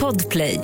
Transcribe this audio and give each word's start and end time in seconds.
Podplay. 0.00 0.60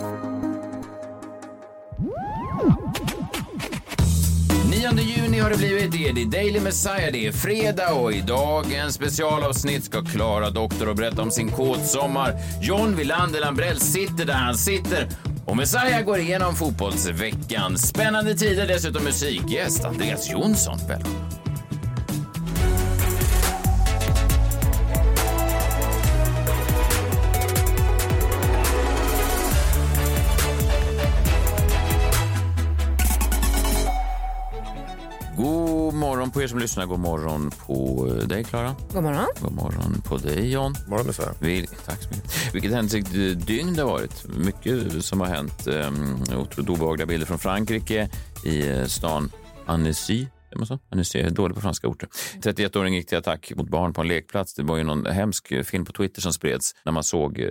9 4.71 5.03
juni 5.03 5.39
har 5.39 5.50
det 5.50 5.57
blivit. 5.57 5.93
Det 5.93 6.08
är 6.08 6.15
The 6.15 6.25
Daily 6.25 6.60
Messiah. 6.60 7.12
Det 7.12 7.26
är 7.26 7.33
fredag 7.33 7.92
och 7.92 8.12
i 8.12 8.20
dagens 8.20 8.95
specialavsnitt 8.95 9.84
ska 9.84 10.04
Klara 10.04 10.50
Doktor 10.50 10.88
och 10.88 10.96
berätta 10.96 11.22
om 11.22 11.30
sin 11.30 11.50
kåtsommar. 11.50 12.34
John 12.62 12.96
Wilander 12.96 13.41
Lambrell 13.41 13.80
sitter 13.80 14.25
där 14.25 14.34
han 14.34 14.55
sitter 14.55 15.09
och 15.46 15.57
Messiah 15.57 16.02
går 16.02 16.18
igenom 16.18 16.55
fotbollsveckan. 16.55 17.79
Spännande 17.79 18.34
tider, 18.34 18.66
dessutom 18.66 19.05
musikgäst 19.05 19.84
Andreas 19.84 20.30
Jonsson. 20.30 20.79
Välkommen. 20.89 21.30
På 36.40 36.44
er 36.44 36.48
som 36.48 36.58
lyssnar. 36.58 36.86
God 36.86 37.00
morgon 37.00 37.50
på 37.50 38.08
dig, 38.28 38.44
Klara. 38.44 38.74
God 38.92 39.02
morgon. 39.02 39.26
God 39.40 39.52
morgon 39.52 40.02
på 40.04 40.16
dig, 40.16 40.52
John. 40.52 40.76
morgon, 40.88 41.06
Messiah. 41.06 41.32
Vi, 41.40 41.66
tack 41.86 42.02
så 42.02 42.08
mycket. 42.10 42.54
Vilket 42.54 42.72
händelserikt 42.72 43.46
dygn 43.46 43.74
det 43.74 43.82
har 43.82 43.90
varit. 43.90 44.24
Mycket 44.28 45.04
som 45.04 45.20
har 45.20 45.26
hänt. 45.26 45.66
Um, 45.66 46.22
otroligt 46.22 46.70
obehagliga 46.70 47.06
bilder 47.06 47.26
från 47.26 47.38
Frankrike 47.38 48.08
i 48.45 48.68
eh, 48.68 48.84
stan 48.84 49.30
Annecy. 49.66 50.26
Annecy 50.90 51.18
är 51.18 51.30
dålig 51.30 51.54
på 51.54 51.60
franska 51.60 51.88
orter. 51.88 52.09
31-åring 52.42 52.95
gick 52.95 53.06
till 53.06 53.18
attack 53.18 53.52
mot 53.56 53.68
barn 53.68 53.92
på 53.92 54.00
en 54.00 54.09
lekplats. 54.09 54.54
Det 54.54 54.62
var 54.62 54.76
ju 54.76 54.84
någon 54.84 55.06
hemsk 55.06 55.66
film 55.66 55.84
på 55.84 55.92
Twitter 55.92 56.23
som 56.23 56.32
spreds 56.32 56.74
när 56.84 56.92
man 56.92 57.04
såg 57.04 57.38
uh, 57.38 57.50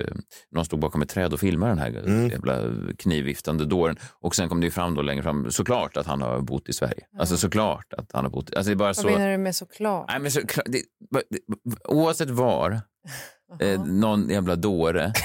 någon 0.51 0.65
stod 0.65 0.79
bakom 0.79 1.01
ett 1.01 1.09
träd 1.09 1.33
och 1.33 1.39
filmade 1.39 1.71
den 1.71 1.79
här 1.79 1.89
mm. 1.89 2.29
jävla 2.29 2.61
knivviftande 2.97 3.65
dåren. 3.65 3.97
Och 4.21 4.35
sen 4.35 4.49
kom 4.49 4.59
det 4.59 4.65
ju 4.65 4.71
fram 4.71 4.95
då 4.95 5.01
längre 5.01 5.23
fram 5.23 5.51
såklart 5.51 5.97
att 5.97 6.05
han 6.05 6.21
har 6.21 6.41
bott 6.41 6.69
i 6.69 6.73
Sverige. 6.73 7.05
Mm. 7.11 7.19
Alltså 7.19 7.37
såklart 7.37 7.93
att 7.93 8.11
han 8.13 8.23
har 8.23 8.31
bott. 8.31 8.53
Alltså, 8.55 8.69
det 8.69 8.73
är 8.73 8.75
bara 8.75 8.87
Vad 8.87 8.95
så... 8.95 9.07
menar 9.07 9.31
du 9.31 9.37
med 9.37 9.55
såklart? 9.55 10.05
Nej, 10.09 10.19
men 10.19 10.31
så, 10.31 10.39
det, 10.65 10.81
det, 11.11 11.39
oavsett 11.87 12.29
var, 12.29 12.81
eh, 13.61 13.85
någon 13.85 14.29
jävla 14.29 14.55
dåre. 14.55 15.13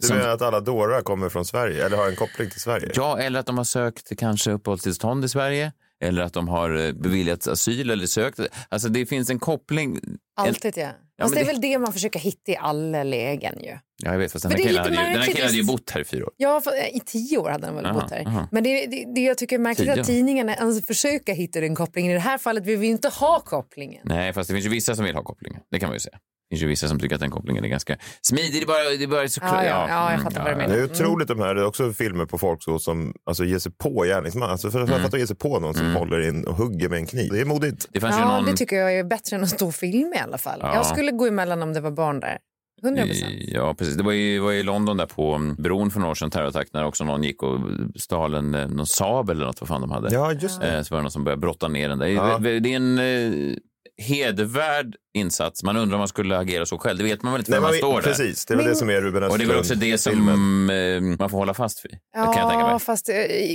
Du 0.00 0.14
menar 0.14 0.28
att 0.28 0.42
alla 0.42 0.60
dårar 0.60 1.00
kommer 1.00 1.28
från 1.28 1.44
Sverige 1.44 1.86
eller 1.86 1.96
har 1.96 2.08
en 2.08 2.16
koppling 2.16 2.50
till 2.50 2.60
Sverige? 2.60 2.90
Ja, 2.94 3.18
eller 3.18 3.40
att 3.40 3.46
de 3.46 3.56
har 3.56 3.64
sökt 3.64 4.18
kanske 4.18 4.50
uppehållstillstånd 4.50 5.24
i 5.24 5.28
Sverige 5.28 5.72
eller 6.00 6.22
att 6.22 6.32
de 6.32 6.48
har 6.48 6.86
eh, 6.86 6.92
beviljats 6.92 7.48
asyl 7.48 7.90
eller 7.90 8.06
sökt. 8.06 8.40
Alltså 8.68 8.88
det 8.88 9.06
finns 9.06 9.30
en 9.30 9.38
koppling. 9.38 10.00
Alltid 10.36 10.72
ja. 10.76 10.90
ja 11.16 11.24
Fast 11.24 11.34
det 11.34 11.40
är 11.40 11.44
väl 11.44 11.60
det 11.60 11.78
man 11.78 11.92
försöker 11.92 12.18
hitta 12.18 12.52
i 12.52 12.56
alla 12.56 13.02
lägen 13.02 13.60
ju. 13.60 13.78
Ja, 14.02 14.12
jag 14.12 14.18
vet, 14.18 14.32
fast 14.32 14.42
den 14.42 14.52
här 14.52 14.58
killen 14.58 14.82
hade, 14.84 14.90
ju, 14.90 14.96
den 14.96 15.06
här 15.06 15.26
killen 15.26 15.42
hade 15.42 15.56
ju 15.56 15.64
bott 15.64 15.90
här 15.90 16.00
i 16.00 16.04
fyra 16.04 16.24
år. 16.24 16.32
Ja, 16.36 16.60
för, 16.60 16.96
i 16.96 17.00
tio 17.00 17.38
år 17.38 17.50
hade 17.50 17.66
han 17.66 17.76
väl 17.76 17.86
aha, 17.86 18.00
bott 18.00 18.10
här. 18.10 18.26
Aha. 18.26 18.48
Men 18.52 18.64
det, 18.64 18.86
det, 18.86 19.04
det 19.14 19.20
jag 19.20 19.38
tycker 19.38 19.56
är 19.56 19.60
märkligt 19.60 19.88
att 19.88 20.06
tidningarna 20.06 20.54
alltså, 20.54 20.82
försöker 20.82 21.34
hitta 21.34 21.60
den 21.60 21.74
kopplingen. 21.74 22.10
I 22.10 22.14
det 22.14 22.20
här 22.20 22.38
fallet 22.38 22.66
vill 22.66 22.78
vi 22.78 22.86
inte 22.86 23.08
ha 23.08 23.40
kopplingen. 23.40 24.02
Nej, 24.04 24.32
fast 24.32 24.48
det 24.48 24.54
finns 24.54 24.66
ju 24.66 24.70
vissa 24.70 24.94
som 24.94 25.04
vill 25.04 25.14
ha 25.14 25.22
kopplingen. 25.22 25.60
Det 25.70 25.80
kan 25.80 25.88
man 25.88 25.96
ju 25.96 26.00
säga. 26.00 26.18
Det 26.50 26.56
finns 26.56 26.62
ju 26.62 26.66
vissa 26.66 26.88
som 26.88 27.00
tycker 27.00 27.14
att 27.14 27.20
den 27.20 27.30
kopplingen 27.30 27.64
är 27.64 27.68
ganska 27.68 27.96
smidig. 28.22 28.52
Det 28.52 28.62
är 28.62 28.66
bara, 28.66 28.96
det 28.98 29.04
är 29.04 29.06
bara 29.06 29.28
så 29.28 29.40
ja, 29.42 29.64
ja, 29.64 29.86
ja, 29.88 30.12
jag 30.12 30.22
fattar 30.22 30.42
vad 30.42 30.52
du 30.52 30.56
menar. 30.56 30.74
Det 30.74 30.80
är 30.80 30.84
otroligt 30.84 31.28
de 31.28 31.38
här, 31.38 31.54
det 31.54 31.60
är 31.60 31.66
också 31.66 31.92
filmer 31.92 32.26
på 32.26 32.38
folk 32.38 32.62
så 32.62 32.78
som 32.78 33.14
alltså, 33.24 33.44
ger 33.44 33.58
sig 33.58 33.72
på 33.72 34.04
gärningsman. 34.04 34.50
Alltså, 34.50 34.70
för, 34.70 34.86
för, 34.86 34.98
för 34.98 35.06
att 35.06 35.18
ge 35.18 35.26
sig 35.26 35.36
på 35.36 35.60
någon 35.60 35.74
som 35.74 35.86
mm. 35.86 35.96
håller 35.96 36.28
in 36.28 36.46
och 36.46 36.56
hugger 36.56 36.88
med 36.88 36.98
en 36.98 37.06
kniv. 37.06 37.32
Det 37.32 37.40
är 37.40 37.44
modigt. 37.44 37.88
Det 37.92 38.02
ja, 38.02 38.36
någon... 38.36 38.44
det 38.44 38.56
tycker 38.56 38.76
jag 38.76 38.98
är 38.98 39.04
bättre 39.04 39.36
än 39.36 39.42
att 39.42 39.50
stå 39.50 39.66
och 39.66 39.74
filma 39.74 40.14
i 40.14 40.18
alla 40.18 40.38
fall. 40.38 40.58
Ja. 40.62 40.74
Jag 40.74 40.86
skulle 40.86 41.12
gå 41.12 41.26
emellan 41.26 41.62
om 41.62 41.72
det 41.72 41.80
var 41.80 41.90
barn 41.90 42.20
där. 42.20 42.38
100 42.82 43.04
Ja, 43.40 43.74
precis. 43.74 43.96
Det 43.96 44.02
var 44.02 44.12
i, 44.12 44.38
var 44.38 44.52
i 44.52 44.62
London 44.62 44.96
där 44.96 45.06
på 45.06 45.54
bron 45.58 45.90
för 45.90 46.00
några 46.00 46.10
år 46.10 46.14
sedan, 46.14 46.30
terrorattack, 46.30 46.68
när 46.72 46.84
också 46.84 47.04
någon 47.04 47.22
gick 47.22 47.42
och 47.42 47.60
stal 47.96 48.34
en 48.34 48.50
någon 48.50 48.86
Saab 48.86 49.30
eller 49.30 49.46
något, 49.46 49.60
vad 49.60 49.68
fan 49.68 49.80
de 49.80 49.90
hade. 49.90 50.14
Ja, 50.14 50.32
just 50.32 50.60
det. 50.60 50.76
Eh, 50.76 50.82
så 50.82 50.94
var 50.94 50.98
det 50.98 51.02
någon 51.02 51.10
som 51.10 51.24
började 51.24 51.40
brotta 51.40 51.68
ner 51.68 51.88
den 51.88 51.98
där. 51.98 52.06
Ja. 52.06 52.38
Det 52.38 52.50
är 52.50 52.66
en 52.66 52.98
eh, 52.98 53.56
hedervärd 53.98 54.94
insats. 55.14 55.62
Man 55.62 55.76
undrar 55.76 55.94
om 55.94 55.98
man 55.98 56.08
skulle 56.08 56.38
agera 56.38 56.66
så 56.66 56.78
själv. 56.78 56.98
Det 56.98 57.04
vet 57.04 57.22
man 57.22 57.32
väl 57.32 57.40
inte 57.40 57.50
när 57.50 57.60
man, 57.60 57.70
man 57.70 57.78
står 57.78 57.94
där. 57.94 58.08
Precis, 58.08 58.46
det 58.46 58.54
är 58.54 58.56
väl 58.56 58.66
det 58.66 58.76
som 58.76 58.90
är 58.90 59.00
Ruben 59.00 59.22
Och 59.22 59.38
det 59.38 59.44
är 59.44 59.48
väl 59.48 59.58
också 59.58 59.74
det 59.74 59.98
som 59.98 60.12
filmen. 60.12 61.16
man 61.18 61.30
får 61.30 61.38
hålla 61.38 61.54
fast 61.54 61.84
vid. 61.84 61.98
Ja, 62.16 62.32
kan 62.32 62.42
jag 62.42 62.50
tänka 62.50 62.66
mig. 62.66 62.78
fast 62.78 63.08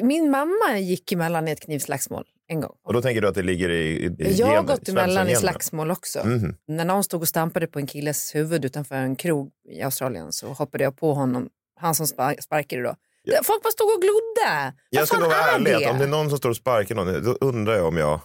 min 0.03 0.31
mamma 0.31 0.79
gick 0.79 1.11
emellan 1.11 1.47
i 1.47 1.51
ett 1.51 1.61
knivslagsmål 1.61 2.23
en 2.47 2.61
gång. 2.61 2.71
Och 2.87 2.93
då 2.93 3.01
tänker 3.01 3.21
du 3.21 3.27
att 3.27 3.35
det 3.35 3.43
ligger 3.43 3.69
i, 3.69 4.05
i 4.19 4.35
Jag 4.37 4.47
har 4.47 4.63
gått 4.63 4.89
emellan 4.89 5.29
i 5.29 5.35
slagsmål 5.35 5.91
också. 5.91 6.19
Mm. 6.19 6.55
När 6.67 6.85
någon 6.85 7.03
stod 7.03 7.21
och 7.21 7.27
stampade 7.27 7.67
på 7.67 7.79
en 7.79 7.87
killes 7.87 8.35
huvud 8.35 8.65
utanför 8.65 8.95
en 8.95 9.15
krog 9.15 9.51
i 9.69 9.81
Australien 9.81 10.31
så 10.31 10.47
hoppade 10.47 10.83
jag 10.83 10.97
på 10.97 11.13
honom, 11.13 11.49
han 11.79 11.95
som 11.95 12.07
sparkade 12.07 12.83
då. 12.83 12.95
Ja. 13.23 13.39
Folk 13.43 13.63
bara 13.63 13.71
stod 13.71 13.87
och 13.87 14.01
glodde. 14.01 14.73
Jag 14.89 15.07
ska 15.07 15.19
nog 15.19 15.27
vara 15.27 15.39
ärlig, 15.39 15.89
om 15.89 15.97
det 15.97 16.03
är 16.03 16.07
någon 16.07 16.29
som 16.29 16.37
står 16.37 16.49
och 16.49 16.55
sparkar 16.55 16.95
någon, 16.95 17.23
då 17.23 17.37
undrar 17.41 17.75
jag 17.75 17.87
om 17.87 17.97
jag 17.97 18.21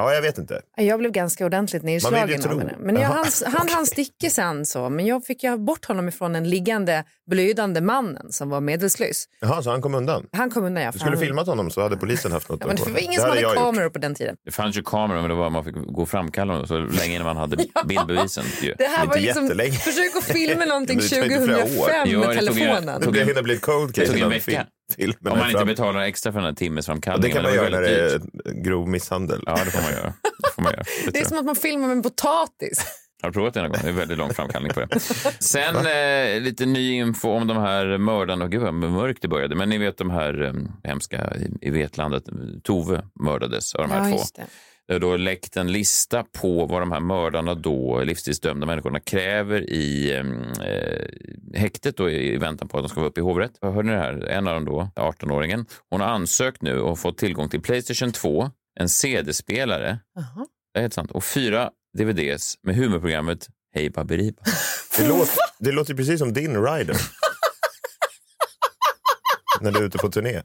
Ja, 0.00 0.14
jag 0.14 0.22
vet 0.22 0.38
inte. 0.38 0.60
Jag 0.76 0.98
blev 0.98 1.12
ganska 1.12 1.46
ordentligt 1.46 1.82
nedslagen 1.82 2.42
av 2.50 2.58
henne. 2.58 2.74
Men 2.78 2.96
jag, 2.96 3.08
han, 3.08 3.24
han, 3.46 3.68
han 3.68 3.86
sticker 3.86 4.30
sen 4.30 4.66
så, 4.66 4.88
men 4.88 5.06
jag 5.06 5.24
fick 5.24 5.44
ju 5.44 5.56
bort 5.56 5.84
honom 5.84 6.08
ifrån 6.08 6.32
den 6.32 6.50
liggande 6.50 7.04
blödande 7.30 7.80
mannen 7.80 8.32
som 8.32 8.48
var 8.48 8.60
medvetslös. 8.60 9.24
Jaha, 9.40 9.62
så 9.62 9.70
han 9.70 9.82
kom 9.82 9.94
undan? 9.94 10.26
Han 10.32 10.50
kom 10.50 10.64
undan, 10.64 10.82
ja. 10.84 10.90
Du 10.90 10.98
skulle 10.98 11.16
han... 11.16 11.24
filmat 11.24 11.46
honom 11.46 11.70
så 11.70 11.82
hade 11.82 11.96
polisen 11.96 12.32
haft 12.32 12.48
något 12.48 12.60
ja, 12.60 12.66
men 12.66 12.76
Det 12.76 12.90
var 12.90 13.00
ingen 13.00 13.20
som 13.20 13.30
hade 13.30 13.42
kameror 13.42 13.84
gjort. 13.84 13.92
på 13.92 13.98
den 13.98 14.14
tiden. 14.14 14.36
Det 14.44 14.50
fanns 14.50 14.76
ju 14.76 14.82
kameror, 14.82 15.20
men 15.20 15.30
det 15.30 15.36
var 15.36 15.50
man 15.50 15.64
fick 15.64 15.74
gå 15.74 16.02
och 16.02 16.08
framkalla 16.08 16.54
dem 16.54 16.66
så 16.66 16.78
länge 16.78 17.14
innan 17.14 17.26
man 17.26 17.36
hade 17.36 17.56
ja. 17.74 17.84
bildbevisen. 17.84 18.44
Ju. 18.62 18.74
Det 18.78 18.84
här 18.84 19.06
var 19.06 19.16
liksom, 19.16 19.44
jättelänge. 19.44 19.72
försök 19.72 20.16
att 20.16 20.24
filma 20.24 20.64
någonting 20.74 21.00
2005 21.00 22.20
med 22.20 22.38
telefonen. 22.38 23.12
Det 23.12 23.24
hinner 23.24 23.42
bli 23.42 23.54
ett 23.54 23.60
cold 23.60 23.94
case. 23.94 24.12
Det 24.12 24.12
tog 24.12 24.22
en 24.22 24.30
vecka. 24.30 24.66
Om 24.98 25.38
man 25.38 25.50
inte 25.50 25.64
betalar 25.64 26.00
extra 26.00 26.32
för 26.32 26.38
den 26.38 26.46
här 26.46 26.54
timmesframkallningen. 26.54 27.36
Det 27.36 27.42
kan 27.42 27.42
man 27.42 27.54
göra 27.54 27.68
när 27.68 27.82
det 27.82 28.14
är 28.14 28.20
grov 28.62 28.88
misshandel. 28.88 29.42
Ja, 29.46 29.58
det 29.64 29.70
får 29.70 29.82
man 29.82 29.92
göra. 29.92 30.14
Det, 30.22 30.54
får 30.54 30.62
man 30.62 30.72
göra. 30.72 30.84
det, 31.04 31.10
det 31.10 31.20
är 31.20 31.24
som 31.24 31.38
att 31.38 31.44
man 31.44 31.56
filmar 31.56 31.86
med 31.86 31.96
en 31.96 32.02
potatis. 32.02 32.84
Har 33.22 33.28
du 33.28 33.32
provat 33.32 33.54
det 33.54 33.62
någon 33.62 33.70
gång? 33.70 33.80
Det 33.82 33.88
är 33.88 33.92
väldigt 33.92 34.18
lång 34.18 34.34
framkallning 34.34 34.72
på 34.72 34.80
det. 34.80 35.00
Sen 35.40 35.76
eh, 35.76 36.40
lite 36.40 36.66
ny 36.66 36.92
info 36.92 37.30
om 37.30 37.46
de 37.46 37.56
här 37.56 37.98
mördarna. 37.98 38.48
Gud 38.48 38.62
vad 38.62 38.74
mörkt 38.74 39.22
det 39.22 39.28
började. 39.28 39.56
Men 39.56 39.68
ni 39.68 39.78
vet 39.78 39.98
de 39.98 40.10
här 40.10 40.42
eh, 40.42 40.52
hemska 40.84 41.32
i, 41.36 41.68
i 41.68 41.70
Vetlandet. 41.70 42.24
Tove 42.62 43.02
mördades 43.14 43.74
av 43.74 43.88
de 43.88 43.94
här 43.94 44.10
ja, 44.10 44.16
två. 44.16 44.42
Det 44.90 44.94
har 44.94 45.00
då 45.00 45.16
läckt 45.16 45.56
en 45.56 45.72
lista 45.72 46.24
på 46.24 46.66
vad 46.66 46.82
de 46.82 46.92
här 46.92 47.00
mördarna 47.00 47.54
då, 47.54 48.02
livstidsdömda 48.02 48.66
människorna, 48.66 49.00
kräver 49.00 49.70
i 49.70 50.12
eh, 50.16 50.24
häktet 51.60 51.96
då, 51.96 52.10
i 52.10 52.36
väntan 52.36 52.68
på 52.68 52.78
att 52.78 52.84
de 52.84 52.88
ska 52.88 53.00
vara 53.00 53.10
uppe 53.10 53.20
i 53.20 53.22
hovrätt. 53.22 53.52
Hörde 53.62 53.82
ni 53.82 53.92
det 53.92 53.98
här? 53.98 54.26
En 54.26 54.48
av 54.48 54.54
dem 54.54 54.64
då, 54.64 54.90
18-åringen, 54.96 55.66
hon 55.90 56.00
har 56.00 56.08
ansökt 56.08 56.62
nu 56.62 56.80
och 56.80 56.98
fått 56.98 57.18
tillgång 57.18 57.48
till 57.48 57.60
Playstation 57.60 58.12
2, 58.12 58.50
en 58.80 58.88
CD-spelare, 58.88 59.90
uh 59.90 60.24
-huh. 60.36 60.44
det 60.74 60.78
är 60.78 60.82
helt 60.82 60.94
sant, 60.94 61.10
och 61.10 61.24
fyra 61.24 61.70
DVDs 61.98 62.58
med 62.62 62.76
humorprogrammet 62.76 63.48
Hej 63.74 63.90
Baberiba. 63.90 64.42
Det 64.96 65.08
låter, 65.08 65.34
det 65.58 65.72
låter 65.72 65.94
precis 65.94 66.18
som 66.18 66.32
din 66.32 66.64
rider. 66.64 66.96
När 69.60 69.72
du 69.72 69.78
är 69.78 69.84
ute 69.84 69.98
på 69.98 70.08
turné. 70.08 70.32
Ja, 70.32 70.42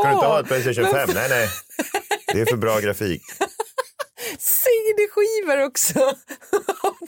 Ska 0.00 0.08
du 0.08 0.14
inte 0.14 0.26
ha 0.26 0.40
ett 0.40 0.46
Playstation 0.46 0.84
5? 0.84 1.08
Nej, 1.14 1.26
nej. 1.30 1.48
Det 2.32 2.40
är 2.40 2.46
för 2.46 2.56
bra 2.56 2.80
grafik. 2.80 3.22
CD-skivor 5.16 5.64
också. 5.64 5.98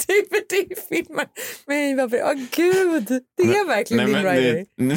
DVD-filmer. 0.07 1.27
Men 1.67 1.97
varför? 1.97 2.23
Åh 2.23 2.31
oh, 2.31 2.35
gud, 2.57 3.23
det 3.37 3.43
är 3.43 3.67
verkligen 3.67 4.07
din 4.07 4.17
Riley. 4.17 4.67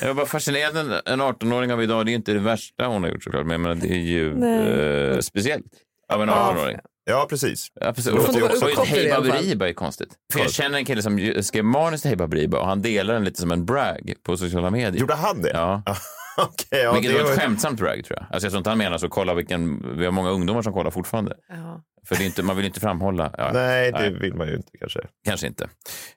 Jag 0.00 0.08
var 0.08 0.14
bara 0.14 0.26
fascinerad. 0.26 1.02
En 1.06 1.22
18-åring 1.22 1.72
av 1.72 1.82
idag, 1.82 2.06
det 2.06 2.12
är 2.12 2.14
inte 2.14 2.32
det 2.32 2.38
värsta 2.38 2.86
hon 2.86 3.02
har 3.02 3.10
gjort 3.10 3.24
såklart, 3.24 3.46
men 3.46 3.80
det 3.80 3.88
är 3.88 3.98
ju 3.98 4.44
eh, 4.44 5.18
speciellt 5.18 5.66
av 6.12 6.22
en 6.22 6.30
18-åring. 6.30 6.78
Ja, 7.04 7.26
precis. 7.30 7.66
Ja, 7.80 7.92
precis. 7.92 8.12
Och, 8.12 8.18
och, 8.18 8.78
och 8.78 8.86
Hej 8.86 9.10
Baberiba 9.10 9.68
är 9.68 9.72
konstigt. 9.72 10.08
För 10.32 10.40
jag 10.40 10.50
känner 10.50 10.78
en 10.78 10.84
kille 10.84 11.02
som 11.02 11.34
skrev 11.42 11.64
manus 11.64 12.02
till 12.02 12.08
Hej 12.08 12.16
Baberiba 12.16 12.58
och 12.58 12.66
han 12.66 12.82
delar 12.82 13.14
den 13.14 13.24
lite 13.24 13.40
som 13.40 13.52
en 13.52 13.64
brag 13.64 14.14
på 14.22 14.36
sociala 14.36 14.70
medier. 14.70 15.00
Gjorde 15.00 15.14
han 15.14 15.42
det? 15.42 15.50
Ja. 15.54 15.82
okay, 16.36 16.80
ja, 16.80 16.92
Vilket 16.92 17.22
var 17.22 17.30
ett 17.30 17.40
skämtsamt 17.40 17.78
drag 17.78 18.04
tror 18.04 18.18
jag. 18.18 18.26
Alltså 18.30 18.46
jag 18.46 18.52
tror 18.52 18.58
inte 18.58 18.70
han 18.70 18.78
menar 18.78 18.98
så, 18.98 19.08
kolla 19.08 19.34
vilken, 19.34 19.82
vi 19.98 20.04
har 20.04 20.12
många 20.12 20.30
ungdomar 20.30 20.62
som 20.62 20.72
kollar 20.72 20.90
fortfarande. 20.90 21.36
Ja. 21.48 21.82
För 22.06 22.16
det 22.16 22.22
är 22.22 22.26
inte, 22.26 22.42
man 22.42 22.56
vill 22.56 22.66
inte 22.66 22.80
framhålla. 22.80 23.34
Ja, 23.38 23.50
nej, 23.54 23.92
det 23.92 23.98
nej. 23.98 24.18
vill 24.20 24.34
man 24.34 24.48
ju 24.48 24.56
inte 24.56 24.78
kanske. 24.78 25.00
Kanske 25.24 25.46
inte. 25.46 25.68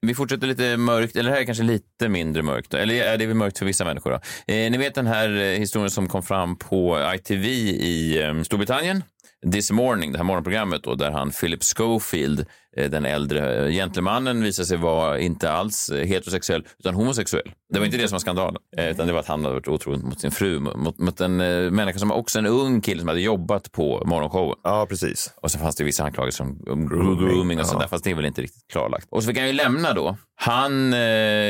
Vi 0.02 0.16
fortsätter 0.16 0.48
lite 0.48 0.78
mörkt, 0.78 1.16
eller 1.16 1.30
det 1.30 1.36
här 1.36 1.42
är 1.42 1.46
kanske 1.46 1.64
lite 1.64 2.10
mindre 2.10 2.44
mörkt. 2.44 2.74
Eller 2.74 3.04
är 3.04 3.18
det 3.18 3.26
är 3.26 3.34
mörkt 3.34 3.60
för 3.60 3.66
vissa 3.66 3.86
människor. 3.86 4.12
Då. 4.12 4.16
Eh, 4.54 4.72
ni 4.72 4.78
vet 4.78 4.96
den 4.96 5.08
här 5.08 5.30
eh, 5.30 5.60
historien 5.60 5.90
som 5.90 6.08
kom 6.08 6.24
fram 6.24 6.56
på 6.56 7.12
ITV 7.16 7.46
i 7.46 8.24
eh, 8.24 8.42
Storbritannien 8.42 9.04
This 9.52 9.72
Morning, 9.72 10.12
det 10.12 10.18
här 10.18 10.24
morgonprogrammet 10.24 10.84
då, 10.84 10.96
där 10.96 11.12
han 11.12 11.32
Philip 11.32 11.64
Schofield, 11.64 12.46
eh, 12.78 12.90
den 12.90 13.06
äldre 13.06 13.72
gentlemannen, 13.72 14.44
visade 14.44 14.66
sig 14.66 14.78
vara 14.78 15.20
inte 15.20 15.52
alls 15.52 15.90
eh, 15.90 16.06
heterosexuell 16.08 16.64
utan 16.80 16.96
homosexuell. 16.96 17.52
Det 17.74 17.80
var 17.80 17.86
inte 17.86 17.98
det 17.98 18.08
som 18.08 18.16
var 18.16 18.20
skandalen, 18.20 18.62
eh, 18.78 18.90
utan 18.90 19.08
det 19.08 19.14
var 19.14 19.20
att 19.20 19.28
han 19.28 19.44
hade 19.44 19.56
varit 19.56 19.68
otrogen 19.68 20.02
mot 20.02 20.22
sin 20.22 20.32
fru, 20.32 20.60
mot, 20.60 20.98
mot 20.98 21.22
en 21.22 21.38
människa 21.76 22.00
som 22.00 22.10
var 22.10 22.16
också 22.16 22.40
en 22.40 22.46
ung 22.46 22.82
kille 22.82 23.00
som 23.00 23.08
hade 23.08 23.22
jobbat 23.22 23.72
på 23.72 24.04
morgonshowen. 24.06 24.58
Ja, 24.64 24.86
precis. 24.90 25.34
Och 25.42 25.52
så 25.52 25.60
fanns 25.60 25.76
det 25.76 25.84
vissa 25.84 26.04
anklagelser 26.04 26.44
om 26.44 26.88
grooming 26.90 27.60
och 27.60 27.66
sånt 27.66 27.82
där, 27.82 27.88
fast 27.88 28.04
det 28.04 28.12
är 28.12 28.16
väl 28.16 28.26
inte 28.26 28.42
riktigt 28.42 28.68
klarlagt. 28.72 29.08
Och 29.10 29.24
så 29.24 29.28
fick 29.28 29.38
han 29.38 29.48
ju 29.48 29.54
lämna 29.54 29.94
då. 29.94 30.18
Han, 30.36 30.94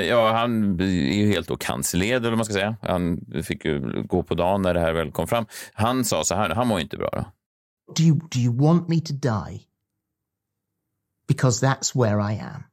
ja, 0.08 0.32
han 0.32 0.80
är 0.80 0.86
ju 0.86 1.28
helt 1.28 1.48
då 1.48 1.58
cancerled, 1.58 2.26
eller 2.26 2.36
man 2.36 2.46
ska 2.46 2.54
säga. 2.54 2.76
Han 2.82 3.20
fick 3.44 3.66
ju 3.66 4.04
gå 4.04 4.24
på 4.24 4.36
dagen 4.36 4.62
när 4.62 4.74
det 4.74 4.80
här 4.80 4.94
väl 4.94 5.12
kom 5.12 5.28
fram. 5.28 5.46
Han 5.74 6.06
sa 6.06 6.24
så 6.24 6.36
här, 6.36 6.50
han 6.50 6.68
mår 6.68 6.80
inte 6.80 6.98
bra. 6.98 7.10
Då. 7.12 7.26
Do 7.94 8.04
you, 8.04 8.20
do 8.32 8.40
you 8.40 8.52
want 8.52 8.90
me 8.90 9.02
to 9.02 9.14
die? 9.14 9.68
Because 11.28 11.68
that's 11.68 11.96
where 11.96 12.20
I 12.20 12.34
am. 12.34 12.64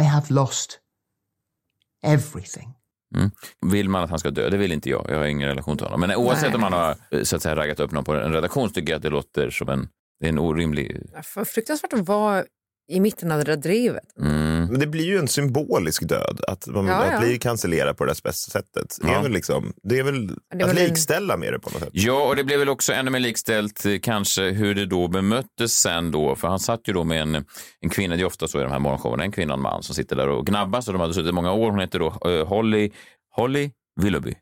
I 0.00 0.02
have 0.02 0.34
lost 0.34 0.80
everything. 2.02 2.74
Mm. 3.16 3.30
Vill 3.60 3.88
man 3.88 4.04
att 4.04 4.10
han 4.10 4.18
ska 4.18 4.30
dö? 4.30 4.50
Det 4.50 4.56
vill 4.56 4.72
inte 4.72 4.90
jag. 4.90 5.06
Jag 5.08 5.18
har 5.18 5.24
ingen 5.24 5.48
relation 5.48 5.76
till 5.76 5.86
honom. 5.86 6.00
Men 6.00 6.14
oavsett 6.14 6.48
Nej. 6.48 6.54
om 6.54 6.60
man 6.60 6.72
har 6.72 7.24
så 7.24 7.36
att 7.36 7.42
säga, 7.42 7.56
raggat 7.56 7.80
upp 7.80 7.90
någon 7.90 8.04
på 8.04 8.14
en 8.14 8.32
redaktion 8.32 8.68
så 8.68 8.74
tycker 8.74 8.92
jag 8.92 8.96
att 8.96 9.02
det 9.02 9.10
låter 9.10 9.50
som 9.50 9.68
en, 9.68 9.88
en 10.20 10.38
orimlig... 10.38 11.02
Fruktansvärt 11.46 11.92
att 11.92 12.08
vara 12.08 12.44
i 12.88 13.00
mitten 13.00 13.32
av 13.32 13.38
det 13.38 13.44
där 13.44 13.56
drivet. 13.56 14.18
Mm. 14.20 14.49
Men 14.70 14.80
det 14.80 14.86
blir 14.86 15.04
ju 15.04 15.18
en 15.18 15.28
symbolisk 15.28 16.08
död. 16.08 16.40
Att 16.48 16.66
man 16.66 16.86
ja, 16.86 17.12
ja. 17.12 17.20
blir 17.20 17.38
cancellerad 17.38 17.96
på 17.96 18.04
det 18.04 18.14
där 18.24 18.32
sättet. 18.32 18.98
Ja. 19.00 19.08
Det 19.08 19.14
är 19.14 19.22
väl, 19.22 19.32
liksom, 19.32 19.72
det 19.82 19.98
är 19.98 20.02
väl 20.02 20.26
det 20.54 20.64
att 20.64 20.74
likställa 20.74 21.36
med 21.36 21.52
det 21.52 21.58
på 21.58 21.70
något 21.70 21.80
sätt. 21.80 21.88
Ja, 21.92 22.28
och 22.28 22.36
det 22.36 22.44
blev 22.44 22.58
väl 22.58 22.68
också 22.68 22.92
ännu 22.92 23.10
mer 23.10 23.20
likställt 23.20 23.86
eh, 23.86 23.98
kanske 24.02 24.42
hur 24.42 24.74
det 24.74 24.86
då 24.86 25.08
bemöttes 25.08 25.72
sen 25.72 26.10
då. 26.10 26.36
För 26.36 26.48
han 26.48 26.60
satt 26.60 26.88
ju 26.88 26.92
då 26.92 27.04
med 27.04 27.22
en, 27.22 27.44
en 27.80 27.90
kvinna, 27.90 28.16
det 28.16 28.22
är 28.22 28.26
ofta 28.26 28.48
så 28.48 28.60
i 28.60 28.62
de 28.62 28.72
här 28.72 28.78
morgonshowerna, 28.78 29.22
en 29.22 29.32
kvinna 29.32 29.52
och 29.52 29.58
en 29.58 29.62
man 29.62 29.82
som 29.82 29.94
sitter 29.94 30.16
där 30.16 30.28
och 30.28 30.46
gnabbas. 30.46 30.86
Och 30.86 30.92
de 30.92 31.00
hade 31.00 31.14
suttit 31.14 31.34
många 31.34 31.52
år. 31.52 31.70
Hon 31.70 31.80
heter 31.80 31.98
då 31.98 32.18
uh, 32.26 32.46
Holly, 32.46 32.90
Holly 33.30 33.70
Willoughby. 34.00 34.34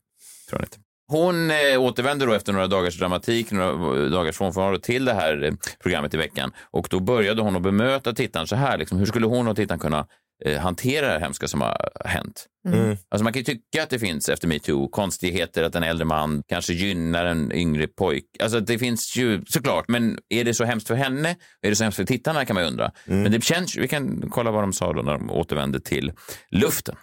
Tror 0.49 0.61
jag 0.61 0.88
hon 1.09 1.51
eh, 1.51 1.81
återvände 1.81 2.27
då 2.27 2.33
efter 2.33 2.53
några 2.53 2.67
dagars 2.67 2.99
dramatik, 2.99 3.51
några 3.51 4.09
dagars 4.09 4.37
frånvaro 4.37 4.79
till 4.79 5.05
det 5.05 5.15
här 5.15 5.45
eh, 5.45 5.53
programmet 5.83 6.15
i 6.15 6.17
veckan. 6.17 6.53
Och 6.71 6.89
då 6.91 7.01
började 7.01 7.43
hon 7.43 7.57
att 7.57 7.63
bemöta 7.63 8.13
tittaren 8.13 8.47
så 8.47 8.57
här. 8.57 8.79
Liksom, 8.79 8.99
hur 8.99 9.07
skulle 9.07 9.27
hon 9.27 9.49
och 9.49 9.57
tittaren 9.57 9.79
kunna 9.79 10.07
eh, 10.45 10.59
hantera 10.59 11.13
det 11.15 11.21
hemska 11.21 11.49
som 11.49 11.61
har 11.61 11.91
hänt? 12.05 12.47
Mm. 12.69 12.97
Alltså 13.09 13.25
man 13.25 13.33
kan 13.33 13.41
ju 13.41 13.45
tycka 13.45 13.83
att 13.83 13.91
det 13.91 13.99
finns 13.99 14.29
efter 14.29 14.49
metoo 14.49 14.89
konstigheter 14.89 15.63
att 15.63 15.75
en 15.75 15.83
äldre 15.83 16.05
man 16.05 16.43
kanske 16.49 16.73
gynnar 16.73 17.25
en 17.25 17.53
yngre 17.53 17.87
pojk. 17.87 18.25
Alltså 18.43 18.61
det 18.61 18.79
finns 18.79 19.17
ju 19.17 19.45
såklart, 19.47 19.85
men 19.89 20.19
är 20.29 20.45
det 20.45 20.55
så 20.55 20.65
hemskt 20.65 20.89
för 20.89 20.95
henne? 20.95 21.37
Är 21.63 21.71
det 21.71 21.77
så 21.77 21.85
hemskt 21.85 21.97
för 21.97 22.05
tittarna 22.05 22.45
kan 22.45 22.55
man 22.55 22.65
undra. 22.65 22.93
Mm. 23.07 23.23
Men 23.23 23.33
det 23.33 23.45
känns, 23.45 23.77
vi 23.77 23.89
kan 23.89 24.31
kolla 24.31 24.51
vad 24.51 24.63
de 24.63 24.73
sa 24.73 24.93
då 24.93 25.03
när 25.03 25.13
de 25.13 25.31
återvände 25.31 25.81
till 25.81 26.13
luften. 26.51 26.97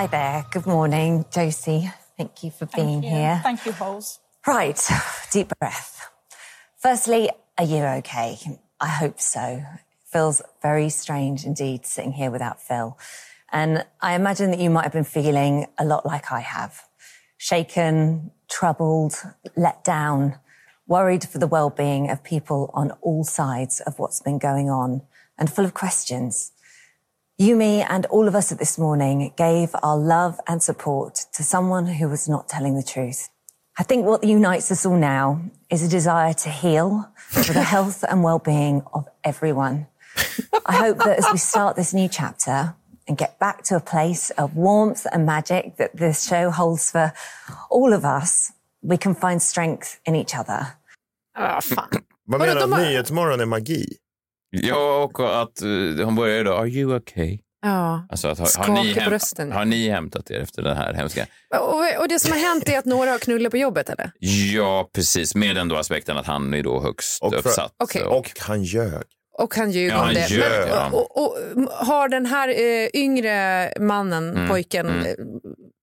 Hi 0.00 0.08
there, 0.08 0.44
good 0.52 0.66
morning 0.66 1.24
Josie. 1.36 1.92
Thank 2.16 2.44
you 2.44 2.50
for 2.50 2.66
Thank 2.66 2.74
being 2.74 3.02
you. 3.02 3.10
here. 3.10 3.40
Thank 3.42 3.66
you, 3.66 3.72
Holes. 3.72 4.20
Right, 4.46 4.80
deep 5.30 5.52
breath. 5.58 6.10
Firstly, 6.76 7.30
are 7.58 7.64
you 7.64 7.78
okay? 7.78 8.38
I 8.80 8.88
hope 8.88 9.20
so. 9.20 9.40
It 9.40 9.80
feels 10.04 10.42
very 10.62 10.90
strange 10.90 11.44
indeed 11.44 11.86
sitting 11.86 12.12
here 12.12 12.30
without 12.30 12.60
Phil. 12.60 12.98
And 13.52 13.86
I 14.00 14.14
imagine 14.14 14.50
that 14.50 14.60
you 14.60 14.70
might 14.70 14.82
have 14.82 14.92
been 14.92 15.04
feeling 15.04 15.66
a 15.78 15.84
lot 15.84 16.04
like 16.04 16.32
I 16.32 16.40
have 16.40 16.82
shaken, 17.36 18.30
troubled, 18.48 19.14
let 19.56 19.84
down, 19.84 20.38
worried 20.86 21.28
for 21.28 21.38
the 21.38 21.46
well 21.46 21.70
being 21.70 22.10
of 22.10 22.22
people 22.22 22.70
on 22.74 22.90
all 23.00 23.24
sides 23.24 23.80
of 23.80 23.98
what's 23.98 24.20
been 24.20 24.38
going 24.38 24.70
on, 24.70 25.02
and 25.38 25.50
full 25.50 25.64
of 25.64 25.74
questions. 25.74 26.52
Yumi 27.40 27.84
and 27.90 28.06
all 28.06 28.28
of 28.28 28.36
us 28.36 28.52
at 28.52 28.60
this 28.60 28.78
morning 28.78 29.32
gave 29.36 29.74
our 29.82 29.96
love 29.96 30.38
and 30.46 30.62
support 30.62 31.18
to 31.32 31.42
someone 31.42 31.86
who 31.86 32.08
was 32.08 32.28
not 32.28 32.48
telling 32.48 32.76
the 32.76 32.82
truth. 32.82 33.28
I 33.76 33.82
think 33.82 34.06
what 34.06 34.22
unites 34.22 34.70
us 34.70 34.86
all 34.86 34.96
now 34.96 35.42
is 35.68 35.82
a 35.82 35.88
desire 35.88 36.32
to 36.32 36.48
heal 36.48 37.10
for 37.16 37.52
the 37.52 37.64
health 37.64 38.04
and 38.08 38.22
well-being 38.22 38.82
of 38.92 39.08
everyone. 39.24 39.88
I 40.64 40.76
hope 40.76 40.98
that 40.98 41.18
as 41.18 41.26
we 41.32 41.38
start 41.38 41.74
this 41.74 41.92
new 41.92 42.08
chapter 42.08 42.76
and 43.08 43.18
get 43.18 43.40
back 43.40 43.64
to 43.64 43.74
a 43.76 43.80
place 43.80 44.30
of 44.38 44.54
warmth 44.54 45.04
and 45.12 45.26
magic 45.26 45.76
that 45.78 45.96
this 45.96 46.28
show 46.28 46.50
holds 46.50 46.92
for 46.92 47.12
all 47.68 47.92
of 47.92 48.04
us, 48.04 48.52
we 48.80 48.96
can 48.96 49.12
find 49.12 49.42
strength 49.42 49.98
in 50.06 50.14
each 50.14 50.36
other. 50.36 50.68
Ah, 51.34 51.60
fan. 51.60 51.88
Vad 52.26 52.40
menar 52.40 52.54
du 52.54 52.62
att 52.62 52.80
Nyhetsmorgon 52.80 53.40
är 53.40 53.46
magi? 53.46 53.86
Ja, 54.62 55.02
och 55.02 55.40
att 55.42 55.62
uh, 55.62 56.04
hon 56.04 56.14
började 56.14 56.42
då, 56.44 56.52
are 56.52 56.68
you 56.68 56.96
okay? 56.96 57.38
Ja, 57.62 58.06
alltså 58.08 58.28
att, 58.28 58.38
har, 58.38 58.66
har, 58.66 58.82
ni 58.82 58.92
hämt, 58.92 59.12
rösten. 59.12 59.52
har 59.52 59.64
ni 59.64 59.88
hämtat 59.88 60.30
er 60.30 60.40
efter 60.40 60.62
den 60.62 60.76
här 60.76 60.94
hemska? 60.94 61.26
Och, 61.60 62.00
och 62.00 62.08
det 62.08 62.18
som 62.18 62.32
har 62.32 62.38
hänt 62.38 62.68
är 62.68 62.78
att 62.78 62.84
några 62.84 63.10
har 63.10 63.18
knullat 63.18 63.50
på 63.50 63.56
jobbet 63.56 63.90
eller? 63.90 64.10
Ja, 64.54 64.90
precis. 64.94 65.34
Med 65.34 65.56
den 65.56 65.68
då 65.68 65.76
aspekten 65.76 66.16
att 66.16 66.26
han 66.26 66.54
är 66.54 66.62
då 66.62 66.80
högst 66.80 67.22
och 67.22 67.32
för, 67.32 67.38
uppsatt. 67.38 67.74
Okay. 67.84 68.02
Och, 68.02 68.18
och 68.18 68.30
han 68.38 68.62
ljög. 68.62 69.02
Och 69.38 69.54
han 69.54 69.70
ljög 69.70 69.92
ja, 69.92 70.02
om 70.02 70.14
det. 70.14 70.30
Ljög, 70.30 70.60
Men, 70.60 70.68
ja. 70.68 70.90
och, 70.92 71.22
och, 71.22 71.36
har 71.86 72.08
den 72.08 72.26
här 72.26 72.48
eh, 72.48 72.88
yngre 72.94 73.68
mannen, 73.80 74.30
mm, 74.30 74.48
pojken, 74.48 74.88
mm. 74.88 75.06
Eh, 75.06 75.12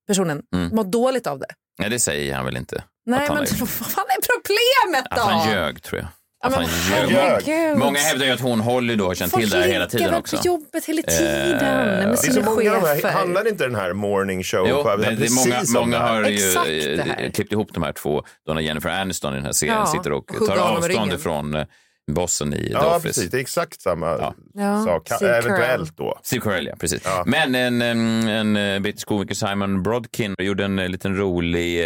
personen 0.08 0.42
mm. 0.56 0.76
mått 0.76 0.92
dåligt 0.92 1.28
av 1.28 1.40
det? 1.40 1.50
Nej, 1.80 1.90
det 1.90 2.00
säger 2.00 2.36
han 2.36 2.46
väl 2.46 2.58
inte. 2.58 2.84
Nej, 3.06 3.28
men 3.30 3.38
vad 3.60 3.70
fan 3.70 4.06
är 4.10 4.40
problemet 4.40 5.06
då? 5.10 5.22
Att 5.22 5.32
han 5.32 5.52
ljög, 5.52 5.84
tror 5.84 6.00
jag. 6.00 6.08
Att 6.44 6.54
han 6.54 6.66
ljög. 7.10 7.78
Många 7.78 8.00
hävdar 8.00 8.26
ju 8.26 8.32
att 8.32 8.40
hon 8.40 8.60
Holly 8.60 8.96
då 8.96 9.06
har 9.06 9.16
känt 9.16 9.34
till 9.34 9.50
det 9.50 9.58
här 9.58 9.68
hela 9.68 9.86
tiden 9.86 10.14
också. 10.14 10.38
på 10.38 10.44
jobbet 10.46 10.86
hela 10.86 11.02
tiden 11.02 12.00
eh, 12.00 12.08
med 12.08 12.20
sina 12.20 12.34
det 12.34 12.40
är 12.40 12.44
så 12.44 12.50
många 12.50 12.82
chefer. 12.82 13.10
Här, 13.10 13.20
handlar 13.20 13.48
inte 13.48 13.64
den 13.64 13.76
här 13.76 13.94
morning 13.94 14.44
show 14.44 14.68
jo, 14.70 14.84
på 14.84 14.96
det, 14.96 15.16
det 15.16 15.30
många, 15.32 15.64
många 15.74 16.00
har 16.00 16.30
ju 16.30 16.54
eh, 16.54 17.32
klippt 17.32 17.52
ihop 17.52 17.74
de 17.74 17.84
här 17.84 17.94
två, 17.94 18.24
då 18.46 18.54
när 18.54 18.62
Jennifer 18.62 18.90
Aniston 18.90 19.34
i 19.34 19.36
den 19.36 19.46
här 19.46 19.52
serien 19.52 19.78
ja, 19.78 19.86
sitter 19.86 20.12
och 20.12 20.28
tar 20.48 20.58
avstånd 20.58 21.14
ifrån 21.14 21.56
eh, 21.56 21.66
bossen 22.12 22.54
i 22.54 22.70
ja, 22.72 22.80
The 22.80 22.86
Office. 22.86 23.08
Precis, 23.08 23.32
det 23.32 23.38
är 23.38 23.42
exakt 23.42 23.82
samma 23.82 24.34
ja. 24.54 24.84
sak. 24.86 25.10
Steve 25.16 25.38
Eventuellt 25.38 25.98
då. 25.98 26.20
Steve 26.24 26.42
Carell, 26.42 26.66
ja. 26.66 26.76
Precis. 26.80 27.02
Ja. 27.06 27.24
Men 27.26 27.56
en, 27.56 27.82
en, 27.82 28.58
en 28.58 28.84
brittisk 28.84 29.08
komiker, 29.08 29.36
Simon 29.36 29.84
Brodkin, 29.84 30.36
gjorde 30.40 30.66
en 30.66 30.76
liten 30.76 31.18
rolig... 31.18 31.80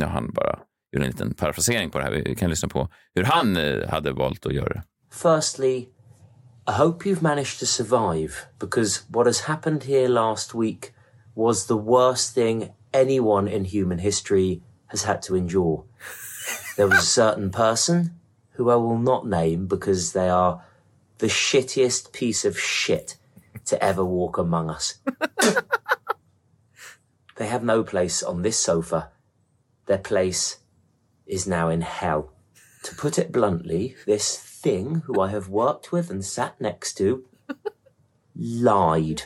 Ja, 0.00 0.06
han 0.06 0.32
bara 0.32 0.58
gjorde 0.92 1.06
en 1.06 1.10
liten 1.10 1.34
parafrasering 1.34 1.90
på 1.90 1.98
det 1.98 2.04
här. 2.04 2.12
Vi 2.12 2.34
kan 2.34 2.50
lyssna 2.50 2.68
på 2.68 2.88
hur 3.14 3.24
han 3.24 3.56
eh, 3.56 3.88
hade 3.88 4.12
valt 4.12 4.46
att 4.46 4.54
göra 4.54 4.68
det. 4.68 4.82
Firstly, 5.10 5.88
I 6.68 6.72
hope 6.72 7.04
you've 7.04 7.22
managed 7.22 7.58
to 7.58 7.66
survive 7.66 8.32
because 8.58 9.02
what 9.08 9.26
has 9.26 9.40
happened 9.40 9.84
here 9.84 10.08
last 10.08 10.54
week 10.54 10.92
was 11.34 11.66
the 11.66 11.76
worst 11.76 12.34
thing 12.34 12.72
anyone 12.92 13.48
in 13.48 13.64
human 13.64 13.98
history 13.98 14.62
has 14.86 15.04
had 15.04 15.22
to 15.22 15.36
endure. 15.36 15.84
There 16.76 16.86
was 16.86 16.98
a 16.98 17.02
certain 17.02 17.50
person 17.50 18.18
who 18.52 18.70
I 18.70 18.76
will 18.76 18.98
not 18.98 19.26
name 19.26 19.66
because 19.66 20.12
they 20.12 20.28
are 20.28 20.62
the 21.18 21.28
shittiest 21.28 22.12
piece 22.12 22.44
of 22.44 22.58
shit 22.58 23.16
to 23.66 23.82
ever 23.82 24.04
walk 24.04 24.38
among 24.38 24.70
us. 24.70 24.98
they 27.36 27.46
have 27.46 27.64
no 27.64 27.82
place 27.82 28.22
on 28.22 28.42
this 28.42 28.58
sofa. 28.58 29.10
Their 29.86 29.98
place 29.98 30.58
is 31.32 31.46
now 31.46 31.70
in 31.70 31.80
hell. 31.80 32.30
To 32.84 32.94
put 32.94 33.18
it 33.18 33.32
bluntly, 33.32 33.96
this 34.06 34.36
thing 34.36 34.96
who 35.06 35.18
I 35.18 35.30
have 35.30 35.48
worked 35.48 35.90
with 35.90 36.10
and 36.10 36.22
sat 36.22 36.60
next 36.60 36.92
to 36.98 37.24
lied. 38.36 39.22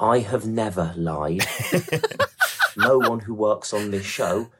I 0.00 0.20
have 0.20 0.46
never 0.46 0.94
lied. 0.96 1.46
no 2.76 2.96
one 2.98 3.20
who 3.20 3.34
works 3.34 3.74
on 3.74 3.90
this 3.90 4.06
show, 4.06 4.50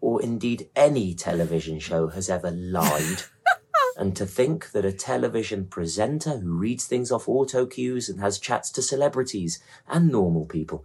or 0.00 0.20
indeed 0.20 0.68
any 0.74 1.14
television 1.14 1.78
show, 1.78 2.08
has 2.08 2.28
ever 2.28 2.50
lied. 2.50 3.22
and 3.96 4.16
to 4.16 4.26
think 4.26 4.72
that 4.72 4.84
a 4.84 4.92
television 4.92 5.66
presenter 5.66 6.38
who 6.38 6.52
reads 6.52 6.86
things 6.86 7.12
off 7.12 7.28
auto 7.28 7.64
cues 7.64 8.08
and 8.08 8.18
has 8.18 8.40
chats 8.40 8.72
to 8.72 8.82
celebrities 8.82 9.62
and 9.86 10.10
normal 10.10 10.46
people 10.46 10.84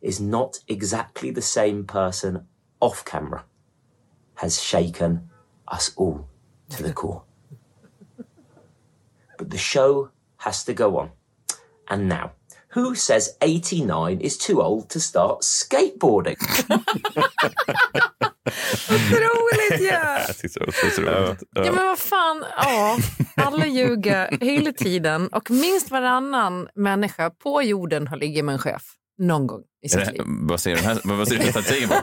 is 0.00 0.20
not 0.20 0.58
exactly 0.66 1.30
the 1.30 1.42
same 1.42 1.84
person 1.84 2.44
off 2.80 3.04
camera 3.04 3.42
has 4.34 4.60
shaken 4.62 5.30
us 5.72 5.92
all 5.96 6.28
to 6.70 6.82
the 6.82 6.92
core. 6.92 7.22
But 9.38 9.50
the 9.50 9.58
show 9.58 10.08
has 10.36 10.64
to 10.64 10.72
go 10.72 10.98
on. 10.98 11.10
And 11.90 12.08
now, 12.08 12.30
who 12.74 12.94
says 12.94 13.36
89 13.40 14.20
is 14.20 14.38
too 14.38 14.62
old 14.62 14.88
to 14.90 15.00
start 15.00 15.42
skateboarding? 15.42 16.36
Otroligt 18.88 19.80
ju! 19.80 19.86
Ja. 19.86 21.36
Ja. 21.52 21.72
men 21.72 21.86
vad 21.86 21.98
fan, 21.98 22.44
ja. 22.56 22.98
Alla 23.36 23.66
ljuger 23.66 24.38
hela 24.40 24.72
tiden 24.72 25.28
och 25.28 25.50
minst 25.50 25.90
varannan 25.90 26.68
människa 26.74 27.30
på 27.30 27.62
jorden 27.62 28.06
har 28.06 28.16
ligger 28.16 28.42
med 28.42 28.52
en 28.52 28.58
chef 28.58 28.82
någon 29.18 29.46
gång 29.46 29.62
i 29.82 29.88
sitt 29.88 30.12
liv. 30.12 30.22
Vad 30.26 30.60
säger 30.60 30.76
den 30.76 30.86
här, 30.86 30.94
här 30.94 31.88
på? 31.88 31.94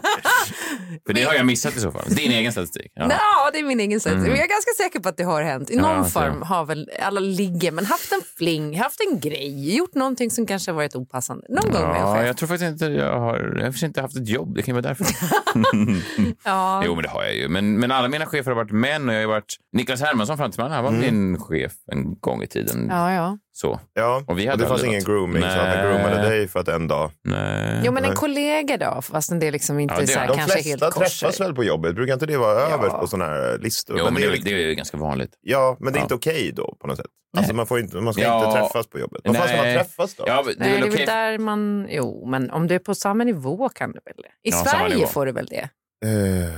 För 1.06 1.14
det 1.14 1.24
har 1.24 1.34
jag 1.34 1.46
missat 1.46 1.78
i 1.78 1.80
så 1.80 1.92
fall. 1.92 2.04
Din 2.08 2.32
egen 2.32 2.52
statistik. 2.52 2.92
Ja. 2.96 3.08
Ja, 3.10 3.50
det 3.54 3.60
är 3.60 3.64
min 3.64 3.80
egen 3.80 4.00
statistik. 4.00 4.28
Men 4.28 4.38
jag 4.38 4.46
är 4.46 4.50
ganska 4.50 4.72
säker 4.84 5.00
på 5.00 5.10
att 5.10 5.18
det 5.18 5.24
har 5.24 5.44
hänt. 5.44 5.70
I 5.70 5.76
någon 5.76 5.98
Ja, 5.98 6.04
form 6.04 6.42
har 6.42 6.66
väl 6.66 6.90
alla 7.02 7.20
ligger, 7.20 7.72
men 7.72 7.86
haft 7.86 8.12
en 8.12 8.22
fling, 8.38 8.80
haft 8.80 9.00
en 9.10 9.20
grej, 9.20 9.76
gjort 9.78 9.96
någonting 9.96 10.32
som 10.32 10.46
kanske 10.46 10.72
har 10.72 10.76
varit 10.76 10.96
opassande. 10.96 11.46
Någon 11.50 11.72
gång 11.72 11.82
med 11.92 12.02
en 12.02 12.16
chef. 12.16 12.28
jag 12.28 12.38
tror 12.38 12.48
faktiskt 12.48 12.72
inte 12.72 12.86
jag 12.86 13.20
har, 13.20 13.56
jag 13.58 13.66
har 13.66 13.84
inte 13.86 14.02
haft 14.02 14.16
ett 14.18 14.30
jobb. 14.30 14.56
Det 14.56 14.62
kan 14.62 14.76
ju 14.76 14.82
vara 14.82 14.94
därför. 14.94 15.06
Ja. 16.44 16.84
Jo, 16.86 16.96
men 16.96 17.04
det 17.04 17.10
har 17.10 17.24
jag 17.24 17.36
ju. 17.36 17.48
Men, 17.48 17.80
men 17.80 17.92
alla 17.92 18.08
mina 18.08 18.26
chefer 18.26 18.52
har 18.52 18.56
varit 18.56 18.72
män 18.72 19.10
och 19.10 19.16
jag 19.16 19.20
har 19.22 19.28
varit 19.28 19.56
Niklas 19.74 20.02
Hermansson 20.02 20.38
fram 20.38 20.52
till 20.52 20.62
man, 20.62 20.72
han 20.72 20.84
var 20.84 20.92
min 20.92 21.40
chef 21.40 21.72
en 21.92 22.20
gång 22.20 22.44
i 22.44 22.48
tiden. 22.48 22.88
Ja, 22.90 23.14
ja. 23.14 23.38
Så. 23.58 23.80
Ja, 23.94 24.24
Och 24.28 24.40
vi 24.40 24.46
och 24.48 24.52
hade 24.52 24.64
det 24.64 24.68
fanns 24.70 24.84
ingen 24.84 24.94
varit- 24.94 25.06
grooming 25.06 25.42
så 25.42 25.48
han 25.48 25.58
Nej. 25.70 25.82
groomade 25.84 26.30
dig 26.30 26.48
för 26.48 26.60
att 26.60 26.68
en 26.68 26.88
dag. 26.88 27.12
Nej. 27.24 27.82
Jo, 27.86 27.92
men 27.92 28.06
en 28.06 28.16
kollega 28.16 28.78
då, 28.78 29.02
fastän 29.02 29.40
det 29.40 29.52
liksom 29.52 29.80
inte 29.80 29.94
Ja, 29.94 30.00
det- 30.02 30.08
så 30.08 30.20
här, 30.20 30.28
De 30.28 30.38
kanske 30.38 30.54
helt 30.62 30.66
flesta 30.82 30.92
kors. 30.92 31.20
träffas 31.20 31.40
väl 31.42 31.56
på 31.56 31.64
jobbet? 31.64 31.96
Brukar 31.96 32.14
inte 32.14 32.26
det 32.26 32.38
vara 32.38 32.60
överst 32.62 32.96
på 32.96 33.08
sådana 33.08 33.32
här 33.32 33.58
listor? 33.58 33.96
Jo, 34.00 34.06
men 34.06 34.14
det, 34.16 34.22
är, 34.22 34.28
är 34.28 34.32
väl- 34.32 34.44
det 34.44 34.52
är 34.54 34.68
ju 34.68 34.76
ganska 34.76 34.98
vanligt. 34.98 35.32
Ja, 35.42 35.78
men 35.80 35.94
det 35.94 35.98
är 35.98 36.00
Ja. 36.00 36.04
inte 36.04 36.16
okej 36.16 36.52
då 36.56 36.76
på 36.82 36.88
något 36.88 36.98
sätt. 36.98 37.06
Alltså 37.38 37.54
man, 37.54 37.68
får 37.68 37.80
inte, 37.80 37.98
man 37.98 38.14
ska 38.14 38.24
Ja. 38.24 38.46
inte 38.48 38.60
träffas 38.62 38.88
på 38.88 39.00
jobbet. 39.00 39.22
Vad 39.24 39.36
fan 39.38 39.48
ska 39.48 39.58
man 39.58 39.66
Nej. 39.66 39.76
träffas 39.78 40.16
då? 40.16 40.24
Ja, 40.28 40.44
det 40.46 40.52
är 40.52 40.56
Nej, 40.60 40.72
väl 40.72 40.82
det 40.82 40.88
är 40.88 40.98
väl 40.98 41.06
där 41.06 41.38
man... 41.38 41.88
Jo, 41.90 42.26
men 42.28 42.52
om 42.52 42.68
du 42.68 42.76
är 42.76 42.80
på 42.80 42.96
samma 42.96 43.24
nivå 43.24 43.70
kan 43.70 43.92
du 43.92 44.00
väl 44.06 44.14
det? 44.18 44.50
I 44.50 44.52
Ja, 44.52 44.58
Sverige 44.58 45.08
får 45.08 45.26
du 45.26 45.32
väl 45.32 45.46
det? 45.46 45.70
Eh, 46.06 46.54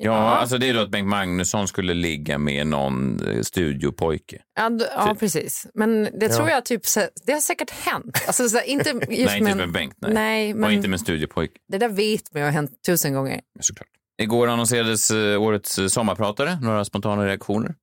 Ja, 0.00 0.14
alltså 0.36 0.58
det 0.58 0.68
är 0.68 0.74
då 0.74 0.80
att 0.80 0.90
Bengt 0.90 1.08
Magnusson 1.08 1.68
skulle 1.68 1.94
ligga 1.94 2.38
med 2.38 2.66
någon 2.66 3.26
eh, 3.28 3.42
studiopojke. 3.42 4.38
Ja, 4.60 4.68
d- 4.70 4.84
ja 4.96 5.06
Typ. 5.10 5.18
precis. 5.20 5.66
Men 5.74 6.08
det 6.20 6.28
tror 6.28 6.48
jag 6.48 6.64
typ, 6.64 6.82
det 7.26 7.32
har 7.32 7.40
säkert 7.40 7.70
hänt. 7.70 8.24
Alltså, 8.26 8.48
så 8.48 8.60
inte 8.60 8.90
just 9.08 9.10
nej, 9.10 9.38
inte 9.38 9.42
med, 9.42 9.56
med 9.56 9.72
Bengt. 9.72 9.94
Nej. 10.00 10.12
nej, 10.14 10.52
Och 10.52 10.58
men 10.58 10.72
inte 10.72 10.88
med 10.88 11.00
studiopojke, 11.00 11.54
det 11.72 11.78
där 11.78 11.88
vet 11.88 12.34
man 12.34 12.40
ju 12.42 12.46
har 12.46 12.52
hänt 12.52 12.70
tusen 12.86 13.14
gånger. 13.14 13.40
såklart. 13.60 13.88
Igår 14.22 14.48
annonserades 14.48 15.10
eh, 15.10 15.42
årets 15.42 15.78
eh, 15.78 15.86
sommarpratare. 15.86 16.58
Några 16.62 16.84
spontana 16.84 17.26
reaktioner? 17.26 17.74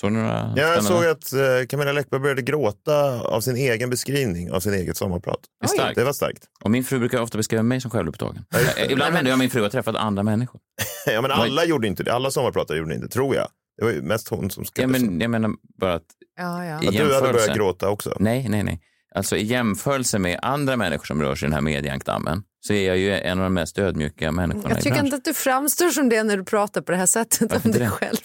Såg 0.00 0.12
ni 0.12 0.18
några 0.18 0.52
Ja, 0.56 0.62
jag 0.62 0.84
såg 0.84 1.04
att 1.06 1.32
eh, 1.32 1.38
Camilla 1.68 1.92
Läckberg 1.92 2.20
började 2.20 2.42
gråta 2.42 3.20
av 3.20 3.40
sin 3.40 3.56
egen 3.56 3.90
beskrivning 3.90 4.50
av 4.52 4.60
sin 4.60 4.74
eget 4.74 4.96
sommarprat. 4.96 5.38
Det 5.60 5.66
är 5.66 5.68
starkt. 5.68 5.94
Det 5.96 6.04
var 6.04 6.12
starkt. 6.12 6.42
Och 6.64 6.70
min 6.70 6.84
fru 6.84 6.98
brukar 6.98 7.20
ofta 7.20 7.38
beskriva 7.38 7.62
mig 7.62 7.80
som 7.80 7.90
självupptagen. 7.90 8.44
Eh, 8.76 8.92
Ibland 8.92 9.14
händer 9.14 9.30
jag 9.32 9.38
min 9.38 9.50
fru 9.50 9.62
har 9.62 9.68
träffat 9.68 9.96
andra 9.96 10.22
människor. 10.22 10.60
Ja, 11.06 11.20
men 11.22 11.30
alla 11.30 11.64
gjorde 11.64 11.86
inte 11.88 12.02
det. 12.02 12.12
Alla 12.14 12.30
sommarpratare 12.30 12.78
gjorde 12.78 12.94
inte 12.94 13.08
tror 13.08 13.34
jag. 13.34 13.48
Det 13.78 13.84
var 13.84 13.92
ju 13.92 14.02
mest 14.02 14.28
hon 14.28 14.50
som 14.50 14.64
skrev 14.64 14.82
Ja, 14.82 14.88
men, 14.88 15.20
jag 15.20 15.30
menar 15.30 15.50
bara 15.80 15.94
att 15.94 16.02
Ja, 16.38 16.64
ja. 16.64 16.82
i 16.82 16.88
Att 16.88 16.92
du 16.94 16.98
hade 16.98 17.12
jämförelse... 17.12 17.32
börjat 17.32 17.56
gråta 17.56 17.88
också. 17.88 18.16
Nej, 18.20 18.48
nej, 18.48 18.62
nej. 18.62 18.80
Alltså 19.14 19.36
i 19.36 19.42
jämförelse 19.44 20.18
med 20.18 20.38
andra 20.42 20.76
människor 20.76 21.04
som 21.04 21.22
rör 21.22 21.34
sig 21.34 21.46
i 21.46 21.48
den 21.48 21.54
här 21.54 21.60
medieankdammen 21.60 22.42
så 22.66 22.72
är 22.72 22.86
jag 22.88 22.98
ju 22.98 23.12
en 23.14 23.38
av 23.38 23.44
de 23.44 23.54
mest 23.54 23.78
ödmjuka 23.78 24.32
människorna 24.32 24.68
Jag 24.68 24.78
i 24.78 24.82
tycker 24.82 24.90
branschen. 24.90 25.04
inte 25.06 25.16
att 25.16 25.24
du 25.24 25.34
framstår 25.34 25.90
som 25.90 26.08
det 26.08 26.22
när 26.22 26.36
du 26.36 26.44
pratar 26.44 26.80
på 26.80 26.92
det 26.92 26.98
här 26.98 27.06
sättet 27.06 27.52
Varför 27.52 27.68
om 27.68 27.72
dig 27.72 27.80
det? 27.80 27.88
själv. 27.88 28.16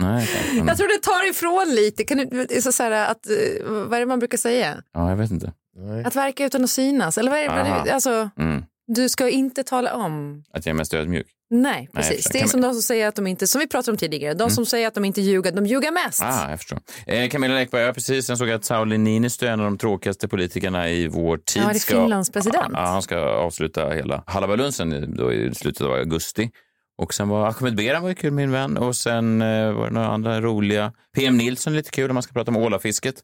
Nej, 0.00 0.28
okej. 0.30 0.50
Mm. 0.52 0.68
Jag 0.68 0.76
tror 0.76 0.88
det 0.88 1.02
tar 1.02 1.30
ifrån 1.30 1.74
lite. 1.74 2.04
Kan 2.04 2.18
du, 2.18 2.46
är 2.50 2.60
så 2.60 2.72
så 2.72 2.82
här 2.82 3.10
att, 3.10 3.26
eh, 3.30 3.66
vad 3.66 3.94
är 3.94 4.00
det 4.00 4.06
man 4.06 4.18
brukar 4.18 4.38
säga? 4.38 4.82
Ja, 4.94 5.08
jag 5.10 5.16
vet 5.16 5.30
inte. 5.30 5.52
Nej. 5.76 6.04
Att 6.04 6.16
verka 6.16 6.44
utan 6.46 6.64
att 6.64 6.70
synas. 6.70 7.18
Eller 7.18 7.30
vad 7.30 7.40
är 7.40 7.84
det? 7.84 7.92
Alltså, 7.94 8.30
Mm. 8.38 8.64
du 8.86 9.08
ska 9.08 9.28
inte 9.28 9.62
tala 9.64 9.94
om. 9.94 10.42
Att 10.52 10.66
jag 10.66 10.72
är 10.72 10.76
mest 10.76 10.94
ödmjuk. 10.94 11.26
Nej, 11.50 11.88
jag 11.92 12.02
precis. 12.02 12.16
förstår. 12.16 12.32
det 12.32 12.38
är 12.38 12.40
Kan 12.40 12.48
som 12.48 12.60
de 12.60 12.72
som 12.72 12.82
säger 12.82 13.08
att 13.08 13.14
de 13.14 13.26
inte, 13.26 13.46
som 13.46 13.58
vi 13.58 13.66
pratade 13.68 13.90
om 13.92 13.96
tidigare, 13.98 14.34
de 14.34 14.50
som 14.50 14.66
säger 14.66 14.88
att 14.88 14.94
de 14.94 15.04
inte 15.04 15.20
ljuger, 15.20 15.52
de 15.52 15.66
ljuger 15.66 15.92
mest. 15.92 16.22
Ah, 16.22 16.50
jag 16.50 16.58
förstår. 16.58 16.78
Eh, 17.06 17.28
Camilla 17.28 17.54
Läckberg, 17.54 17.82
ja 17.82 17.92
precis. 17.92 18.26
Sen 18.26 18.36
såg 18.36 18.48
jag 18.48 18.54
att 18.54 18.64
Sauli 18.64 18.98
Niinistö, 18.98 19.48
en 19.48 19.60
av 19.60 19.64
de 19.64 19.78
tråkigaste 19.78 20.28
politikerna 20.28 20.90
i 20.90 21.08
vår 21.08 21.36
tid, 21.36 21.62
Ja, 21.62 21.68
det 21.68 21.74
är 21.74 21.78
ska, 21.78 22.00
Finlands 22.02 22.30
president. 22.30 22.68
Ja, 22.72 22.80
han 22.86 23.02
ska 23.02 23.18
avsluta 23.18 23.90
hela 23.90 24.22
Hallabalunsen 24.26 25.16
då 25.16 25.32
i 25.32 25.54
slutet 25.54 25.82
av 25.86 25.92
augusti. 25.92 26.50
Och 26.98 27.14
sen 27.14 27.28
var 27.28 27.46
Ahmed 27.48 27.76
Beran 27.76 28.02
var 28.02 28.08
ju 28.08 28.14
kul, 28.14 28.32
min 28.32 28.50
vän. 28.50 28.76
Och 28.76 28.96
sen 28.96 29.42
eh, 29.42 29.72
var 29.72 29.84
det 29.86 29.92
några 29.92 30.08
andra 30.08 30.40
roliga. 30.40 30.92
PM 31.16 31.36
Nilsson 31.36 31.72
är 31.72 31.76
lite 31.76 31.90
kul 31.90 32.10
om 32.10 32.14
man 32.14 32.22
ska 32.22 32.32
prata 32.32 32.50
om 32.50 32.56
ålafisket. 32.56 33.14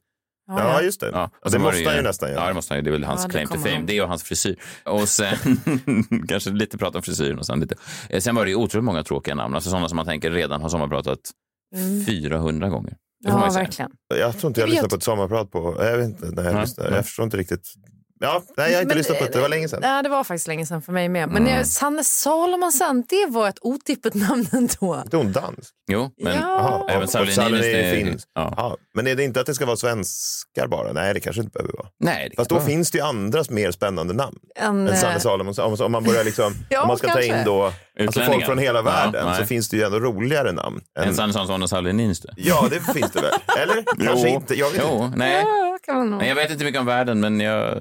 Ja, 0.46 0.58
Ja, 0.58 0.82
just 0.82 1.00
det. 1.00 1.10
Ja, 1.12 1.30
det 1.50 1.58
måste 1.58 1.84
han 1.88 1.96
ju 1.96 2.02
nästan 2.02 2.28
göra. 2.30 2.40
Ja, 2.42 2.48
det 2.48 2.54
måste 2.54 2.74
han 2.74 2.78
ju. 2.78 2.82
Det 2.82 2.90
är 2.90 2.92
väl 2.92 3.04
hans 3.04 3.20
Ja, 3.20 3.26
det 3.26 3.32
claim 3.32 3.48
to 3.48 3.54
fame. 3.54 3.74
han. 3.76 3.86
Det 3.86 4.00
och 4.00 4.08
hans 4.08 4.22
frisyr. 4.22 4.56
Och 4.84 5.08
sen 5.08 5.36
kanske 6.28 6.50
lite 6.50 6.78
prata 6.78 6.98
om 6.98 7.02
frisyren 7.02 7.38
och 7.38 7.46
sen 7.46 7.60
lite. 7.60 7.74
Eh, 8.08 8.20
Sen 8.20 8.34
var 8.34 8.44
det 8.44 8.50
ju 8.50 8.56
otroligt 8.56 8.84
många 8.84 9.02
tråkiga 9.04 9.34
namn. 9.34 9.54
Alltså 9.54 9.70
sådana 9.70 9.88
som 9.88 9.96
man 9.96 10.06
tänker 10.06 10.30
redan 10.30 10.62
har 10.62 10.68
sommarpratat 10.68 11.18
400 12.06 12.68
gånger. 12.68 12.96
Ja 13.24 13.50
verkligen. 13.54 13.90
Jag 14.20 14.38
tror 14.38 14.48
inte 14.50 14.60
jag 14.60 14.68
lyssnade 14.68 14.88
på 14.88 14.96
ett 14.96 15.02
sommarprat 15.02 15.50
på... 15.50 15.76
Jag 15.80 15.98
vet 15.98 16.06
inte. 16.06 16.26
Nej, 16.26 16.44
jag, 16.44 16.54
nej. 16.54 16.66
jag 16.78 17.04
förstår 17.04 17.24
inte 17.24 17.36
riktigt. 17.36 17.74
Ja, 18.24 18.42
nej, 18.56 18.70
jag 18.70 18.76
har 18.76 18.82
inte 18.82 18.88
Men, 18.94 18.98
lyssnat 18.98 19.18
på 19.18 19.24
det. 19.24 19.30
Det 19.32 19.40
var 19.40 19.48
länge 19.48 19.68
sedan. 19.68 19.80
Ja, 19.82 20.02
det 20.02 20.08
var 20.08 20.24
faktiskt 20.24 20.46
länge 20.48 20.66
sedan 20.66 20.82
för 20.82 20.92
mig 20.92 21.08
med. 21.08 21.28
Men 21.28 21.36
Mm. 21.42 21.52
mm. 21.52 21.64
Sanne 21.64 22.04
Salomonsson, 22.04 23.04
det 23.08 23.26
var 23.28 23.48
ett 23.48 23.58
otippat 23.60 24.14
namn 24.28 24.46
ändå. 24.52 25.00
Inte 25.04 25.16
hon 25.16 25.32
dansk? 25.32 25.70
Jo, 25.90 26.10
men 26.22 26.36
Ja. 26.40 26.86
Även 26.90 27.08
Niinistö 27.14 27.42
är 27.42 27.84
är- 27.84 27.94
finsk. 28.04 28.28
Ja. 28.34 28.54
Ja, 28.56 28.76
men 28.94 29.06
är 29.06 29.14
det 29.14 29.24
inte 29.24 29.40
att 29.40 29.46
det 29.46 29.54
ska 29.54 29.66
vara 29.66 29.76
svenskar 29.76 30.66
bara? 30.66 30.92
Nej, 30.92 31.14
det 31.14 31.20
kanske 31.20 31.42
inte 31.42 31.52
behöver 31.52 31.72
vara. 31.72 31.86
Nej, 32.00 32.28
det 32.30 32.36
Fast 32.36 32.50
då 32.50 32.54
vara. 32.56 32.66
finns 32.66 32.90
det 32.90 32.98
ju 32.98 33.04
andra 33.04 33.44
mer 33.50 33.70
spännande 33.70 34.14
namn 34.14 34.36
En, 34.54 34.66
än 34.66 34.88
eh, 34.88 34.94
Sanne 35.00 35.20
Salomonsson. 35.20 35.64
Om, 35.72 35.76
om 35.80 35.92
man 35.92 36.04
börjar 36.04 36.24
liksom, 36.24 36.54
Ja, 36.70 36.82
om 36.82 36.88
man 36.88 36.96
ska 36.98 37.06
ta 37.06 37.12
kanske. 37.14 37.38
in 37.38 37.44
då 37.44 37.72
alltså 38.00 38.20
folk 38.20 38.44
från 38.46 38.58
hela 38.58 38.78
Ja, 38.78 38.82
världen 38.82 39.26
nej. 39.26 39.36
så 39.40 39.46
finns 39.46 39.68
det 39.68 39.76
ju 39.76 39.82
ändå 39.82 40.00
roligare 40.00 40.52
namn. 40.52 40.80
En 40.98 41.08
Än, 41.08 41.14
Sanne 41.14 41.32
Sansson 41.32 41.62
och 41.62 41.84
Niinistö. 41.94 42.28
ja, 42.36 42.66
det 42.70 42.80
finns 42.92 43.10
det 43.12 43.20
väl? 43.20 43.32
Eller? 43.58 44.04
Kanske 44.06 44.28
inte. 44.28 44.54
Jag 44.54 44.70
vet 44.70 44.82
Jo, 44.90 45.04
inte. 45.04 45.18
nej. 45.18 45.44
Ja, 45.86 45.92
kan 45.92 45.98
man 45.98 46.10
nog. 46.10 46.18
nej. 46.18 46.28
Jag 46.28 46.34
vet 46.34 46.50
inte 46.50 46.64
mycket 46.64 46.80
om 46.80 46.86
världen, 46.86 47.20
men 47.20 47.40
jag... 47.40 47.78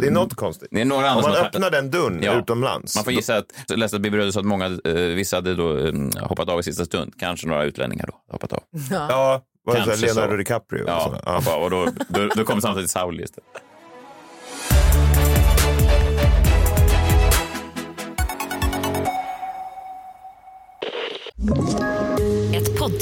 Det 0.00 0.06
är 0.06 0.10
något 0.10 0.34
konstigt. 0.34 0.68
Det 0.70 0.80
är 0.80 0.84
några 0.84 1.08
andra 1.10 1.24
Om 1.24 1.30
man 1.30 1.40
öppnar 1.46 1.70
den 1.70 1.90
dörren 1.90 2.20
Ja. 2.22 2.38
utomlands. 2.38 2.94
Man 2.96 3.04
får 3.04 3.12
gissa 3.12 3.36
att, 3.36 3.46
jag 3.68 3.78
läste 3.78 3.96
att 3.96 4.02
Bibi 4.02 4.18
Röde 4.18 4.32
sa 4.32 4.40
att 4.40 4.46
många, 4.46 4.66
eh, 4.84 4.92
vissa 4.94 5.36
hade 5.36 5.54
då 5.54 5.78
eh, 5.78 5.92
hoppat 6.20 6.48
av 6.48 6.60
i 6.60 6.62
sista 6.62 6.84
stund. 6.84 7.12
Kanske 7.18 7.46
några 7.48 7.64
utlänningar 7.64 8.06
då, 8.06 8.32
hoppat 8.32 8.52
av. 8.52 8.62
Ja, 8.90 9.42
var 9.64 9.74
det 9.74 9.96
Leonardo 9.96 10.30
så. 10.30 10.36
DiCaprio? 10.36 10.82
och 10.82 10.88
Ja, 10.90 11.00
sådär. 11.04 11.20
ja. 11.24 11.32
hoppa 11.36 11.50
av. 11.54 11.62
och 11.62 11.70
då, 11.70 11.86
då, 12.08 12.26
då 12.36 12.44
kom 12.44 12.60
samtidigt 12.60 12.90
Sauli 12.90 13.22
istället. 13.24 13.48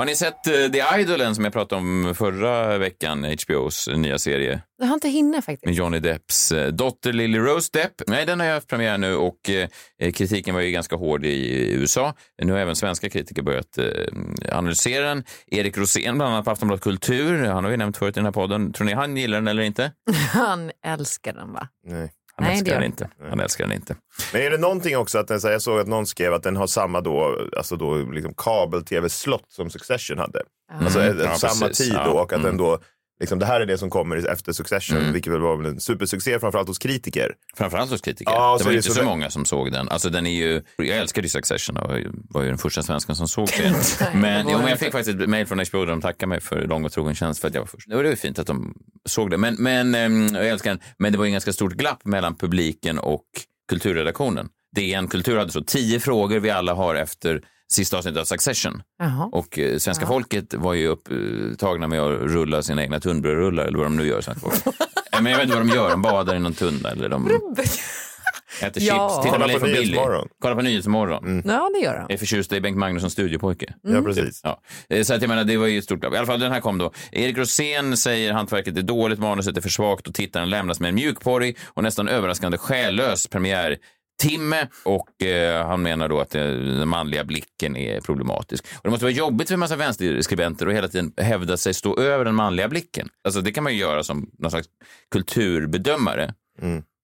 Har 0.00 0.06
ni 0.06 0.16
sett 0.16 0.46
eh, 0.46 0.52
The 0.52 1.00
Idolen 1.00 1.34
som 1.34 1.44
jag 1.44 1.52
pratade 1.52 1.80
om 1.80 2.14
förra 2.14 2.78
veckan, 2.78 3.24
HBOs 3.24 3.88
nya 3.96 4.18
serie 4.18 4.62
Jag 4.78 4.86
har 4.86 4.94
inte 4.94 5.08
hinner 5.08 5.40
faktiskt. 5.40 5.64
med 5.64 5.74
Johnny 5.74 5.98
Depps 5.98 6.52
eh, 6.52 6.68
dotter 6.68 7.12
Lily 7.12 7.38
Rose 7.38 7.70
Depp? 7.72 7.92
Nej, 8.06 8.26
den 8.26 8.40
har 8.40 8.46
jag 8.46 8.54
haft 8.54 8.68
premiär 8.68 8.98
nu 8.98 9.14
och 9.14 9.50
eh, 9.50 10.12
kritiken 10.12 10.54
var 10.54 10.60
ju 10.62 10.70
ganska 10.70 10.96
hård 10.96 11.24
i 11.24 11.72
USA. 11.72 12.14
Nu 12.42 12.52
har 12.52 12.58
även 12.58 12.76
svenska 12.76 13.08
kritiker 13.10 13.42
börjat 13.42 13.78
eh, 13.78 13.86
analysera 14.52 15.08
den. 15.08 15.24
Erik 15.46 15.78
Rosén, 15.78 16.18
bland 16.18 16.32
annat 16.32 16.44
på 16.44 16.50
Aftonbladet 16.50 16.82
Kultur, 16.82 17.44
han 17.44 17.64
har 17.64 17.70
vi 17.70 17.76
nämnt 17.76 17.96
förut 17.96 18.16
i 18.16 18.18
den 18.18 18.24
här 18.24 18.32
podden. 18.32 18.72
Tror 18.72 18.84
ni 18.84 18.92
han 18.92 19.16
gillar 19.16 19.38
den 19.38 19.48
eller 19.48 19.62
inte? 19.62 19.92
Han 20.32 20.70
älskar 20.86 21.32
den 21.32 21.52
va? 21.52 21.68
Nej. 21.86 22.12
Han 22.40 22.48
Nej, 22.50 22.58
älskar 22.58 22.74
den 22.74 22.84
inte. 22.84 23.08
Han 23.30 23.40
älskar 23.40 23.66
den 23.66 23.76
inte. 23.76 23.96
Men 24.32 24.42
är 24.42 24.50
det 24.50 24.58
någonting 24.58 24.96
också 24.96 25.18
att 25.18 25.28
den, 25.28 25.40
så 25.40 25.46
här, 25.46 25.52
jag 25.52 25.62
såg 25.62 25.80
att 25.80 25.86
någon 25.88 26.06
skrev 26.06 26.34
att 26.34 26.42
den 26.42 26.56
har 26.56 26.66
samma 26.66 27.00
då, 27.00 27.38
alltså 27.56 27.76
då 27.76 27.94
liksom 27.96 28.34
kabel-tv-slott 28.36 29.44
som 29.48 29.70
Succession 29.70 30.18
hade. 30.18 30.42
Alltså 30.72 31.00
Mm. 31.00 31.18
eh, 31.18 31.24
Ja, 31.24 31.34
samma 31.34 31.66
precis. 31.68 31.86
tid 31.88 31.98
då 32.04 32.10
och 32.10 32.32
att 32.32 32.38
Mm. 32.38 32.46
den 32.46 32.56
då, 32.56 32.78
liksom, 33.20 33.38
det 33.38 33.46
här 33.46 33.60
är 33.60 33.66
det 33.66 33.78
som 33.78 33.90
kommer 33.90 34.26
efter 34.32 34.52
Succession, 34.52 34.98
Mm. 34.98 35.12
vilket 35.12 35.32
väl 35.32 35.40
var 35.40 35.64
en 35.64 35.80
supersuccé 35.80 36.38
framförallt 36.40 36.68
hos 36.68 36.78
kritiker. 36.78 37.32
Framförallt 37.56 37.90
hos 37.90 38.00
kritiker. 38.00 38.32
Ja, 38.32 38.56
det 38.58 38.64
var 38.64 38.72
inte 38.72 38.82
så 38.82 38.92
så 38.94 39.00
det- 39.00 39.06
många 39.06 39.30
som 39.30 39.44
såg 39.44 39.72
den. 39.72 39.88
Alltså, 39.88 40.10
den 40.10 40.26
är 40.26 40.30
ju, 40.30 40.62
jag 40.76 40.88
älskade 40.98 41.24
ju 41.24 41.28
Succession 41.28 41.76
och 41.76 41.90
var 42.30 42.42
ju 42.42 42.48
den 42.48 42.58
första 42.58 42.82
svensken 42.82 43.16
som 43.16 43.28
såg 43.28 43.48
den. 43.62 43.74
men, 44.20 44.46
jo, 44.50 44.58
men 44.58 44.68
jag 44.68 44.78
fick 44.78 44.92
faktiskt 44.92 45.20
ett 45.20 45.28
mejl 45.28 45.46
från 45.46 45.58
HBO 45.58 45.78
där 45.84 45.86
de 45.86 46.00
tackade 46.00 46.26
mig 46.26 46.40
för 46.40 46.66
lång 46.66 46.84
och 46.84 46.92
trogen 46.92 47.14
tjänst 47.14 47.40
för 47.40 47.48
att 47.48 47.54
jag 47.54 47.60
var 47.62 47.66
först. 47.66 47.88
Det 47.88 47.96
var 47.96 48.04
ju 48.04 48.16
fint 48.16 48.38
att 48.38 48.46
de 48.46 48.74
såg 49.08 49.30
det. 49.30 49.36
Men, 49.36 49.54
men 49.58 49.94
ehm, 49.94 50.34
jag 50.34 50.48
älskar 50.48 50.70
den. 50.70 50.80
Men 50.98 51.12
det 51.12 51.18
var 51.18 51.24
ju 51.24 51.28
en 51.28 51.32
ganska 51.32 51.52
stort 51.52 51.72
glapp 51.72 52.04
mellan 52.04 52.34
publiken 52.36 52.98
och 52.98 53.24
kulturredaktionen. 53.68 54.48
DN 54.76 55.08
Kultur 55.08 55.36
hade 55.36 55.52
så 55.52 55.64
tio 55.64 56.00
frågor 56.00 56.40
vi 56.40 56.50
alla 56.50 56.74
har 56.74 56.94
efter 56.94 57.42
sista 57.72 57.98
avsnittet 57.98 58.20
av 58.20 58.24
Succession. 58.24 58.82
Jaha. 58.98 59.28
Och 59.32 59.58
eh, 59.58 59.78
svenska 59.78 60.06
folket 60.06 60.54
var 60.54 60.74
ju 60.74 60.86
upptagna 60.86 61.88
med 61.88 62.00
att 62.00 62.20
rulla 62.20 62.62
sina 62.62 62.82
egna 62.82 63.00
tunnbrödsrullar 63.00 63.64
eller 63.64 63.78
vad 63.78 63.86
de 63.86 63.96
nu 63.96 64.06
gör. 64.06 64.20
Svenska 64.20 64.40
folket. 64.40 64.74
men 65.22 65.26
jag 65.26 65.38
vet 65.38 65.44
inte 65.44 65.56
vad 65.58 65.66
de 65.68 65.74
gör. 65.74 65.90
De 65.90 66.02
badar 66.02 66.36
i 66.36 66.38
någon 66.38 66.54
tunna 66.54 66.90
eller 66.90 67.08
de 67.08 67.26
äter 68.62 68.82
Ja. 68.82 69.08
chips. 69.10 69.24
Tittar 69.24 69.38
på 69.40 69.46
lite 69.46 69.60
på 69.60 69.66
Billy. 69.66 69.96
På 70.42 70.54
Nyhetsmorgon. 70.62 71.42
Ja, 71.46 71.70
det 71.74 71.80
gör 71.84 71.96
han. 71.98 72.10
Är 72.10 72.16
förtjust 72.16 72.52
i 72.52 72.60
Bengt 72.60 72.78
Magnusson 72.78 73.10
studiepojke. 73.10 73.74
Ja, 73.82 74.02
precis. 74.02 74.40
Ja. 74.44 74.60
Eh, 74.88 75.02
Så 75.02 75.14
att 75.14 75.22
jag 75.22 75.28
menar, 75.28 75.44
det 75.44 75.56
var 75.56 75.66
ju 75.66 75.78
ett 75.78 75.84
stort 75.84 76.04
jobb. 76.04 76.14
I 76.14 76.16
alla 76.16 76.26
fall, 76.26 76.40
den 76.40 76.52
här 76.52 76.60
kom 76.60 76.78
då. 76.78 76.92
Erik 77.12 77.38
Rosén 77.38 77.96
säger 77.96 78.32
hantverket 78.32 78.76
är 78.76 78.82
dåligt, 78.82 79.18
manuset 79.18 79.56
är 79.56 79.60
för 79.60 79.68
svagt 79.68 80.08
och 80.08 80.14
tittaren 80.14 80.50
lämnas 80.50 80.80
med 80.80 80.88
en 80.88 80.94
mjukporrig 80.94 81.58
och 81.66 81.82
nästan 81.82 82.08
överraskande 82.08 82.58
själlös 82.58 83.26
premiär 83.26 83.76
timme 84.20 84.68
och 84.84 85.22
eh, 85.22 85.66
han 85.66 85.82
menar 85.82 86.08
då 86.08 86.20
att 86.20 86.34
eh, 86.34 86.42
den 86.42 86.88
manliga 86.88 87.24
blicken 87.24 87.76
är 87.76 88.00
problematisk. 88.00 88.64
Och 88.74 88.80
det 88.82 88.90
måste 88.90 89.04
vara 89.04 89.12
jobbigt 89.12 89.48
för 89.48 89.54
en 89.54 89.60
massa 89.60 89.76
vänsterskribenter 89.76 90.66
att 90.66 90.74
hela 90.74 90.88
tiden 90.88 91.12
hävda 91.16 91.56
sig 91.56 91.74
stå 91.74 92.00
över 92.00 92.24
den 92.24 92.34
manliga 92.34 92.68
blicken. 92.68 93.08
Alltså 93.24 93.40
det 93.40 93.52
kan 93.52 93.64
man 93.64 93.72
ju 93.72 93.78
göra 93.78 94.02
som 94.02 94.30
någon 94.38 94.50
slags 94.50 94.68
kulturbedömare. 95.10 96.34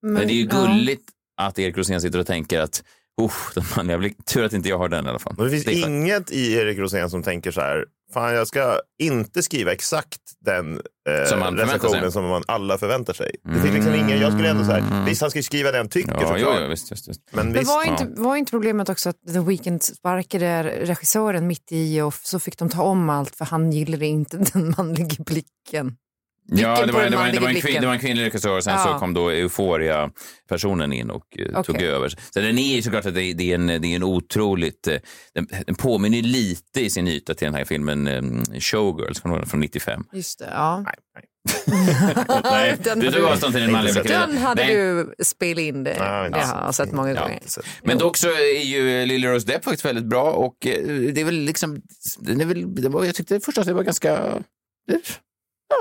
Men, 0.03 0.15
det 0.15 0.33
är 0.33 0.37
ju 0.37 0.47
gulligt 0.47 1.09
att 1.37 1.59
Erik 1.59 1.77
Rosén 1.77 2.01
sitter 2.01 2.19
och 2.19 2.27
tänker 2.27 2.61
att 2.61 2.83
oh, 3.17 3.33
den 3.55 3.65
manliga 3.77 3.99
blicken, 3.99 4.25
tur 4.25 4.45
att 4.45 4.53
inte 4.53 4.69
jag 4.69 4.79
har 4.79 4.89
den 4.89 5.07
i 5.07 5.09
alla 5.09 5.19
fall. 5.19 5.35
Men 5.37 5.45
det 5.45 5.51
finns 5.51 5.65
skönt. 5.65 5.87
inget 5.87 6.31
i 6.31 6.53
Erik 6.53 6.79
Rosén 6.79 7.11
som 7.11 7.23
tänker 7.23 7.51
så 7.51 7.61
här, 7.61 7.85
fan 8.15 8.35
jag 8.35 8.47
ska 8.47 8.81
inte 8.99 9.43
skriva 9.43 9.73
exakt 9.73 10.21
den 10.41 10.81
eh, 11.09 11.25
Som 11.29 11.39
man 11.41 11.49
förväntar 11.49 11.75
recensionen 11.75 12.03
sig. 12.03 12.13
som 12.13 12.29
man 12.29 12.43
alla 12.47 12.79
förväntar 12.79 13.13
sig. 13.13 13.31
Det 13.45 13.61
finns 13.61 13.75
liksom 13.75 13.95
ingen, 13.95 14.21
jag 14.21 14.33
skulle 14.33 14.49
ändå 14.49 14.65
så 14.65 14.71
här, 14.73 15.05
visst 15.07 15.21
han 15.21 15.31
ska 15.31 15.39
ju 15.39 15.43
skriva 15.43 15.71
det 15.73 15.79
han 15.79 15.89
tycker 15.89 16.11
Mm. 16.11 16.23
Ja, 16.23 16.29
såklart. 16.29 16.59
jo, 16.63 16.69
visst, 16.69 16.93
visst, 16.93 17.09
visst. 17.09 17.21
Men 17.31 17.47
Men 17.47 17.55
visst, 17.55 17.69
var 17.71 17.85
inte, 17.85 18.21
var 18.23 18.37
inte 18.37 18.51
problemet 18.51 18.89
också 18.89 19.09
att 19.09 19.17
The 19.33 19.41
Weeknd 19.41 19.83
sparkade 19.83 20.63
regissören 20.63 21.47
mitt 21.47 21.73
i 21.73 22.01
och 22.01 22.15
så 22.23 22.39
fick 22.39 22.59
de 22.59 22.69
ta 22.69 22.83
om 22.83 23.11
allt 23.11 23.37
för 23.37 23.45
han 23.45 23.73
gillade 23.73 24.07
inte 24.07 24.37
den 24.53 24.75
manliga 24.77 25.17
blicken. 25.27 25.97
Ja, 26.49 26.87
det 26.87 26.93
var, 26.93 27.03
den 27.03 27.11
det, 27.13 27.17
var, 27.19 27.29
det, 27.33 27.41
var 27.41 27.49
en 27.49 27.61
kvin, 27.61 27.81
det 27.81 27.87
var 27.87 27.95
en 27.95 28.01
kvinnlig 28.01 28.25
regissör, 28.25 28.61
sen 28.61 28.75
Ja. 28.75 28.85
så 28.85 28.99
kom 28.99 29.15
då 29.15 29.31
Euphoria-personen 29.31 30.93
in 30.93 31.11
och 31.11 31.39
eh, 31.39 31.63
tog 31.63 31.83
över. 31.83 32.09
Så 32.09 32.41
den 32.41 32.59
är 32.59 32.83
såklart 32.83 33.07
att 33.07 33.15
det, 33.15 33.33
det, 33.33 33.51
är 33.51 33.55
en, 33.55 33.67
det 33.67 33.75
är 33.75 33.97
en 33.97 34.03
otroligt... 34.03 34.87
eh, 34.89 34.97
Den, 35.35 35.47
den 35.67 35.75
påminner 35.75 36.23
lite 36.23 36.81
i 36.81 36.91
sin 36.91 37.09
yta 37.09 37.35
till 37.35 37.45
den 37.45 37.55
här 37.55 37.65
filmen 37.65 38.09
um, 38.09 38.45
Showgirls 38.61 39.21
från, 39.21 39.47
från 39.47 39.61
95. 39.61 40.05
Just 40.13 40.39
det, 40.39 40.49
ja. 40.53 40.85
Nej, 42.45 42.77
Den 42.85 42.99
du 43.01 43.13
tog 43.13 43.25
avstånd 43.25 43.53
till 43.55 43.63
den 43.63 43.73
manliga. 43.73 44.03
Den 44.03 44.37
hade 44.37 44.63
Nej. 44.65 44.77
du 44.77 45.15
spelat 45.25 45.61
in 45.63 45.85
det. 45.85 45.97
Nej, 46.01 46.27
inte 46.27 46.39
det 46.39 46.45
har 46.45 46.63
jag 46.65 46.75
sett 46.75 46.93
många 46.93 47.15
Ja. 47.15 47.21
gånger. 47.23 47.41
Men 47.83 47.99
dock 47.99 48.17
så 48.17 48.29
är 48.29 48.65
ju 48.65 49.07
Lily 49.07 49.29
Rose 49.29 49.47
Depp 49.47 49.65
faktiskt 49.65 49.85
väldigt 49.85 50.05
bra 50.05 50.31
och 50.33 50.57
det 50.61 51.21
är 51.21 51.25
väl 51.25 51.35
liksom... 51.35 51.83
Det 52.19 52.33
är 52.33 52.45
väl, 52.47 52.75
det 52.75 52.89
var, 52.89 53.05
jag 53.05 53.15
tyckte 53.15 53.41
först 53.41 53.59
att 53.59 53.67
det 53.67 53.73
var 53.75 53.83
ganska... 53.83 54.19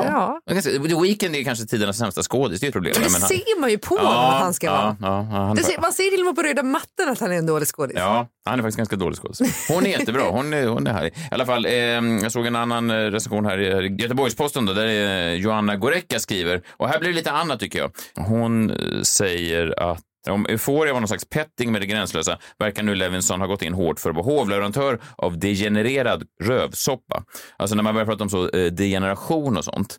Ja. 0.04 0.40
ganska 0.50 0.72
The 0.72 1.02
Weeknd 1.02 1.36
är 1.36 1.44
kanske 1.44 1.66
tidernas 1.66 1.98
sämsta 1.98 2.24
skådis, 2.24 2.60
det 2.60 2.68
är 2.68 2.72
problemet. 2.72 2.96
Det 2.96 3.12
men 3.12 3.22
han- 3.22 3.30
ser 3.30 3.60
man 3.60 3.70
ju 3.70 3.78
på 3.78 3.96
honom 3.96 4.14
att 4.14 4.42
han 4.42 4.54
ska 4.54 4.68
ja, 4.68 4.74
vara. 4.74 4.98
Ja, 5.02 5.28
ja, 5.32 5.38
han, 5.46 5.58
ser, 5.58 5.82
man 5.82 5.94
ser 5.94 6.12
till 6.12 6.20
och 6.20 6.26
med 6.26 6.36
på 6.36 6.44
röda 6.44 6.64
mattan 6.64 7.10
att 7.10 7.20
han 7.20 7.32
är 7.32 7.36
en 7.38 7.46
dålig 7.46 7.68
skådis. 7.68 7.98
Ja, 8.00 8.28
han 8.46 8.60
är 8.60 8.64
faktiskt 8.64 8.78
ganska 8.78 8.96
dålig 8.96 9.18
skådis. 9.18 9.68
Hon 9.70 9.86
är 9.86 9.90
jättebra. 9.90 10.24
Hon 10.30 10.54
är, 10.54 10.68
hon 10.68 10.88
är 10.88 10.94
härlig. 10.94 11.12
I 11.12 11.28
alla 11.32 11.46
fall, 11.46 11.66
eh, 11.66 11.72
jag 11.72 12.32
såg 12.32 12.46
en 12.46 12.56
annan 12.56 12.90
eh, 12.90 12.96
recension 12.96 13.46
här 13.46 13.58
i 13.84 13.88
Göteborgs-Posten 14.02 14.66
där 14.66 14.88
eh, 14.88 15.34
Joanna 15.34 15.76
Gorecka 15.76 16.20
skriver, 16.20 16.62
och 16.70 16.90
här 16.90 17.00
blir 17.00 17.10
det 17.10 17.16
lite 17.16 17.32
annat 17.32 17.60
tycker 17.60 17.80
jag. 17.80 17.92
Hon 18.26 18.70
eh, 18.72 19.02
säger 19.02 19.80
att 19.92 20.02
om 20.30 20.46
Euphoria 20.50 20.94
var 20.94 21.00
någon 21.00 21.08
slags 21.08 21.26
petting 21.30 21.72
med 21.72 21.82
det 21.82 21.86
gränslösa 21.86 22.38
verkar 22.60 22.84
nu 22.84 22.96
Levinson 22.96 23.40
ha 23.40 23.48
gått 23.48 23.62
in 23.62 23.74
hårt 23.74 24.00
för 24.00 24.10
att 24.10 24.16
vara 24.16 24.26
hovleverantör 24.26 25.00
av 25.16 25.40
degenererad 25.40 26.24
rövsoppa. 26.44 27.24
Alltså 27.58 27.76
när 27.76 27.84
man 27.84 27.94
börjar 27.94 28.06
prata 28.06 28.24
om 28.24 28.30
så 28.30 28.50
eh, 28.50 28.72
degeneration 28.72 29.58
och 29.58 29.66
sånt, 29.66 29.98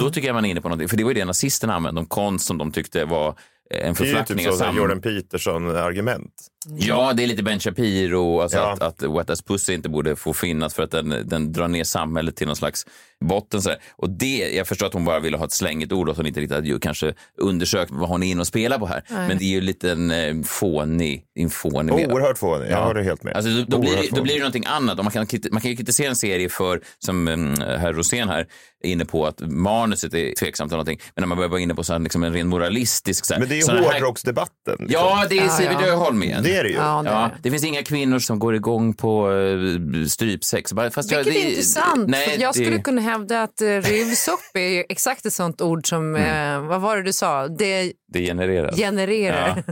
då 0.00 0.10
tycker 0.10 0.28
jag 0.28 0.34
man 0.34 0.44
är 0.44 0.50
inne 0.50 0.60
på 0.60 0.68
någonting. 0.68 0.88
För 0.88 0.96
det 0.96 1.04
var 1.04 1.10
ju 1.10 1.14
det 1.14 1.24
nazisterna 1.24 1.74
använde, 1.74 2.00
om 2.00 2.06
konst 2.06 2.46
som 2.46 2.58
de 2.58 2.72
tyckte 2.72 3.04
var 3.04 3.28
eh, 3.28 3.34
en 3.34 3.38
det 3.70 3.84
är 3.84 3.88
ju 3.88 3.94
förflackning 3.94 4.38
typ 4.38 4.46
så, 4.52 4.58
sam- 4.58 4.76
Jordan 4.76 5.00
Peterson-argument. 5.00 6.32
Ja, 6.78 7.12
det 7.12 7.22
är 7.22 7.26
lite 7.26 7.42
Ben 7.42 7.60
Shapiro, 7.60 8.40
alltså 8.40 8.58
Ja. 8.58 8.72
att, 8.72 8.82
att 8.82 9.02
Wet 9.02 9.30
As 9.30 9.42
Pussy 9.42 9.74
inte 9.74 9.88
borde 9.88 10.16
få 10.16 10.32
finnas 10.32 10.74
för 10.74 10.82
att 10.82 10.90
den, 10.90 11.14
den 11.24 11.52
drar 11.52 11.68
ner 11.68 11.84
samhället 11.84 12.36
till 12.36 12.46
någon 12.46 12.56
slags 12.56 12.86
botten. 13.24 13.62
Så 13.62 13.68
här. 13.68 13.78
Och 13.96 14.10
det, 14.10 14.50
jag 14.56 14.66
förstår 14.66 14.86
att 14.86 14.92
hon 14.92 15.04
bara 15.04 15.20
ville 15.20 15.36
ha 15.36 15.44
ett 15.44 15.52
slängigt 15.52 15.92
ord 15.92 16.08
och 16.08 16.12
att 16.12 16.16
hon 16.16 16.26
inte 16.26 16.40
riktigt 16.40 16.54
hade 16.56 16.68
ju 16.68 16.78
kanske 16.78 17.14
undersökt 17.38 17.90
vad 17.90 18.08
hon 18.08 18.22
är 18.22 18.26
inne 18.30 18.40
och 18.40 18.46
spelar 18.46 18.78
på 18.78 18.86
här. 18.86 19.02
Men 19.08 19.38
det 19.38 19.44
är 19.44 19.48
ju 19.48 19.60
lite 19.60 19.90
en 19.90 20.10
eh, 20.10 20.42
fånig, 20.44 21.24
en 21.34 21.50
fånig. 21.50 21.94
Oerhört 22.10 22.38
fånig, 22.38 22.70
jag 22.70 22.84
håller 22.84 23.02
helt 23.02 23.22
med. 23.22 23.36
Alltså, 23.36 23.50
då, 23.50 23.64
då, 23.68 23.78
blir, 23.78 23.90
det- 23.96 24.16
då 24.16 24.22
blir 24.22 24.34
det 24.34 24.40
någonting 24.40 24.64
annat. 24.66 24.98
Och 24.98 25.04
man, 25.04 25.12
kan, 25.12 25.26
man 25.52 25.60
kan 25.60 25.70
ju 25.70 25.76
kritisera 25.76 26.08
en 26.08 26.16
serie 26.16 26.48
för, 26.48 26.80
som 26.98 27.28
um, 27.28 27.54
herr 27.60 27.92
Rosén 27.92 28.28
här 28.28 28.46
är 28.84 28.90
inne 28.90 29.04
på, 29.04 29.26
att 29.26 29.40
manuset 29.40 30.14
är 30.14 30.34
tveksamt 30.34 30.72
eller 30.72 30.76
någonting. 30.76 31.00
Men 31.14 31.22
när 31.22 31.26
man 31.26 31.36
börjar 31.38 31.48
vara 31.50 31.60
inne 31.60 31.74
på 31.74 31.84
så 31.84 31.92
här, 31.92 32.00
liksom 32.00 32.22
en 32.24 32.32
ren 32.32 32.48
moralistisk... 32.48 33.24
Så 33.24 33.34
här, 33.34 33.40
Men 33.40 33.48
det 33.48 33.54
är 33.54 33.66
ju 33.68 33.72
här- 33.72 33.92
hårdrocksdebatten. 33.92 34.76
liksom. 34.78 34.86
Ja, 34.90 35.26
det 35.28 35.38
är 35.38 35.44
Ja, 35.44 35.48
Siewert 35.50 35.76
ja. 35.80 35.86
Öholm 35.86 36.22
igen. 36.22 36.42
Det 36.42 36.56
är 36.56 36.62
det 36.64 36.68
ju. 36.70 36.74
Ja, 36.76 37.02
det 37.04 37.10
är 37.10 37.14
Ja, 37.14 37.20
det. 37.34 37.38
det 37.42 37.50
finns 37.50 37.64
inga 37.64 37.82
kvinnor 37.82 38.18
som 38.18 38.38
går 38.38 38.54
igång 38.54 38.94
på 38.94 39.30
uh, 39.30 40.06
strypsex. 40.06 40.72
Bara- 40.72 40.90
Fast 40.90 41.10
jag- 41.10 41.18
Vilket 41.24 41.34
det- 41.42 41.46
är 41.46 41.50
intressant. 41.50 42.08
Nej, 42.08 42.28
för 42.28 42.42
jag 42.42 42.54
det- 42.54 42.58
skulle 42.64 42.78
kunna 42.78 43.00
hävda 43.08 43.42
att 43.42 43.62
uh, 43.62 43.80
rivsopp 43.80 44.40
är 44.54 44.68
ju 44.68 44.84
exakt 44.88 45.26
ett 45.26 45.32
sånt 45.32 45.60
ord 45.60 45.88
som, 45.88 46.16
Mm. 46.16 46.62
eh, 46.62 46.68
vad 46.68 46.80
var 46.80 46.96
det 46.96 47.02
du 47.02 47.12
sa, 47.12 47.48
det 47.48 47.92
Det 48.12 48.20
genererar. 48.26 48.72
genererar. 48.72 49.64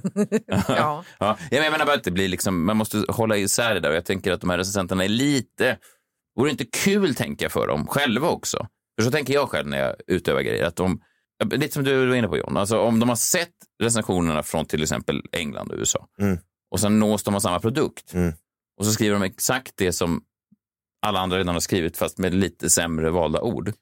Ja. 0.68 1.05
Ja, 1.18 1.37
jag 1.51 1.72
menar 1.72 1.87
bara 1.87 1.94
att 1.96 2.05
det 2.05 2.11
blir 2.11 2.29
liksom, 2.29 2.64
man 2.64 2.77
måste 2.77 3.05
hålla 3.09 3.37
isär 3.37 3.75
det 3.75 3.81
där. 3.81 3.90
Och 3.90 3.96
jag 3.96 4.05
tänker 4.05 4.33
att 4.33 4.40
de 4.40 4.51
här 4.51 4.59
recensenterna 4.59 5.05
är 5.05 5.09
lite, 5.09 5.79
vore 6.38 6.51
inte 6.51 6.64
kul 6.85 7.14
tänker 7.14 7.44
jag 7.44 7.53
för 7.53 7.66
dem 7.66 7.87
själva 7.87 8.29
också. 8.29 8.66
För 8.99 9.05
så 9.05 9.11
tänker 9.11 9.35
jag 9.35 9.49
själv 9.51 9.68
när 9.68 9.79
jag 9.79 9.94
utövar 10.07 10.40
grejer. 10.40 10.64
Att 10.64 10.77
de, 10.77 11.01
lite 11.51 11.75
som 11.75 11.85
du 11.85 12.07
var 12.07 12.14
inne 12.16 12.29
på 12.29 12.37
John, 12.38 12.57
alltså 12.57 12.79
om 12.79 13.01
de 13.01 13.09
har 13.09 13.16
sett 13.16 13.49
recensionerna 13.83 14.42
från 14.42 14.64
till 14.66 14.83
exempel 14.83 15.22
England 15.33 15.70
och 15.70 15.79
USA 15.79 16.07
Mm. 16.20 16.38
och 16.70 16.81
sen 16.81 16.99
nås 16.99 17.22
de 17.25 17.35
av 17.35 17.40
samma 17.40 17.61
produkt 17.61 18.14
Mm. 18.14 18.33
och 18.79 18.87
så 18.87 18.92
skriver 18.92 19.12
de 19.14 19.22
exakt 19.22 19.72
det 19.77 19.92
som 19.92 20.22
alla 21.06 21.20
andra 21.20 21.38
redan 21.38 21.54
har 21.54 21.61
skrivit 21.61 21.96
fast 21.96 22.18
med 22.18 22.35
lite 22.35 22.70
sämre 22.70 23.11
valda 23.11 23.40
ord. 23.40 23.72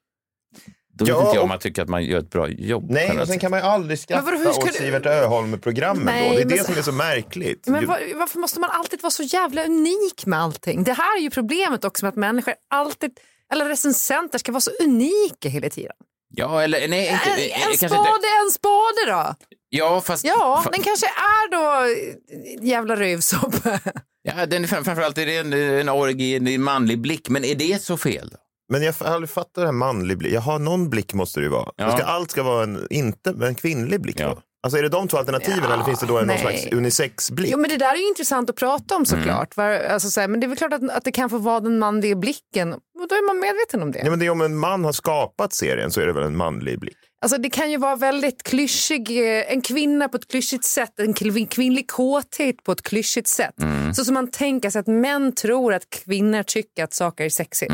Då 0.96 1.04
vet 1.04 1.08
Ja, 1.14 1.20
inte 1.24 1.34
jag 1.36 1.42
om 1.42 1.48
man 1.48 1.58
tycker 1.58 1.82
att 1.82 1.88
man 1.88 2.04
gör 2.04 2.18
ett 2.18 2.30
bra 2.30 2.48
jobb. 2.48 2.86
Nej, 2.90 3.20
och 3.20 3.28
sen 3.28 3.38
kan 3.38 3.50
man 3.50 3.60
ju 3.60 3.66
aldrig 3.66 3.98
skratta 3.98 4.24
vadå, 4.24 4.50
åt 4.50 4.66
du- 4.66 4.72
Sivert 4.72 5.06
Öholm-programmen. 5.06 6.06
Det 6.06 6.40
är 6.40 6.44
det 6.44 6.58
så- 6.58 6.64
som 6.64 6.76
är 6.78 6.82
så 6.82 6.92
märkligt. 6.92 7.66
Men 7.68 7.86
var, 7.86 8.00
varför 8.18 8.38
måste 8.38 8.60
man 8.60 8.70
alltid 8.70 9.02
vara 9.02 9.10
så 9.10 9.22
jävla 9.22 9.64
unik 9.64 10.26
med 10.26 10.38
allting? 10.40 10.84
Det 10.84 10.92
här 10.92 11.16
är 11.18 11.20
ju 11.20 11.30
problemet 11.30 11.84
också 11.84 12.04
med 12.04 12.08
att 12.08 12.16
människor 12.16 12.54
alltid, 12.70 13.10
eller 13.52 13.68
recensenter 13.68 14.38
ska 14.38 14.52
vara 14.52 14.60
så 14.60 14.70
unika 14.80 15.48
hela 15.48 15.68
tiden. 15.70 15.92
Ja, 16.36 16.62
eller 16.62 16.88
nej, 16.88 17.08
inte, 17.12 17.30
En, 17.30 17.70
en 17.70 17.76
spade 17.76 17.94
inte. 17.94 18.28
en 18.44 18.50
spade 18.50 19.06
då. 19.06 19.34
Ja, 19.76 20.00
fast... 20.00 20.24
Ja, 20.24 20.62
fa- 20.66 20.70
den 20.72 20.82
kanske 20.82 21.06
är 21.06 21.50
då 21.50 21.92
eh, 21.92 22.64
jävla 22.68 22.96
rövsoppa. 22.96 23.80
Ja, 24.22 24.46
den 24.46 24.64
är 24.64 24.68
fram- 24.68 24.84
framförallt 24.84 25.18
är 25.18 25.26
det 25.26 25.36
en, 25.36 25.52
en 25.52 25.88
orgi, 25.88 26.54
en 26.54 26.62
manlig 26.62 26.98
blick, 27.00 27.28
men 27.28 27.44
är 27.44 27.54
det 27.54 27.82
så 27.82 27.96
fel? 27.96 28.28
Då? 28.32 28.36
Men 28.72 28.82
jag 28.82 28.92
har 29.00 29.06
aldrig 29.06 29.30
fattat 29.30 29.54
det 29.54 29.64
här 29.64 29.72
manlig 29.72 30.18
blick. 30.18 30.32
Jaha, 30.32 30.58
någon 30.58 30.90
blick 30.90 31.14
måste 31.14 31.40
det 31.40 31.44
ju 31.44 31.50
vara. 31.50 31.70
Ja. 31.76 31.96
Ska 31.96 32.06
allt 32.06 32.30
ska 32.30 32.42
vara 32.42 32.62
en, 32.62 32.86
inte 32.90 33.30
en 33.42 33.54
kvinnlig 33.54 34.00
blick 34.00 34.20
Ja. 34.20 34.28
då? 34.28 34.40
Alltså 34.62 34.78
är 34.78 34.82
det 34.82 34.88
de 34.88 35.08
två 35.08 35.16
alternativen 35.18 35.60
Ja, 35.68 35.74
eller 35.74 35.84
finns 35.84 36.00
det 36.00 36.06
då 36.06 36.18
en, 36.18 36.26
någon 36.26 36.38
slags 36.38 36.66
unisex-blick? 36.72 37.50
Jo, 37.52 37.58
men 37.58 37.70
det 37.70 37.76
där 37.76 37.92
är 37.94 37.96
ju 37.98 38.08
intressant 38.08 38.50
att 38.50 38.56
prata 38.56 38.96
om 38.96 39.06
såklart. 39.06 39.56
Mm. 39.56 39.70
Var, 39.70 39.84
alltså, 39.88 40.10
så 40.10 40.20
här, 40.20 40.28
men 40.28 40.40
det 40.40 40.46
är 40.46 40.48
väl 40.48 40.56
klart 40.58 40.72
att, 40.72 40.90
att 40.90 41.04
det 41.04 41.12
kan 41.12 41.30
få 41.30 41.38
vara 41.38 41.60
den 41.60 41.78
manliga 41.78 42.16
blicken. 42.16 42.72
Och 42.72 42.80
då 43.08 43.14
är 43.14 43.26
man 43.26 43.40
medveten 43.40 43.82
om 43.82 43.92
det. 43.92 43.98
Ja, 44.04 44.10
men 44.10 44.18
det 44.18 44.26
är 44.26 44.30
om 44.30 44.40
en 44.40 44.56
man 44.56 44.84
har 44.84 44.92
skapat 44.92 45.52
serien 45.52 45.90
så 45.90 46.00
är 46.00 46.06
det 46.06 46.12
väl 46.12 46.24
en 46.24 46.36
manlig 46.36 46.80
blick? 46.80 46.96
Alltså, 47.24 47.38
det 47.38 47.50
kan 47.50 47.70
ju 47.70 47.76
vara 47.76 47.96
väldigt 47.96 48.42
klyschig, 48.42 49.10
eh, 49.10 49.52
en 49.52 49.60
kvinna 49.60 50.08
på 50.08 50.16
ett 50.16 50.28
klyschigt 50.28 50.64
sätt, 50.64 51.00
en 51.00 51.14
kvin- 51.14 51.46
kvinnlig 51.48 51.90
kåthet 51.90 52.62
på 52.64 52.72
ett 52.72 52.82
klyschigt 52.82 53.28
sätt. 53.28 53.62
Mm. 53.62 53.94
Så 53.94 54.04
som 54.04 54.14
man 54.14 54.30
tänker 54.30 54.70
sig 54.70 54.80
att 54.80 54.86
män 54.86 55.34
tror 55.34 55.74
att 55.74 55.90
kvinnor 55.90 56.42
tycker 56.42 56.84
att 56.84 56.92
saker 56.92 57.24
är 57.24 57.28
sexigt. 57.28 57.72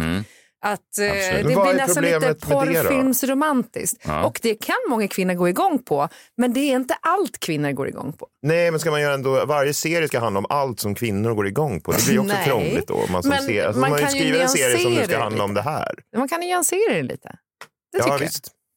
Att 0.66 0.98
eh, 0.98 1.04
det 1.36 1.42
blir 1.44 1.66
är 1.66 1.74
nästan 1.74 2.04
lite 2.04 2.34
porrfilmsromantiskt. 2.34 4.02
Ja. 4.04 4.24
Och 4.24 4.38
det 4.42 4.54
kan 4.54 4.76
många 4.88 5.08
kvinnor 5.08 5.34
gå 5.34 5.48
igång 5.48 5.78
på, 5.82 6.08
men 6.36 6.52
det 6.52 6.60
är 6.60 6.76
inte 6.76 6.94
allt 7.00 7.40
kvinnor 7.40 7.72
går 7.72 7.88
igång 7.88 8.12
på. 8.12 8.26
Nej, 8.42 8.70
men 8.70 8.80
ska 8.80 8.90
man 8.90 9.00
göra 9.00 9.14
ändå, 9.14 9.44
varje 9.46 9.74
serie 9.74 10.08
ska 10.08 10.18
handla 10.20 10.38
om 10.38 10.46
allt 10.48 10.80
som 10.80 10.94
kvinnor 10.94 11.34
går 11.34 11.46
igång 11.46 11.80
på. 11.80 11.92
Det 11.92 12.04
blir 12.04 12.12
ju 12.12 12.18
också 12.20 12.36
krångligt 12.44 12.88
då. 12.88 13.06
Man, 13.10 13.22
Men 13.24 13.42
ser, 13.42 13.66
alltså, 13.66 13.80
man 13.80 13.90
man 13.90 13.98
ju 13.98 14.06
kan 14.06 14.14
ju 14.14 14.20
skrivit 14.20 14.42
en 14.42 14.48
serie 14.48 14.78
som 14.78 15.04
ska 15.04 15.18
handla 15.18 15.44
om 15.44 15.54
det 15.54 15.62
här. 15.62 15.94
Man 16.16 16.28
kan 16.28 16.40
nyansera 16.40 16.94
det 16.94 17.02
lite. 17.02 17.28
Det 17.92 17.98
tycker 17.98 18.10
Ja, 18.10 18.18
jag. 18.20 18.30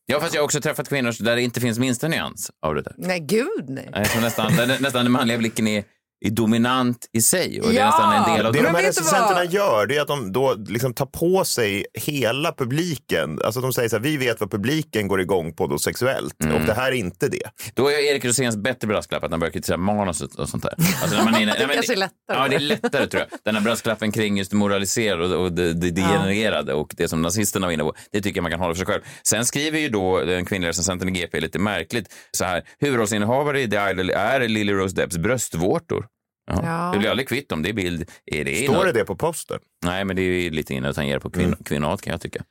Ja, 0.05 0.19
fast 0.19 0.33
jag 0.33 0.41
har 0.41 0.45
också 0.45 0.61
träffat 0.61 0.89
kvinnor 0.89 1.23
där 1.23 1.35
det 1.35 1.41
inte 1.41 1.61
finns 1.61 1.79
minsta 1.79 2.07
nyans 2.07 2.51
av 2.61 2.75
det 2.75 2.81
där. 2.81 2.93
Nej, 2.97 3.19
gud 3.19 3.65
nej. 3.67 4.05
Som 4.05 4.21
nästan, 4.21 4.55
där 4.55 4.67
nästan 4.67 5.05
den 5.05 5.11
manliga 5.11 5.37
blicken 5.37 5.67
är, 5.67 5.83
är 6.27 6.29
dominant 6.31 7.09
i 7.13 7.21
sig. 7.21 7.61
Och 7.61 7.67
det 7.69 7.75
är 7.77 7.79
Ja, 7.79 7.85
nästan 7.85 8.13
en 8.13 8.37
del 8.37 8.45
av 8.45 8.53
Det 8.53 8.61
de 8.61 8.67
här 8.67 8.83
recensenterna 8.83 9.33
vad? 9.35 9.53
gör 9.53 9.87
det 9.87 9.97
är 9.97 10.01
att 10.01 10.07
de 10.07 10.31
då 10.31 10.53
liksom 10.67 10.93
tar 10.93 11.05
på 11.05 11.45
sig 11.45 11.85
hela 11.93 12.51
publiken. 12.53 13.39
Alltså 13.45 13.61
de 13.61 13.73
säger 13.73 13.89
så 13.89 13.95
här, 13.95 14.03
vi 14.03 14.17
vet 14.17 14.39
vad 14.39 14.51
publiken 14.51 15.07
går 15.07 15.21
igång 15.21 15.53
på 15.53 15.67
då 15.67 15.77
sexuellt 15.79 16.43
Mm. 16.43 16.55
och 16.55 16.61
det 16.67 16.73
här 16.73 16.87
är 16.91 16.95
inte 16.95 17.27
det. 17.27 17.49
Då 17.73 17.87
är 17.91 17.99
Erik 18.11 18.25
Roséns 18.25 18.57
bättre 18.57 18.87
brasklapp 18.87 19.23
att 19.23 19.31
han 19.31 19.39
börjar 19.39 19.51
kritisera 19.51 19.77
manus 19.77 20.21
och 20.21 20.39
och 20.39 20.49
sånt 20.49 20.63
där. 20.63 20.73
Alltså 21.01 21.17
när 21.17 21.23
man 21.23 21.33
är 21.35 21.41
inne, 21.41 21.53
nej, 21.57 21.67
men 21.67 21.75
kanske 21.75 21.93
är 21.93 21.97
lättare. 21.97 22.37
Ja, 22.39 22.47
det 22.47 22.55
är 22.55 22.59
lättare 22.59 23.07
tror 23.07 23.23
jag. 23.29 23.39
Den 23.45 23.55
här 23.55 23.61
brasklappen 23.61 24.11
kring 24.11 24.37
just 24.37 24.51
det 24.51 24.57
moraliserade 24.57 25.35
och 25.35 25.51
det, 25.53 25.73
det 25.73 25.91
degenererade 25.91 26.73
och 26.73 26.93
det 26.97 27.07
som 27.07 27.21
nazisterna 27.21 27.67
var 27.67 27.73
inne 27.73 27.83
på. 27.83 27.93
Det 28.11 28.21
tycker 28.21 28.37
jag 28.37 28.41
man 28.43 28.51
kan 28.51 28.59
hålla 28.59 28.73
för 28.73 28.77
sig 28.77 28.85
själv. 28.85 29.01
Sen 29.27 29.45
skriver 29.45 29.79
ju 29.79 29.89
då 29.89 30.21
den 30.21 30.45
kvinnliga 30.45 30.69
recensenten 30.69 31.09
i 31.09 31.11
GP 31.11 31.39
lite 31.39 31.59
märkligt 31.59 32.13
så 32.31 32.45
här. 32.45 32.63
Huvudrollsinnehavare 32.79 33.61
i 33.61 33.69
The 33.69 33.77
Idol 33.91 34.09
är 34.09 34.47
Lily 34.47 34.73
Rose 34.73 34.95
Depps 34.95 35.17
bröstvårtor. 35.17 36.05
Ja. 36.51 36.59
Ja. 36.63 36.91
Det 36.93 36.99
blir 36.99 37.09
aldrig 37.09 37.27
kvitt 37.27 37.51
om 37.51 37.63
det 37.63 37.69
är 37.69 37.73
bild. 37.73 38.11
Är 38.25 38.45
det 38.45 38.55
Står 38.55 38.85
det 38.85 38.91
det 38.91 39.05
på 39.05 39.15
posten? 39.15 39.59
Nej, 39.85 40.05
men 40.05 40.15
det 40.15 40.21
är 40.21 40.41
ju 40.41 40.49
lite 40.49 40.73
inne 40.73 40.89
att 40.89 40.95
tangera 40.95 41.19
på 41.19 41.29
kvinn, 41.29 41.55
kvinnohat 41.65 42.01
kan 42.01 42.11
jag 42.11 42.21
tycka. 42.21 42.43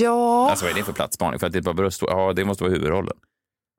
Ja, 0.00 0.50
Alltså 0.50 0.64
vad 0.64 0.72
är 0.72 0.76
det 0.78 0.84
för 0.84 0.92
platsspaning? 0.92 1.40
För 1.40 1.46
att 1.46 1.52
det 1.52 1.58
är 1.58 1.62
bara 1.62 1.74
bröstvårtor? 1.74 2.18
Ja, 2.20 2.32
det 2.32 2.44
måste 2.44 2.64
vara 2.64 2.72
huvudrollen. 2.72 3.16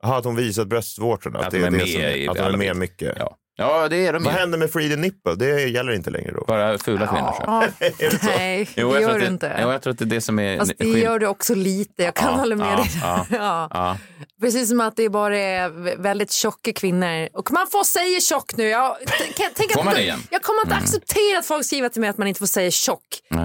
Jaha, 0.03 0.17
att 0.17 0.25
hon 0.25 0.35
visat 0.35 0.67
bröstvårtorna. 0.67 1.39
Att 1.39 1.51
det 1.51 1.57
de 1.57 1.63
är 1.65 1.71
det 1.71 1.77
med 1.77 1.87
som- 1.87 2.01
i 2.01 2.27
att 2.27 2.37
de 2.37 2.43
är 2.53 2.57
med 2.57 2.75
mycket. 2.75 3.13
Ja, 3.19 3.37
ja 3.57 3.87
det 3.89 4.07
är 4.07 4.13
de 4.13 4.23
Vad 4.23 4.33
händer 4.33 4.57
med 4.57 4.71
Free 4.71 4.89
the 4.89 4.95
Nipple? 4.95 5.35
Det 5.35 5.67
gäller 5.69 5.91
inte 5.93 6.09
längre 6.09 6.31
då. 6.31 6.45
Bara 6.47 6.77
fula 6.77 7.07
kvinnor. 7.07 7.31
tror 7.31 7.45
jag. 7.47 7.63
ja. 7.79 7.89
Det 7.99 8.19
så? 8.21 8.25
nej, 8.27 8.69
Jo, 8.75 8.87
det 8.89 8.93
jag 8.93 9.01
gör 9.01 9.09
att 9.09 9.15
du 9.15 9.21
det, 9.21 9.27
inte. 9.27 9.57
Jo, 9.61 9.71
jag 9.71 9.81
tror 9.81 9.91
att 9.91 9.99
det 9.99 10.05
är 10.05 10.09
det 10.09 10.21
som 10.21 10.39
är 10.39 10.57
Fast 10.57 10.77
det 10.77 10.85
gör 10.85 11.19
du 11.19 11.27
också 11.27 11.55
lite, 11.55 12.03
jag 12.03 12.15
kan 12.15 12.31
Ja, 12.31 12.37
hålla 12.39 12.55
med 12.55 12.67
ja, 12.67 12.77
dig. 12.77 12.89
ja, 13.01 13.67
Ja. 13.71 13.97
Precis 14.41 14.69
som 14.69 14.80
att 14.82 14.95
det 14.95 15.10
bara 15.10 15.38
är 15.38 15.69
vä- 15.69 16.01
väldigt 16.01 16.32
tjocka 16.32 16.73
kvinnor. 16.73 17.30
Och 17.34 17.51
man 17.51 17.67
får 17.67 17.84
säga 17.84 18.19
tjock 18.19 18.58
nu. 18.58 18.63
Jag, 18.67 18.97
t- 19.38 19.49
tänk 19.56 19.71
Får 19.73 19.84
man 19.84 19.93
det 19.93 20.01
igen? 20.01 20.19
Jag 20.32 20.41
kommer 20.41 20.62
inte 20.62 20.75
acceptera 20.75 21.39
att 21.39 21.45
folk 21.45 21.65
skriver 21.65 21.89
till 21.89 22.01
mig 22.01 22.10
att 22.10 22.17
man 22.17 22.27
inte 22.27 22.39
får 22.39 22.45
säga 22.45 22.71
tjock. 22.71 23.04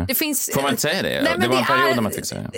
Det 0.08 0.14
finns, 0.14 0.50
Får 0.54 0.62
man 0.62 0.70
inte 0.70 0.82
säga 0.82 1.02
det? 1.02 1.22
Nej, 1.22 1.32
det 1.40 1.48
var 1.48 1.56
en 1.58 1.64
period 1.64 1.90
är- 1.90 1.94
när 1.94 2.02
man 2.02 2.12
fick 2.12 2.26
säga 2.26 2.50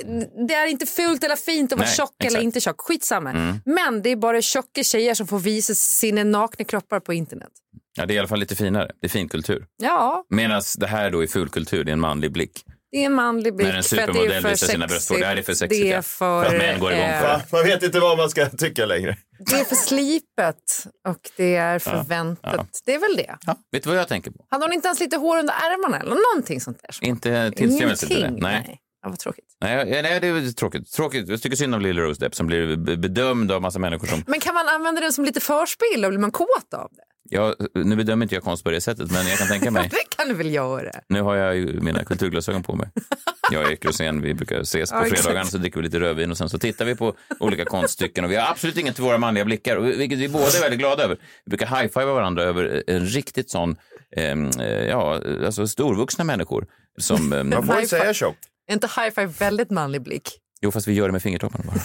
Det 0.48 0.54
är 0.54 0.66
inte 0.66 0.86
fult 0.86 1.24
eller 1.24 1.36
fint 1.36 1.72
att 1.72 1.78
vara 1.78 1.86
Nej, 1.86 1.96
tjock 1.96 2.10
eller 2.18 2.26
exakt. 2.26 2.34
Mm. 2.38 2.44
inte 2.44 2.60
tjock. 2.60 2.80
Skitsamma. 2.80 3.58
Men 3.64 4.02
det 4.02 4.10
är 4.10 4.16
bara 4.16 4.42
tjocka 4.42 4.82
tjejer 4.82 5.14
som 5.14 5.26
får 5.26 5.38
visa 5.38 5.74
sina 5.74 6.24
nakna 6.24 6.64
kroppar 6.64 7.00
på 7.00 7.12
internet. 7.14 7.48
Ja, 7.96 8.06
det 8.06 8.12
är 8.12 8.16
i 8.16 8.18
alla 8.18 8.28
fall 8.28 8.40
lite 8.40 8.56
finare. 8.56 8.90
Det 9.00 9.06
är 9.06 9.08
finkultur. 9.10 9.66
Ja, 9.82 10.24
Medan 10.30 10.62
det 10.78 10.86
här 10.86 11.10
då 11.10 11.22
är 11.22 11.26
fulkultur, 11.26 11.84
det 11.84 11.90
är 11.90 11.92
en 11.92 12.00
manlig 12.00 12.32
blick. 12.32 12.62
Det 12.90 12.98
är 12.98 13.06
en 13.06 13.12
manlig 13.12 13.56
blick. 13.56 13.68
När 13.68 13.76
en 13.76 13.82
för 13.82 13.96
att 13.96 14.06
det 14.06 14.10
är 14.10 14.12
supermodell 14.12 14.42
för 14.42 14.48
visar 14.50 14.66
sina 14.66 14.86
bröstvårtor. 14.86 15.24
Det 15.24 15.30
är 15.30 15.42
för 15.42 15.54
sexigt, 15.54 15.82
Det 15.82 15.88
ja. 15.88 15.96
är 15.98 16.02
för, 16.02 16.44
För 16.44 16.54
att 16.54 16.58
män 16.62 16.80
går 16.80 16.92
igång 16.92 17.04
på 17.08 17.26
eh, 17.26 17.38
det. 17.38 17.42
Man 17.52 17.62
vet 17.62 17.82
inte 17.82 18.00
vad 18.00 18.18
man 18.18 18.30
ska 18.30 18.46
tycka 18.48 18.86
längre. 18.86 19.16
Det 19.38 19.54
är 19.60 19.64
för 19.64 19.76
slipet 19.76 20.86
och 21.08 21.30
det 21.36 21.56
är 21.56 21.78
förväntat. 21.78 22.54
ja. 22.56 22.66
Det 22.84 22.94
är 22.94 22.98
väl 22.98 23.16
det. 23.16 23.36
Ja, 23.46 23.56
vet 23.72 23.82
du 23.82 23.88
vad 23.88 23.98
jag 23.98 24.08
tänker 24.08 24.30
på? 24.30 24.46
Hade 24.50 24.64
hon 24.64 24.72
inte 24.72 24.88
ens 24.88 25.00
lite 25.00 25.16
hår 25.16 25.38
under 25.38 25.54
ärmarna 25.54 25.98
eller 26.00 26.16
någonting 26.34 26.60
sånt 26.60 26.80
där? 26.82 27.08
Inte 27.08 27.50
tillstymmelse 27.56 28.06
till 28.06 28.14
det. 28.16 28.20
Ingenting. 28.20 28.42
Nej. 28.42 28.62
Nej. 28.66 28.80
Ja, 29.02 29.08
vad 29.08 29.18
tråkigt. 29.18 29.44
Nej, 29.60 29.76
ja, 29.76 30.02
nej, 30.02 30.20
det 30.20 30.26
är 30.26 30.52
tråkigt. 30.52 30.92
tråkigt. 30.92 31.28
Jag 31.28 31.42
tycker 31.42 31.56
synd 31.56 31.74
om 31.74 31.80
Lily 31.80 32.00
Rose 32.02 32.20
Depp 32.20 32.34
som 32.34 32.46
blir 32.46 32.76
be- 32.76 32.96
bedömd 32.96 33.52
av 33.52 33.62
massa 33.62 33.78
människor 33.78 34.06
som... 34.06 34.24
Men 34.26 34.40
kan 34.40 34.54
man 34.54 34.68
använda 34.68 35.00
den 35.00 35.12
som 35.12 35.24
lite 35.24 35.40
förspel 35.40 36.04
och 36.04 36.10
blir 36.10 36.18
man 36.20 36.30
kåt 36.30 36.74
av 36.74 36.88
det? 36.92 37.02
Jag, 37.30 37.54
nu 37.74 37.96
bedömer 37.96 38.24
inte 38.24 38.34
jag 38.34 38.44
konst 38.44 38.64
på 38.64 38.70
det 38.70 38.80
sättet, 38.80 39.10
men 39.10 39.26
jag 39.28 39.38
kan 39.38 39.48
tänka 39.48 39.70
mig. 39.70 39.88
Det 39.90 40.16
kan 40.16 40.28
du 40.28 40.34
väl 40.34 40.54
göra? 40.54 40.90
Nu 41.08 41.20
har 41.22 41.36
jag 41.36 41.56
ju 41.56 41.80
mina 41.80 42.04
kulturglasögon 42.04 42.62
på 42.62 42.76
mig. 42.76 42.88
Jag 43.50 43.62
och 43.62 43.68
Erik 43.68 43.84
Rosén, 43.84 44.20
vi 44.22 44.34
brukar 44.34 44.60
ses 44.60 44.90
på 44.90 45.04
fredagarna 45.04 45.44
så 45.44 45.58
dricker 45.58 45.76
vi 45.80 45.84
lite 45.84 46.00
rödvin 46.00 46.30
och 46.30 46.38
sen 46.38 46.48
så 46.48 46.58
tittar 46.58 46.84
vi 46.84 46.94
på 46.96 47.14
olika 47.40 47.64
konststycken 47.64 48.24
och 48.24 48.30
vi 48.30 48.36
har 48.36 48.50
absolut 48.50 48.78
inget 48.78 48.94
till 48.94 49.04
våra 49.04 49.18
manliga 49.18 49.44
blickar, 49.44 49.76
vilket 49.78 50.18
vi 50.18 50.28
båda 50.28 50.44
är 50.46 50.60
väldigt 50.60 50.78
glada 50.78 51.04
över. 51.04 51.16
Vi 51.44 51.50
brukar 51.50 51.66
high-fiva 51.66 52.12
varandra 52.12 52.42
över 52.42 52.82
en 52.86 53.06
riktigt 53.06 53.50
sån, 53.50 53.76
ehm, 54.16 54.50
eh, 54.60 54.66
ja, 54.86 55.20
alltså 55.46 55.66
storvuxna 55.68 56.24
människor 56.24 56.66
som... 56.98 57.32
ehm, 57.32 57.48
Man 57.48 57.66
får 57.66 57.72
High 57.72 57.82
inte 57.82 57.88
säga 57.90 58.02
five. 58.02 58.14
tjock. 58.14 58.36
Är 58.68 58.72
inte 58.74 58.86
high 58.86 59.10
five 59.14 59.26
väldigt 59.26 59.70
manlig 59.70 60.02
blick? 60.02 60.28
Jo, 60.60 60.70
fast 60.70 60.88
vi 60.88 60.92
gör 60.92 61.06
det 61.08 61.12
med 61.12 61.22
fingertopparna 61.22 61.64
bara. 61.66 61.80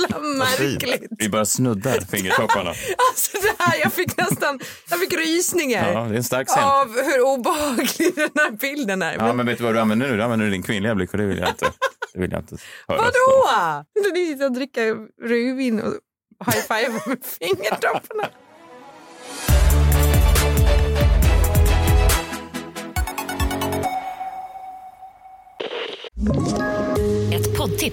Jävla 0.00 0.18
märkligt. 0.18 1.02
Vi 1.18 1.28
bara 1.28 1.44
snuddar 1.44 2.00
fingertopparna. 2.00 2.70
Alltså 3.10 3.38
det 3.42 3.62
här, 3.64 3.80
jag 3.82 3.92
fick 3.92 4.16
nästan 4.16 4.60
jag 4.90 5.00
fick 5.00 5.12
rysningar 5.12 5.92
Ja, 5.92 6.00
det 6.00 6.14
är 6.14 6.16
en 6.16 6.24
stark 6.24 6.48
scen. 6.48 6.64
av 6.64 6.88
hur 6.88 7.20
obehaglig 7.20 8.14
den 8.16 8.30
här 8.34 8.50
bilden 8.50 9.02
är. 9.02 9.14
Ja, 9.14 9.32
men 9.32 9.46
vet 9.46 9.58
du 9.58 9.64
vad 9.64 9.74
du 9.74 9.80
använder 9.80 10.08
nu? 10.08 10.16
Du 10.16 10.22
använder 10.22 10.50
din 10.50 10.62
kvinnliga 10.62 10.94
blick 10.94 11.12
och 11.12 11.18
det 11.18 11.24
vill 11.26 11.38
jag 11.38 11.48
inte, 11.48 11.72
det 12.14 12.20
vill 12.20 12.32
jag 12.32 12.40
inte 12.40 12.56
höra. 12.88 12.98
Vadå? 12.98 13.84
Du 13.94 14.26
sitter 14.26 14.44
och 14.46 14.52
dricker 14.52 14.96
rödvin 15.28 15.80
och 15.80 15.92
high 16.46 16.62
five 16.68 17.00
med 17.06 17.18
fingertopparna. 17.40 18.28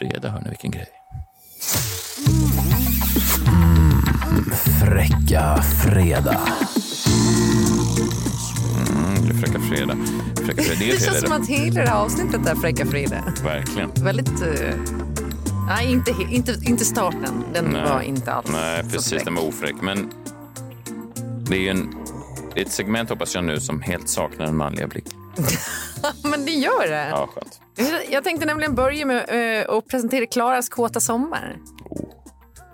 Fredag, 0.00 0.28
hör 0.30 0.40
ni 0.40 0.48
vilken 0.48 0.70
grej. 0.70 0.86
Fräcka 4.80 5.62
fredag. 5.62 6.40
Mm, 8.88 9.26
det 9.26 9.30
är 9.30 9.38
Fräcka 9.38 9.60
fredag. 9.60 9.96
Fräcka 10.46 10.62
fredag. 10.62 10.78
Det 10.78 10.84
är 10.84 10.92
Det 10.92 11.00
känns 11.00 11.04
fredag. 11.04 11.26
som 11.26 11.32
att 11.42 11.48
hela 11.48 11.80
det 11.80 11.88
här 11.88 11.96
avsnittet 11.96 12.46
är 12.46 12.54
Fräcka 12.54 12.86
Frida. 12.86 13.24
Verkligen. 13.44 13.90
Väldigt... 14.04 14.42
eh, 14.42 14.74
nej, 15.66 15.92
inte, 15.92 16.10
inte, 16.30 16.56
inte 16.62 16.84
starten. 16.84 17.44
Den 17.54 17.64
Nej. 17.64 17.82
var 17.84 18.00
inte 18.00 18.32
alls 18.32 18.46
Nej, 18.52 18.84
så 18.84 18.90
precis. 18.90 19.12
fräck. 19.12 19.24
Den 19.24 19.34
var 19.34 19.42
ofräck. 19.48 19.74
Men 19.82 20.10
det 21.48 21.56
är 21.56 21.60
ju 21.60 21.68
en, 21.68 21.94
ett 22.56 22.72
segment, 22.72 23.10
hoppas 23.10 23.34
jag 23.34 23.44
nu, 23.44 23.60
som 23.60 23.82
helt 23.82 24.08
saknar 24.08 24.46
en 24.46 24.56
manliga 24.56 24.86
blick. 24.86 25.06
Men 26.24 26.44
det 26.44 26.50
gör 26.50 26.88
det. 26.88 27.08
Ja, 27.10 27.26
skönt. 27.26 27.60
Jag- 28.10 28.24
tänkte 28.24 28.46
nämligen 28.46 28.74
börja 28.74 29.06
med 29.06 29.60
eh, 29.60 29.74
att 29.76 29.88
presentera 29.88 30.26
Klaras 30.26 30.68
kåta 30.68 31.00
sommar. 31.00 31.56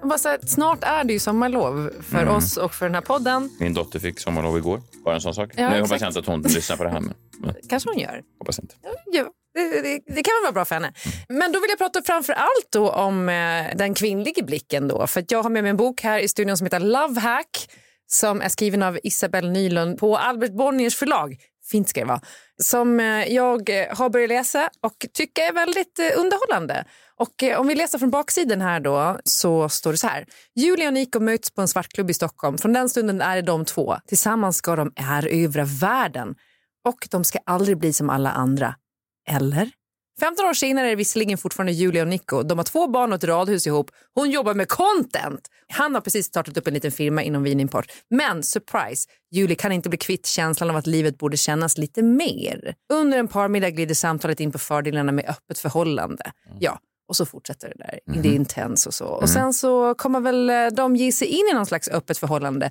Jag 0.00 0.08
Bara 0.08 0.18
så 0.18 0.28
här, 0.28 0.38
snart 0.46 0.84
är 0.84 1.04
det 1.04 1.12
ju 1.12 1.18
sommarlov 1.18 1.90
för 2.10 2.22
Mm. 2.22 2.34
oss 2.34 2.56
och 2.56 2.74
för 2.74 2.86
den 2.86 2.94
här 2.94 3.02
podden. 3.02 3.50
Min 3.60 3.74
dotter 3.74 3.98
fick 3.98 4.20
sommarlov 4.20 4.58
igår. 4.58 4.82
Bara 5.04 5.14
en 5.14 5.20
sån 5.20 5.34
sak. 5.34 5.50
Ja, 5.56 5.70
nu 5.70 5.80
hoppas 5.80 6.00
jag 6.00 6.10
inte 6.10 6.20
att 6.20 6.26
hon 6.26 6.42
lyssnar 6.42 6.76
på 6.76 6.84
det 6.84 6.90
här. 6.90 7.00
Men, 7.00 7.14
men 7.38 7.54
kanske 7.68 7.88
hon 7.90 7.98
gör. 7.98 8.22
hoppas 8.38 8.58
inte. 8.58 8.74
Ja, 9.12 9.24
det, 9.54 9.82
det, 9.82 10.00
det 10.06 10.22
kan 10.22 10.32
väl 10.34 10.42
vara 10.42 10.52
bra 10.52 10.64
för 10.64 10.74
henne. 10.74 10.92
Men 11.28 11.52
då 11.52 11.60
vill 11.60 11.70
jag 11.70 11.78
prata 11.78 12.02
framför 12.02 12.32
allt 12.32 12.66
då 12.72 12.90
om 12.90 13.28
eh, 13.28 13.76
den 13.76 13.94
kvinnliga 13.94 14.42
blicken. 14.44 14.88
Då. 14.88 15.06
För 15.06 15.24
jag 15.28 15.42
har 15.42 15.50
med 15.50 15.62
mig 15.64 15.70
en 15.70 15.76
bok 15.76 16.00
här 16.02 16.18
i 16.18 16.28
studion 16.28 16.56
som 16.56 16.64
heter 16.66 16.80
Love 16.80 17.20
Hack 17.20 17.68
som 18.08 18.40
är 18.40 18.48
skriven 18.48 18.82
av 18.82 18.98
Isabelle 19.02 19.50
Nylund 19.50 19.98
på 19.98 20.16
Albert 20.16 20.52
Bonniers 20.52 20.96
förlag. 20.96 21.36
Fint 21.70 21.88
ska 21.88 22.00
det 22.00 22.06
vara. 22.06 22.20
Som 22.62 23.00
eh, 23.00 23.32
jag 23.34 23.70
eh, 23.70 23.96
har 23.96 24.10
börjat 24.10 24.28
läsa 24.28 24.70
och 24.80 25.06
tycker 25.12 25.42
är 25.42 25.52
väldigt 25.52 25.98
eh, 25.98 26.20
underhållande. 26.20 26.84
Och 27.16 27.58
om 27.58 27.66
vi 27.66 27.74
läser 27.74 27.98
från 27.98 28.10
baksidan 28.10 28.60
här 28.60 28.80
då 28.80 29.18
så 29.24 29.68
står 29.68 29.92
det 29.92 29.98
så 29.98 30.06
här. 30.06 30.26
Julia 30.54 30.88
och 30.88 30.94
Nico 30.94 31.20
möts 31.20 31.50
på 31.50 31.60
en 31.60 31.68
svartklubb 31.68 32.10
i 32.10 32.14
Stockholm. 32.14 32.58
Från 32.58 32.72
den 32.72 32.88
stunden 32.88 33.20
är 33.20 33.36
det 33.36 33.42
de 33.42 33.64
två. 33.64 33.96
Tillsammans 34.06 34.56
ska 34.56 34.76
de 34.76 34.92
erövra 34.96 35.64
världen. 35.64 36.34
Och 36.84 37.08
de 37.10 37.24
ska 37.24 37.38
aldrig 37.46 37.78
bli 37.78 37.92
som 37.92 38.10
alla 38.10 38.30
andra. 38.30 38.74
Eller? 39.28 39.70
15 40.20 40.46
år 40.46 40.54
senare 40.54 40.86
är 40.86 40.90
det 40.90 40.96
visserligen 40.96 41.38
fortfarande 41.38 41.72
Julia 41.72 42.02
och 42.02 42.08
Nico. 42.08 42.42
De 42.42 42.58
har 42.58 42.64
två 42.64 42.88
barn 42.88 43.12
och 43.12 43.16
ett 43.16 43.24
radhus 43.24 43.66
ihop. 43.66 43.90
Hon 44.14 44.30
jobbar 44.30 44.54
med 44.54 44.68
content. 44.68 45.48
Han 45.68 45.94
har 45.94 46.00
precis 46.00 46.26
startat 46.26 46.56
upp 46.56 46.66
en 46.66 46.74
liten 46.74 46.92
firma 46.92 47.22
inom 47.22 47.42
vinimport. 47.42 47.86
Men 48.10 48.42
surprise, 48.42 49.08
Julie 49.30 49.56
kan 49.56 49.72
inte 49.72 49.88
bli 49.88 49.98
kvitt 49.98 50.26
känslan 50.26 50.70
av 50.70 50.76
att 50.76 50.86
livet 50.86 51.18
borde 51.18 51.36
kännas 51.36 51.78
lite 51.78 52.02
mer. 52.02 52.74
Under 52.92 53.18
en 53.18 53.28
parmiddag 53.28 53.70
glider 53.70 53.94
samtalet 53.94 54.40
in 54.40 54.52
på 54.52 54.58
fördelarna 54.58 55.12
med 55.12 55.24
öppet 55.28 55.58
förhållande. 55.58 56.32
Ja, 56.60 56.78
och 57.08 57.16
så 57.16 57.26
fortsätter 57.26 57.68
det 57.68 57.74
där. 57.78 58.22
Det 58.22 58.28
är 58.28 58.34
intens 58.34 58.86
och 58.86 58.94
så. 58.94 59.06
Och 59.06 59.28
sen 59.28 59.52
så 59.52 59.94
kommer 59.94 60.20
väl 60.20 60.50
eh, 60.50 60.66
de 60.66 60.96
ge 60.96 61.12
sig 61.12 61.28
in 61.28 61.48
i 61.50 61.54
någon 61.54 61.66
slags 61.66 61.88
öppet 61.88 62.18
förhållande. 62.18 62.70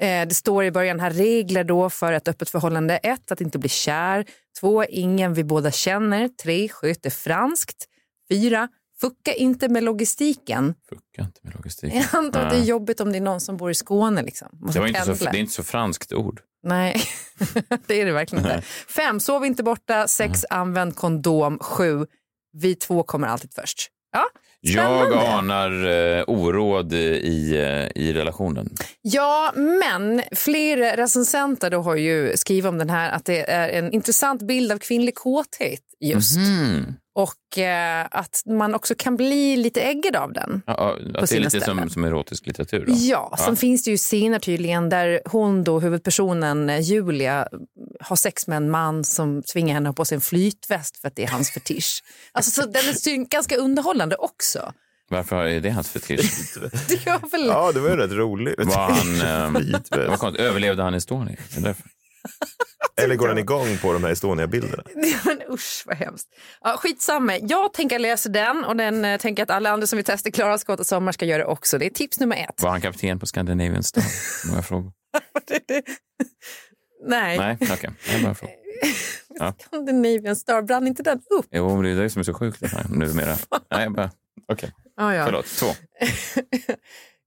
Eh, 0.00 0.26
Det 0.28 0.34
står 0.34 0.64
i 0.64 0.70
början 0.70 1.00
här 1.00 1.10
regler 1.10 1.64
då 1.64 1.90
för 1.90 2.12
ett 2.12 2.28
öppet 2.28 2.50
förhållande. 2.50 2.96
Ett, 2.96 3.32
att 3.32 3.40
inte 3.40 3.58
bli 3.58 3.68
kär. 3.68 4.24
Två, 4.60 4.84
ingen 4.84 5.34
vi 5.34 5.44
båda 5.44 5.70
känner. 5.70 6.28
Tre, 6.28 6.68
sköt 6.68 7.06
är 7.06 7.10
franskt. 7.10 7.84
Fyra, 8.30 8.68
fucka 9.00 9.32
inte 9.34 9.68
med 9.68 9.82
logistiken. 9.84 10.74
Fucka 10.88 11.22
inte 11.22 11.40
med 11.42 11.54
logistik. 11.54 11.92
Jag 11.94 12.06
antar 12.12 12.40
att 12.40 12.50
det 12.50 12.56
är 12.56 12.64
jobbigt 12.64 13.00
om 13.00 13.12
det 13.12 13.18
är 13.18 13.22
någon 13.22 13.40
som 13.40 13.56
bor 13.56 13.70
i 13.70 13.74
Skåne. 13.74 14.22
Liksom. 14.22 14.48
Måste 14.52 14.78
Det, 14.78 14.80
var 14.80 14.88
inte 14.88 15.00
så, 15.00 15.06
pendla. 15.06 15.30
det 15.30 15.36
är 15.38 15.40
inte 15.40 15.52
så 15.52 15.62
franskt 15.62 16.12
ord. 16.12 16.40
Nej, 16.64 17.02
det 17.86 18.00
är 18.00 18.06
det 18.06 18.12
verkligen 18.12 18.44
inte. 18.44 18.62
Fem, 18.96 19.20
sov 19.20 19.44
inte 19.44 19.62
borta. 19.62 20.08
Sex, 20.08 20.44
använd 20.50 20.96
kondom. 20.96 21.58
Sju, 21.58 22.06
vi 22.52 22.74
två 22.74 23.02
kommer 23.02 23.28
alltid 23.28 23.54
först. 23.54 23.88
Ja, 24.12 24.24
Jag 24.64 25.12
anar 25.12 25.86
eh, 26.18 26.24
oråd 26.26 26.92
i, 26.92 27.56
eh, 27.56 28.02
i 28.02 28.12
relationen. 28.12 28.68
Ja, 29.02 29.52
men 29.56 30.22
fler 30.32 30.96
recensenter 30.96 31.70
då 31.70 31.80
har 31.80 31.96
ju 31.96 32.36
skrivit 32.36 32.68
om 32.68 32.78
den 32.78 32.90
här 32.90 33.10
att 33.10 33.24
det 33.24 33.50
är 33.50 33.68
en 33.68 33.92
intressant 33.92 34.42
bild 34.42 34.72
av 34.72 34.78
kvinnlig 34.78 35.14
kåthet 35.14 35.80
just. 36.00 36.36
Mhm. 36.36 36.94
Och 37.14 37.58
eh, 37.58 38.06
att 38.10 38.42
man 38.46 38.74
också 38.74 38.94
kan 38.98 39.16
bli 39.16 39.56
lite 39.56 39.80
äggad 39.80 40.16
av 40.16 40.32
den. 40.32 40.62
Ja, 40.66 40.74
ja, 40.78 41.20
att 41.20 41.30
det 41.30 41.36
är 41.36 41.40
lite 41.40 41.50
som, 41.50 41.60
ställen. 41.60 41.90
som 41.90 42.04
erotisk 42.04 42.46
litteratur. 42.46 42.86
Då. 42.86 42.92
Ja, 42.96 43.36
sen 43.38 43.56
finns 43.56 43.84
det 43.84 43.90
ju 43.90 43.96
scener 43.96 44.38
tydligen 44.38 44.88
där 44.88 45.20
hon 45.24 45.64
då, 45.64 45.80
huvudpersonen 45.80 46.70
eh, 46.70 46.80
Julia, 46.80 47.48
har 48.00 48.16
sex 48.16 48.46
med 48.46 48.56
en 48.56 48.70
man 48.70 49.04
som 49.04 49.42
tvingar 49.42 49.74
henne 49.74 49.88
att 49.88 49.96
ha 49.96 50.00
på 50.00 50.04
sig 50.04 50.14
en 50.14 50.20
flytväst 50.20 50.96
för 50.96 51.08
att 51.08 51.16
det 51.16 51.24
är 51.24 51.28
hans 51.28 51.50
fetisch. 51.50 52.02
Alltså, 52.32 52.50
så 52.50 52.66
den 52.66 52.82
är 52.88 53.28
ganska 53.28 53.56
underhållande 53.56 54.16
också. 54.16 54.72
Varför 55.08 55.44
är 55.44 55.60
det 55.60 55.70
hans 55.70 55.90
fetisch? 55.90 56.56
Det 56.88 57.06
gör 57.06 57.30
väl... 57.30 57.46
Ja, 57.46 57.72
det 57.72 57.80
var 57.80 57.90
ju 57.90 57.96
rätt 57.96 58.12
roligt. 58.12 58.58
Var 58.58 58.90
han, 58.90 59.62
var 60.08 60.16
konstigt. 60.16 60.46
Överlevde 60.46 60.82
han 60.82 60.94
Estonia? 60.94 61.36
Det 61.54 61.60
är 61.60 61.64
därför. 61.64 61.84
Eller 63.02 63.14
går 63.16 63.28
den 63.28 63.38
igång 63.38 63.78
på 63.82 63.92
de 63.92 64.04
här 64.04 64.10
Estonia-bilderna? 64.10 64.82
Men 65.24 65.42
usch 65.50 65.82
vad 65.86 65.96
hemskt. 65.96 66.28
Ja, 66.60 66.76
skitsamma. 66.76 67.38
Jag 67.38 67.72
tänker 67.72 67.98
läsa 67.98 68.28
den 68.28 68.64
och 68.64 68.76
den 68.76 69.04
eh, 69.04 69.18
tänker 69.20 69.42
att 69.42 69.50
alla 69.50 69.70
andra 69.70 69.86
som 69.86 69.96
vill 69.96 70.04
testa 70.04 70.30
Klara 70.30 70.58
skott 70.58 70.80
och 70.80 70.86
sommar 70.86 71.12
ska 71.12 71.24
göra 71.24 71.38
det 71.38 71.44
också. 71.48 71.78
Det 71.78 71.86
är 71.86 71.90
tips 71.90 72.20
nummer 72.20 72.36
ett. 72.36 72.62
Var 72.62 72.70
han 72.70 72.80
kapten 72.80 73.18
på 73.18 73.26
Scandinavian 73.26 73.82
Star? 73.82 74.02
Många 74.48 74.62
frågor. 74.62 74.92
Nej, 77.06 77.38
Nej, 77.38 77.56
okej. 77.60 77.90
Det 78.06 78.14
är 78.14 78.20
bara 78.20 78.28
en 78.28 78.34
fråga. 78.34 78.52
Ja. 79.28 79.54
Scandinavian 79.66 80.36
Star, 80.36 80.62
brann 80.62 80.86
inte 80.86 81.02
den 81.02 81.20
upp? 81.30 81.46
Jo, 81.50 81.74
men 81.74 81.82
det 81.84 81.90
är 81.90 81.94
det 82.02 82.10
som 82.10 82.20
är 82.20 82.24
så 82.24 82.34
sjukt 82.34 82.72
här 82.72 82.86
numera. 82.88 83.36
Nej, 83.70 83.90
bara... 83.90 84.10
Okej, 84.52 84.72
Ja, 84.96 85.14
ja. 85.14 85.24
förlåt. 85.24 85.46
Två. 85.46 85.66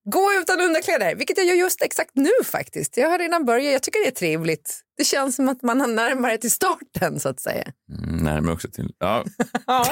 Gå 0.06 0.34
utan 0.42 0.62
underkläder, 0.62 1.16
vilket 1.16 1.38
jag 1.38 1.48
gör 1.48 1.56
just 1.56 1.82
exakt 1.82 2.12
nu 2.14 2.32
faktiskt. 2.44 2.98
Jag 2.98 3.10
har 3.10 3.20
redan 3.20 3.46
börjat, 3.46 3.74
jag 3.74 3.84
tycker 3.84 4.00
det 4.00 4.08
är 4.08 4.12
trevligt. 4.12 4.80
Det 4.98 5.04
känns 5.04 5.36
som 5.36 5.50
att 5.50 5.62
man 5.62 5.82
har 5.82 5.88
närmare 5.88 6.38
till 6.38 6.52
starten 6.52 7.20
så 7.20 7.30
att 7.30 7.40
säga. 7.40 7.72
Mm, 8.04 8.18
närmare 8.18 8.54
också 8.54 8.70
till... 8.70 8.94
Ja. 9.00 9.26
Ja, 9.68 9.86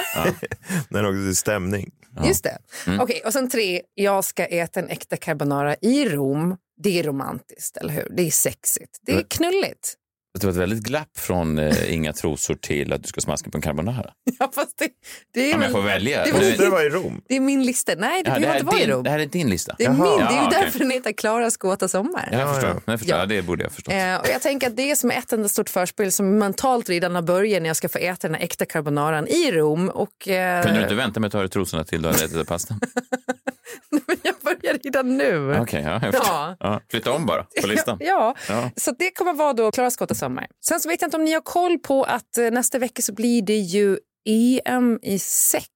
har 0.91 1.03
också 1.09 1.23
till 1.23 1.35
stämning. 1.35 1.91
just 2.25 2.43
det. 2.43 2.57
Okej, 2.99 3.21
och 3.25 3.33
sen 3.33 3.49
tre, 3.49 3.81
jag 3.93 4.25
ska 4.25 4.45
äta 4.45 4.79
en 4.79 4.89
äkta 4.89 5.17
carbonara 5.17 5.75
i 5.81 6.09
Rom. 6.09 6.57
Det 6.83 6.99
är 6.99 7.03
romantiskt, 7.03 7.77
eller 7.77 7.93
hur? 7.93 8.09
Det 8.17 8.27
är 8.27 8.31
sexigt. 8.31 8.99
Det 9.01 9.11
är 9.11 9.23
knulligt. 9.29 9.95
Det 10.39 10.43
var 10.45 10.51
ett 10.51 10.57
väldigt 10.57 10.83
glapp 10.83 11.17
från 11.17 11.59
eh, 11.59 11.93
inga 11.93 12.13
trosor 12.13 12.55
till 12.55 12.93
att 12.93 13.03
du 13.03 13.07
ska 13.07 13.21
smaska 13.21 13.49
på 13.49 13.57
en 13.57 13.61
carbonara. 13.61 14.09
Ja, 14.39 14.51
fast 14.55 14.77
det, 14.77 14.89
det 15.33 15.51
är 15.51 15.55
Om 15.55 15.61
jag 15.61 15.71
får 15.71 15.81
välja. 15.81 16.25
det 16.25 16.31
var- 16.31 16.39
det- 16.39 16.57
Det 16.57 16.69
var 16.69 16.85
i 16.85 16.89
Rom. 16.89 17.21
Det 17.27 17.35
är 17.35 17.39
min 17.39 17.63
lista. 17.63 17.91
Nej, 17.97 18.23
det 18.23 18.29
Ja, 18.29 18.33
det, 18.35 18.39
behöver 18.41 18.47
här 18.53 18.59
inte 18.59 18.65
vara 18.65 18.75
är 18.77 18.81
i 18.81 18.85
din, 18.85 18.93
Rom. 18.95 19.03
det 19.03 19.09
här 19.09 19.19
är 19.19 19.25
din 19.25 19.49
lista. 19.49 19.75
Det 19.77 19.85
är, 19.85 19.89
min, 19.89 19.99
det 19.99 20.07
är 20.07 20.29
ju 20.29 20.35
Ja, 20.35 20.49
därför 20.51 20.79
den 20.79 20.91
heter 20.91 21.11
Klaras 21.13 21.57
gåta 21.57 21.87
sommar. 21.87 22.29
Ja, 22.31 22.39
jag 22.39 22.53
förstår. 22.55 22.69
Ja, 22.69 22.81
Jag 22.85 22.99
förstår. 22.99 23.15
Ja. 23.17 23.21
Ja. 23.21 23.25
det 23.25 23.41
borde 23.41 23.63
jag 23.63 23.71
förstå. 23.71 23.91
Eh, 23.91 24.15
och 24.19 24.27
jag 24.27 24.41
tänker 24.41 24.67
att 24.67 24.75
det 24.77 24.91
är 24.91 24.95
som 24.95 25.11
ett 25.11 25.33
enda 25.33 25.49
stort 25.49 25.69
förspel 25.69 26.11
som 26.11 26.37
mentalt 26.37 26.89
redan 26.89 27.15
har 27.15 27.21
börjat 27.21 27.61
när 27.61 27.69
jag 27.69 27.75
ska 27.77 27.89
få 27.89 27.97
äta 27.97 28.27
den 28.27 28.35
här 28.35 28.43
äkta 28.43 28.65
carbonaran 28.65 29.27
i 29.27 29.51
Rom. 29.51 29.89
Och, 29.89 30.27
eh, 30.27 30.63
Kunde 30.63 30.77
du 30.79 30.83
inte 30.83 30.95
vänta 30.95 31.19
med 31.19 31.27
att 31.27 31.31
ta 31.31 31.39
dig 31.39 31.49
trosorna 31.49 31.83
till 31.83 32.01
du 32.01 32.07
hade 32.07 32.25
ätit 32.25 32.47
pastan? 32.47 32.79
redan 34.83 35.17
nu. 35.17 35.55
Okej, 35.59 35.81
ja, 35.85 35.91
jag 35.91 36.01
förstår. 36.01 36.27
Ja. 36.35 36.55
Ja. 36.59 36.81
Flytta 36.91 37.11
om 37.11 37.25
bara 37.25 37.43
på 37.61 37.67
listan. 37.67 37.97
Ja, 38.01 38.35
Ja. 38.49 38.71
så 38.75 38.91
det 38.99 39.11
kommer 39.11 39.33
vara 39.33 39.53
då 39.53 39.71
Klaras 39.71 39.97
gåta 39.97 40.15
sommar. 40.15 40.47
Sen 40.65 40.79
så 40.79 40.89
vet 40.89 41.01
jag 41.01 41.07
inte 41.07 41.17
om 41.17 41.25
ni 41.25 41.33
har 41.33 41.41
koll 41.41 41.79
på 41.79 42.03
att 42.03 42.37
eh, 42.37 42.51
nästa 42.51 42.79
vecka 42.79 43.01
så 43.01 43.13
blir 43.13 43.41
det 43.41 43.57
ju 43.57 43.97
EM 44.29 44.99
i 45.01 45.19
sex. 45.19 45.67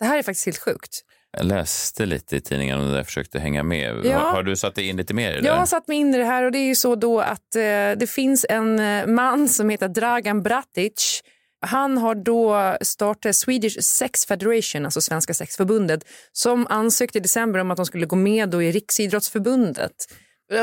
Det 0.00 0.04
här 0.06 0.18
är 0.18 0.22
faktiskt 0.22 0.46
helt 0.46 0.58
sjukt. 0.58 1.00
Jag 1.36 1.46
läste 1.46 2.06
lite 2.06 2.36
i 2.36 2.40
tidningen 2.40 2.80
och 2.80 2.86
det 2.86 2.92
där 2.94 3.04
försökte 3.04 3.38
hänga 3.38 3.62
med. 3.62 4.00
Ja. 4.04 4.18
Har, 4.18 4.32
har 4.32 4.42
du 4.42 4.56
satt 4.56 4.74
dig 4.74 4.88
in 4.88 4.96
lite 4.96 5.14
mer 5.14 5.32
i 5.32 5.40
det? 5.40 5.46
Jag 5.46 5.56
har 5.56 5.66
satt 5.66 5.88
mig 5.88 5.96
in 5.98 6.14
i 6.14 6.18
det 6.18 6.24
här 6.24 6.42
och 6.44 6.52
det 6.52 6.58
är 6.58 6.66
ju 6.66 6.74
så 6.74 6.94
då 6.94 7.20
att 7.20 7.56
eh, 7.56 7.60
det 7.96 8.10
finns 8.10 8.46
en 8.48 8.78
eh, 8.78 9.06
man 9.06 9.48
som 9.48 9.68
heter 9.68 9.88
Dragan 9.88 10.42
Bratic. 10.42 11.22
Han 11.66 11.98
har 11.98 12.14
då 12.14 12.76
startat 12.80 13.36
Swedish 13.36 13.80
Sex 13.80 14.26
Federation, 14.26 14.84
alltså 14.84 15.00
Svenska 15.00 15.34
sexförbundet, 15.34 16.04
som 16.32 16.66
ansökte 16.70 17.18
i 17.18 17.20
december 17.20 17.60
om 17.60 17.70
att 17.70 17.76
de 17.76 17.86
skulle 17.86 18.06
gå 18.06 18.16
med 18.16 18.48
då 18.48 18.62
i 18.62 18.72
Riksidrottsförbundet. 18.72 19.92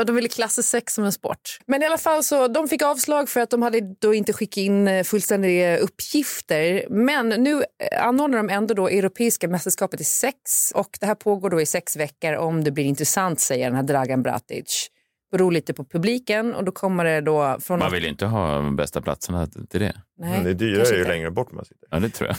De 0.06 0.16
ville 0.16 0.28
klassa 0.28 0.62
sex 0.62 0.94
som 0.94 1.04
en 1.04 1.12
sport. 1.12 1.58
Men 1.66 1.82
i 1.82 1.86
alla 1.86 1.98
fall 1.98 2.24
så 2.24 2.48
de 2.48 2.68
fick 2.68 2.82
avslag 2.82 3.28
för 3.28 3.40
att 3.40 3.50
de 3.50 3.62
hade 3.62 3.80
då 3.80 4.14
inte 4.14 4.32
skickat 4.32 4.56
in 4.56 4.88
eh, 4.88 5.04
fullständiga 5.04 5.76
uppgifter. 5.76 6.86
Men 6.90 7.28
nu 7.28 7.64
eh, 7.92 8.06
anordnar 8.06 8.38
de 8.38 8.50
ändå 8.50 8.74
då 8.74 8.88
Europeiska 8.88 9.48
mästerskapet 9.48 10.00
i 10.00 10.04
sex 10.04 10.72
och 10.74 10.98
det 11.00 11.06
här 11.06 11.14
pågår 11.14 11.50
då 11.50 11.60
i 11.60 11.66
sex 11.66 11.96
veckor 11.96 12.34
om 12.34 12.64
det 12.64 12.70
blir 12.70 12.84
intressant 12.84 13.40
säger 13.40 13.66
den 13.66 13.76
här 13.76 13.82
Dragan 13.82 14.22
Bratic. 14.22 14.90
Beror 15.30 15.52
lite 15.52 15.74
på 15.74 15.84
publiken 15.84 16.54
och 16.54 16.64
då 16.64 16.72
kommer 16.72 17.04
det 17.04 17.20
då 17.20 17.56
från... 17.60 17.78
Man 17.78 17.92
vill 17.92 18.02
ju 18.02 18.08
inte 18.08 18.26
ha 18.26 18.54
de 18.54 18.76
bästa 18.76 19.02
platserna 19.02 19.46
till 19.46 19.80
det. 19.80 19.96
Nej, 20.18 20.30
Men 20.32 20.44
det 20.44 20.50
är 20.50 20.54
dyrare 20.54 20.96
ju 20.96 21.04
längre 21.04 21.30
bort 21.30 21.52
man 21.52 21.64
sitter. 21.64 21.88
Ja, 21.90 22.00
det 22.00 22.10
tror 22.10 22.28
jag. 22.28 22.36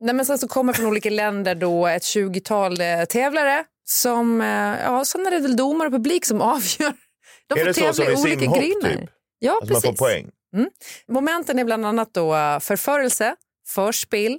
Nej, 0.00 0.14
men 0.14 0.26
sen 0.26 0.38
så 0.38 0.48
kommer 0.48 0.72
från 0.72 0.86
olika 0.86 1.10
länder 1.10 1.54
då 1.54 1.86
ett 1.86 2.02
20-tal 2.02 2.80
eh, 2.80 3.04
tävlare 3.04 3.64
som, 3.84 4.40
eh, 4.40 4.46
ja, 4.84 5.04
sen 5.04 5.26
är 5.26 5.30
det 5.30 5.38
väl 5.40 5.56
domare 5.56 5.86
och 5.88 5.92
publik 5.92 6.24
som 6.24 6.40
avgör. 6.40 6.92
De 7.46 7.60
är 7.60 7.64
får 7.64 7.72
tävla 7.72 8.04
i 8.04 8.14
olika 8.16 8.40
simhopp 8.40 8.58
grenar. 8.58 8.96
typ? 9.00 9.10
Ja, 9.38 9.52
Alltså 9.52 9.72
man 9.72 9.82
precis. 9.82 9.98
får 9.98 10.06
poäng. 10.06 10.30
Momenten 11.08 11.58
är 11.58 11.64
bland 11.64 11.86
annat 11.86 12.14
då 12.14 12.34
eh, 12.34 12.58
förförelse, 12.58 13.34
förspel, 13.68 14.38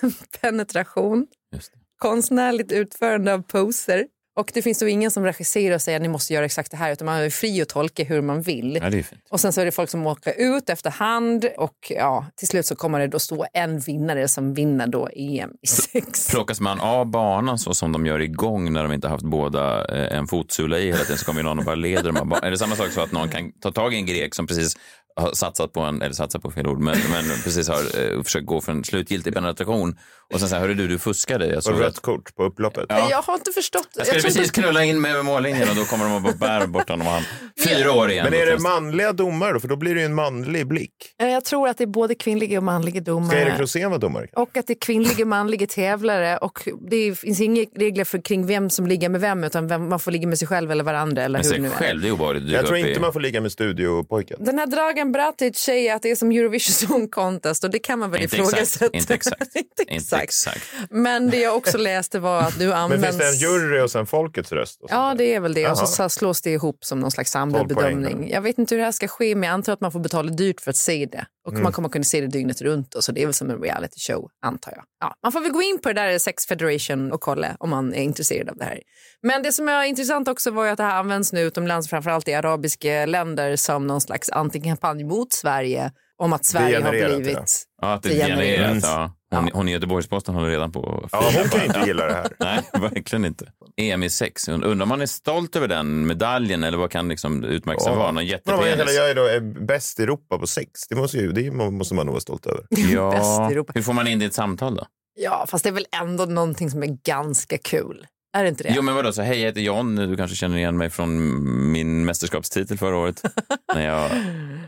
penetration, 0.40 1.26
Just 1.52 1.72
det. 1.72 1.78
konstnärligt 1.98 2.72
utförande 2.72 3.34
av 3.34 3.42
poser. 3.42 4.06
Och 4.36 4.50
det 4.54 4.62
finns 4.62 4.78
då 4.78 4.88
ingen 4.88 5.10
som 5.10 5.24
regisserar 5.24 5.74
och 5.74 5.82
säger 5.82 5.98
att 5.98 6.02
ni 6.02 6.08
måste 6.08 6.34
göra 6.34 6.44
exakt 6.44 6.70
det 6.70 6.76
här 6.76 6.92
utan 6.92 7.06
man 7.06 7.20
är 7.20 7.30
fri 7.30 7.62
att 7.62 7.68
tolka 7.68 8.04
hur 8.04 8.22
man 8.22 8.42
vill. 8.42 8.78
Ja. 8.82 9.02
Och 9.30 9.40
sen 9.40 9.52
så 9.52 9.60
är 9.60 9.64
det 9.64 9.72
folk 9.72 9.90
som 9.90 10.06
åker 10.06 10.34
ut 10.38 10.70
efterhand 10.70 11.48
och 11.56 11.76
ja, 11.88 12.26
till 12.36 12.48
slut 12.48 12.66
så 12.66 12.76
kommer 12.76 13.00
det 13.00 13.06
då 13.06 13.18
stå 13.18 13.46
en 13.52 13.78
vinnare 13.78 14.28
som 14.28 14.54
vinner 14.54 14.86
då 14.86 15.08
EM 15.16 15.50
i 15.62 15.66
sex. 15.66 16.30
Plockas 16.30 16.60
man 16.60 16.80
av 16.80 17.06
banan 17.06 17.58
så 17.58 17.74
som 17.74 17.92
de 17.92 18.06
gör 18.06 18.20
igång 18.20 18.72
när 18.72 18.82
de 18.82 18.92
inte 18.92 19.08
haft 19.08 19.24
båda 19.24 19.84
eh, 19.84 20.18
en 20.18 20.26
fotsula 20.26 20.78
i 20.78 20.86
hela 20.86 21.04
tiden 21.04 21.18
så 21.18 21.24
kommer 21.24 21.42
någon 21.42 21.58
och 21.58 21.64
bara 21.64 21.74
leder 21.74 22.12
dem. 22.12 22.32
Är 22.42 22.50
det 22.50 22.58
samma 22.58 22.76
sak 22.76 22.90
så 22.90 23.00
att 23.00 23.12
någon 23.12 23.28
kan 23.28 23.52
ta 23.52 23.72
tag 23.72 23.94
i 23.94 23.96
en 23.96 24.06
grek 24.06 24.34
som 24.34 24.46
precis 24.46 24.76
har 25.16 25.32
satsat 25.32 25.72
på 25.72 25.80
en, 25.80 26.02
eller 26.02 26.14
satsat 26.14 26.42
på 26.42 26.50
fel 26.50 26.66
ord, 26.66 26.78
men, 26.78 26.96
men 27.10 27.24
precis 27.44 27.68
har 27.68 28.14
eh, 28.16 28.22
försökt 28.22 28.46
gå 28.46 28.60
för 28.60 28.72
en 28.72 28.84
slutgiltig 28.84 29.34
penetration 29.34 29.98
och 30.32 30.40
sen 30.40 30.48
säger 30.48 30.60
hörru 30.60 30.74
du, 30.74 30.88
du 30.88 30.98
fuskade. 30.98 31.46
Jag 31.46 31.56
Och 31.56 31.62
såg 31.64 31.80
rött 31.80 31.88
att 31.88 32.00
kort 32.02 32.34
på 32.36 32.44
upploppet. 32.44 32.86
Ja. 32.88 33.06
Jag 33.10 33.22
har 33.22 33.34
inte 33.34 33.50
förstått. 33.52 33.88
jag 33.96 34.06
skulle 34.06 34.20
tror 34.20 34.28
precis 34.30 34.46
inte- 34.48 34.60
knulla 34.62 34.84
in 34.84 35.00
mig 35.00 35.12
över 35.12 35.22
mållinjen 35.22 35.68
och 35.68 35.76
då 35.76 35.84
kommer 35.84 36.04
de 36.04 36.14
och 36.14 36.22
bara 36.22 36.32
bär 36.60 36.66
bort 36.66 36.88
honom 36.88 37.06
och 37.06 37.12
han 37.12 37.22
fyra 37.64 37.92
år 37.92 38.10
igen. 38.10 38.26
Men 38.30 38.40
är 38.40 38.46
det 38.46 38.58
manliga 38.58 39.12
domare 39.12 39.52
då? 39.52 39.60
För 39.60 39.68
då 39.68 39.76
blir 39.76 39.94
det 39.94 40.00
ju 40.00 40.06
en 40.06 40.14
manlig 40.14 40.66
blick. 40.66 40.94
Jag 41.18 41.44
tror 41.44 41.68
att 41.68 41.78
det 41.78 41.84
är 41.84 41.86
både 41.86 42.14
kvinnliga 42.14 42.58
och 42.58 42.64
manliga 42.64 42.94
Ska 42.94 43.00
domare. 43.12 43.40
Erik 43.40 43.60
Rosén 43.60 43.90
vara 43.90 43.98
domare? 43.98 44.26
Och 44.32 44.56
att 44.56 44.66
det 44.66 44.72
är 44.72 44.80
kvinnliga 44.80 45.20
och 45.24 45.28
manliga 45.28 45.66
tävlare. 45.66 46.36
Och 46.38 46.68
det 46.90 47.18
finns 47.18 47.40
inga 47.40 47.64
regler 47.76 48.04
för 48.04 48.18
kring 48.24 48.46
vem 48.46 48.70
som 48.70 48.86
ligger 48.86 49.08
med 49.08 49.20
vem 49.20 49.44
utan 49.44 49.68
vem, 49.68 49.88
man 49.88 50.00
får 50.00 50.10
ligga 50.10 50.28
med 50.28 50.38
sig 50.38 50.48
själv 50.48 50.70
eller 50.72 50.84
varandra. 50.84 51.22
Eller 51.22 51.38
Men 51.42 51.52
hur 51.52 51.58
nu 51.58 51.68
är. 51.68 51.72
själv, 51.72 52.02
det 52.02 52.08
är 52.08 52.12
obehagligt. 52.12 52.48
Jag 52.48 52.66
tror 52.66 52.78
inte 52.78 52.90
i- 52.90 52.98
man 52.98 53.12
får 53.12 53.20
ligga 53.20 53.40
med 53.40 53.52
studiopojken. 53.52 54.44
Den 54.44 54.58
här 54.58 54.66
Dragan 54.66 55.12
Bratic 55.12 55.58
säger 55.58 55.94
att 55.96 56.02
det 56.02 56.10
är 56.10 56.16
som 56.16 56.30
Eurovision 56.30 56.72
Song 56.88 57.08
Contest 57.08 57.64
och 57.64 57.70
det 57.70 57.78
kan 57.78 57.98
man 57.98 58.10
väl 58.10 58.22
Inte 58.22 58.36
ifrågasätta. 58.36 58.86
exakt, 58.86 58.94
inte 58.94 59.14
exakt. 59.14 59.56
inte 59.56 59.82
Inte 59.94 60.04
exakt. 60.22 60.56
exakt. 60.56 60.90
Men 60.90 61.30
det 61.30 61.40
jag 61.40 61.56
också 61.56 61.78
läste 61.78 62.18
var 62.18 62.40
att 62.40 62.58
du 62.58 62.66
Men 62.68 62.76
används... 62.76 63.06
finns 63.06 63.18
det 63.18 63.28
en 63.28 63.34
jury 63.34 63.80
och 63.80 63.90
sen 63.90 64.06
folkets 64.06 64.52
röst? 64.52 64.80
Ja, 64.88 65.14
det 65.18 65.34
är 65.34 65.40
väl 65.40 65.54
det. 65.54 65.68
Och 65.68 65.78
så 65.78 66.08
slås 66.08 66.42
det 66.42 66.50
ihop 66.50 66.84
som 66.84 67.00
någon 67.00 67.10
slags 67.10 67.30
samlad 67.30 67.68
12 67.68 67.74
poäng 67.74 68.02
bedömning. 68.02 68.30
Jag 68.30 68.40
vet 68.40 68.58
inte 68.58 68.74
hur 68.74 68.78
det 68.78 68.84
här 68.84 68.92
ska 68.92 69.08
ske, 69.08 69.34
men 69.34 69.46
jag 69.46 69.54
antar 69.54 69.72
att 69.72 69.80
man 69.80 69.92
får 69.92 70.00
betala 70.00 70.30
dyrt 70.30 70.60
för 70.60 70.70
att 70.70 70.76
se 70.76 71.06
det. 71.12 71.26
Och 71.46 71.52
Mm. 71.52 71.62
man 71.62 71.72
kommer 71.72 71.88
kunna 71.88 72.04
se 72.04 72.20
det 72.20 72.26
dygnet 72.26 72.60
runt. 72.62 72.94
Och 72.94 73.04
så 73.04 73.12
det 73.12 73.22
är 73.22 73.26
väl 73.26 73.34
som 73.34 73.50
en 73.50 73.62
reality 73.62 74.00
show, 74.00 74.28
antar 74.46 74.72
jag. 74.76 74.84
Ja, 75.00 75.14
man 75.22 75.32
får 75.32 75.40
väl 75.40 75.50
gå 75.52 75.62
in 75.62 75.78
på 75.82 75.88
det 75.88 75.94
där 75.94 76.18
Sex 76.18 76.46
Federation 76.46 77.12
och 77.12 77.20
kolla 77.20 77.56
om 77.58 77.70
man 77.70 77.94
är 77.94 78.02
intresserad 78.02 78.48
av 78.48 78.56
det 78.56 78.64
här. 78.64 78.80
Men 79.22 79.42
det 79.42 79.52
som 79.52 79.68
är 79.68 79.84
intressant 79.84 80.28
också 80.28 80.50
var 80.50 80.66
att 80.66 80.76
det 80.76 80.82
här 80.84 80.96
används 80.98 81.32
nu 81.32 81.40
utomlands, 81.40 81.88
framförallt 81.88 82.28
i 82.28 82.34
arabiska 82.34 83.06
länder, 83.06 83.56
som 83.56 83.86
någon 83.86 84.00
slags 84.00 84.30
antikampanj 84.30 85.04
mot 85.04 85.32
Sverige. 85.32 85.92
Om 86.22 86.32
att 86.32 86.44
Sverige 86.44 86.82
har 86.82 86.90
blivit... 86.90 87.64
Ja, 87.82 87.92
att 87.92 88.02
det 88.02 88.08
Degenererat. 88.08 88.82
Ja. 88.82 89.12
Hon, 89.34 89.50
hon 89.52 89.68
i 89.68 89.72
Göteborgs-Posten 89.72 90.34
håller 90.34 90.48
redan 90.48 90.72
på 90.72 91.08
Ja, 91.12 91.30
hon 91.34 91.48
kan 91.48 91.64
inte 91.66 91.80
gilla 91.86 92.06
det 92.06 92.12
här. 92.12 92.26
Nej, 92.38 92.62
verkligen 92.90 93.24
inte. 93.24 93.52
EM 93.76 94.02
i 94.02 94.10
sex. 94.10 94.48
Undrar 94.48 94.82
om 94.82 94.88
man 94.88 95.00
är 95.00 95.06
stolt 95.06 95.56
över 95.56 95.68
den 95.68 96.06
medaljen 96.06 96.64
eller 96.64 96.78
vad 96.78 96.90
kan 96.90 97.08
liksom 97.08 97.44
utmärkelsen 97.44 97.98
vara? 97.98 98.12
Någon 98.12 98.26
jättepenis? 98.26 98.96
jag 98.96 99.10
är 99.10 99.14
då 99.14 99.24
är 99.24 99.40
bäst 99.40 100.00
i 100.00 100.02
Europa 100.02 100.38
på 100.38 100.46
sex. 100.46 100.70
Det 100.88 100.94
måste, 100.94 101.18
ju, 101.18 101.32
det 101.32 101.50
måste 101.50 101.94
man 101.94 102.06
nog 102.06 102.12
vara 102.12 102.20
stolt 102.20 102.46
över. 102.46 102.64
Bäst 102.70 102.88
i 102.88 102.92
Ja, 102.92 103.50
Europa. 103.50 103.72
hur 103.74 103.82
får 103.82 103.92
man 103.92 104.08
in 104.08 104.18
det 104.18 104.24
i 104.24 104.28
ett 104.28 104.34
samtal 104.34 104.74
då? 104.74 104.86
Ja, 105.14 105.46
fast 105.48 105.64
det 105.64 105.70
är 105.70 105.74
väl 105.74 105.86
ändå 106.02 106.24
någonting 106.24 106.70
som 106.70 106.82
är 106.82 106.98
ganska 107.04 107.58
kul. 107.58 108.06
Är 108.32 108.42
det 108.42 108.48
inte 108.48 108.62
det? 108.62 108.72
Jo, 108.76 108.82
men 108.82 108.94
vadå, 108.94 109.12
så 109.12 109.22
hej, 109.22 109.38
jag 109.38 109.46
heter 109.46 109.60
John. 109.60 109.96
Du 109.96 110.16
kanske 110.16 110.36
känner 110.36 110.56
igen 110.56 110.76
mig 110.78 110.90
från 110.90 111.72
min 111.72 112.04
mästerskapstitel 112.04 112.78
förra 112.78 112.96
året. 112.96 113.22
när 113.74 113.86
jag... 113.86 114.10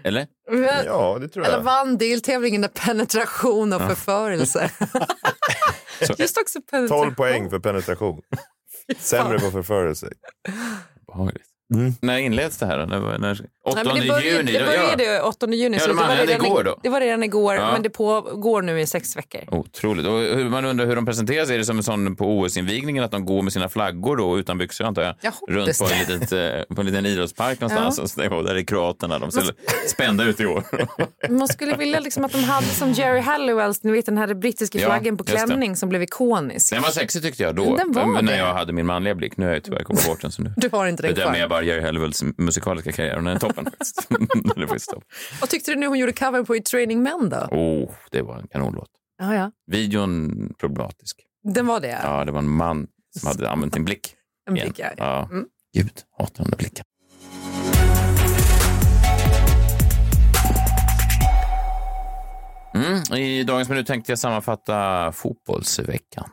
Eller? 0.05 0.27
Men- 0.51 0.85
Ja, 0.87 1.19
det 1.21 1.29
tror 1.29 1.45
Eller 1.45 1.57
jag. 1.57 1.65
vann 1.65 1.99
deltävlingen 1.99 2.65
i 2.65 2.69
penetration 2.69 3.73
och 3.73 3.81
förförelse. 3.83 4.71
Så- 6.07 6.15
Just 6.19 6.39
också 6.39 6.61
penetration. 6.71 7.05
12 7.05 7.15
poäng 7.15 7.51
för 7.51 7.59
penetration. 7.59 8.21
Sämre 8.99 9.39
på 9.39 9.51
förförelse. 9.51 10.09
Behagligt. 11.07 11.47
Mm. 11.75 11.95
När 12.01 12.19
inleds 12.19 12.59
det 12.59 12.67
här? 12.67 12.79
då? 12.79 12.85
När, 12.85 13.19
när, 13.19 13.41
8 13.67 13.83
Nej, 13.83 13.85
men 13.95 14.03
det 14.03 14.09
började, 14.09 14.37
juni? 14.37 14.53
det 14.53 14.65
började 14.65 15.05
ja. 15.05 15.23
8 15.23 15.47
juni, 15.51 15.77
Ja, 15.77 15.81
så 15.83 15.89
de 15.89 15.97
det 15.97 16.03
var, 16.03 16.17
redan 16.17 16.47
igår 16.47 16.65
då? 16.65 16.79
det 16.83 16.89
var 16.89 17.01
redan 17.01 17.23
igår, 17.23 17.55
Ja. 17.55 17.73
men 17.73 17.83
det 17.83 17.91
pågår 17.91 18.63
nu 18.63 18.81
i 18.81 18.87
sex 18.87 19.17
veckor. 19.17 19.41
Otroligt. 19.49 20.07
Och 20.07 20.19
hur, 20.19 20.49
man 20.49 20.65
undrar 20.65 20.87
hur 20.87 20.97
de 20.97 21.07
presenterar 21.07 21.45
sig. 21.45 21.55
Är 21.55 21.59
det 21.59 21.65
som 21.65 21.77
en 21.77 21.83
sån 21.83 22.17
på 22.17 22.39
OS-invigningen 22.39 23.05
att 23.05 23.11
de 23.11 23.25
går 23.25 23.43
med 23.43 23.53
sina 23.53 23.69
flaggor 23.69 24.17
då, 24.17 24.39
utan 24.39 24.59
byxor 24.59 24.85
antar 24.85 25.03
jag? 25.03 25.15
Jag 25.21 25.33
Runt 25.49 25.79
på 25.79 25.85
en, 25.85 25.99
litet, 25.99 26.33
eh, 26.33 26.75
på 26.75 26.81
en 26.81 26.87
liten 26.87 27.07
idrottspark 27.07 27.61
någonstans. 27.61 28.17
Ja. 28.17 28.43
Där 28.43 28.55
är 28.55 28.63
kroaterna. 28.63 29.19
De 29.19 29.31
ser 29.31 29.45
spända 29.89 30.25
ut 30.25 30.41
i 30.41 30.47
år. 30.47 30.63
Man 31.29 31.49
skulle 31.49 31.77
vilja 31.77 32.01
liksom 32.01 32.25
att 32.25 32.33
de 32.33 32.45
hade 32.45 32.67
som 32.67 32.93
Jerry 32.93 33.21
Halliwells, 33.21 33.83
ni 33.83 33.93
vet 33.93 34.07
den 34.07 34.19
här 34.19 34.35
brittiska 34.35 34.79
Ja, 34.79 34.87
flaggan 34.87 35.17
på 35.17 35.25
klänning 35.25 35.77
som 35.77 35.89
blev 35.89 36.03
ikonisk. 36.03 36.73
Den 36.73 36.83
var 36.83 36.91
sexig 36.91 37.23
tyckte 37.23 37.43
jag 37.43 37.55
då. 37.55 37.77
Den 37.77 37.93
var 37.93 38.07
men 38.07 38.25
när 38.25 38.33
det. 38.33 38.39
jag 38.39 38.55
hade 38.55 38.73
min 38.73 38.87
manliga 38.87 39.15
blick. 39.15 39.37
Nu 39.37 39.47
har 39.47 39.53
jag 39.53 39.65
tyvärr 39.65 39.83
kommit 39.85 40.07
bort 40.07 40.21
den. 40.23 40.33
Så 40.33 40.43
nu 40.43 40.53
Du 40.57 40.69
har 40.73 40.87
inte 40.87 41.03
den 41.03 41.15
kvar. 41.15 41.64
Jerry 41.65 41.83
Halliwells 41.83 42.23
musikaliska 42.39 42.93
karriär. 42.93 43.17
Den 43.17 43.27
är 43.27 43.39
toppen 43.39 43.65
faktiskt. 43.65 44.09
den 44.55 44.63
är 44.63 44.67
faktiskt 44.67 44.91
toppen. 44.91 45.09
Vad 45.41 45.51
tyckte 45.51 45.71
du 45.71 45.77
nu 45.77 45.87
hon 45.87 45.99
gjorde 45.99 46.13
cover 46.13 46.43
på 46.43 46.57
i 46.57 46.61
Training 46.61 47.03
Men 47.03 47.29
då? 47.29 47.37
Oh, 47.37 47.91
det 48.11 48.23
var 48.23 48.39
en 48.39 48.49
kanonlåt. 48.49 48.91
Ja, 49.19 49.35
ja. 49.35 49.51
Videon 49.67 50.55
problematisk. 50.59 51.21
Den 51.43 51.67
var 51.67 51.81
det? 51.81 52.01
Ja, 52.03 52.25
det 52.25 52.33
var 52.33 52.39
en 52.39 52.51
man 52.51 52.87
som 53.19 53.29
hade 53.29 53.51
använt 53.51 53.75
sin 53.75 53.85
blick. 53.85 54.15
En 54.49 54.57
igen. 54.57 54.69
blick, 54.69 54.79
ja. 54.79 54.91
ja. 54.97 55.29
Mm. 55.33 55.47
Gud, 55.77 56.01
hatar 56.19 56.45
de 56.45 56.51
där 56.51 56.59
blickarna. 56.59 56.85
Mm, 62.75 63.19
I 63.21 63.45
dagens 63.45 63.69
minut 63.69 63.87
tänkte 63.87 64.13
jag 64.13 64.19
sammanfatta 64.19 65.13
fotbollsveckan. 65.13 66.31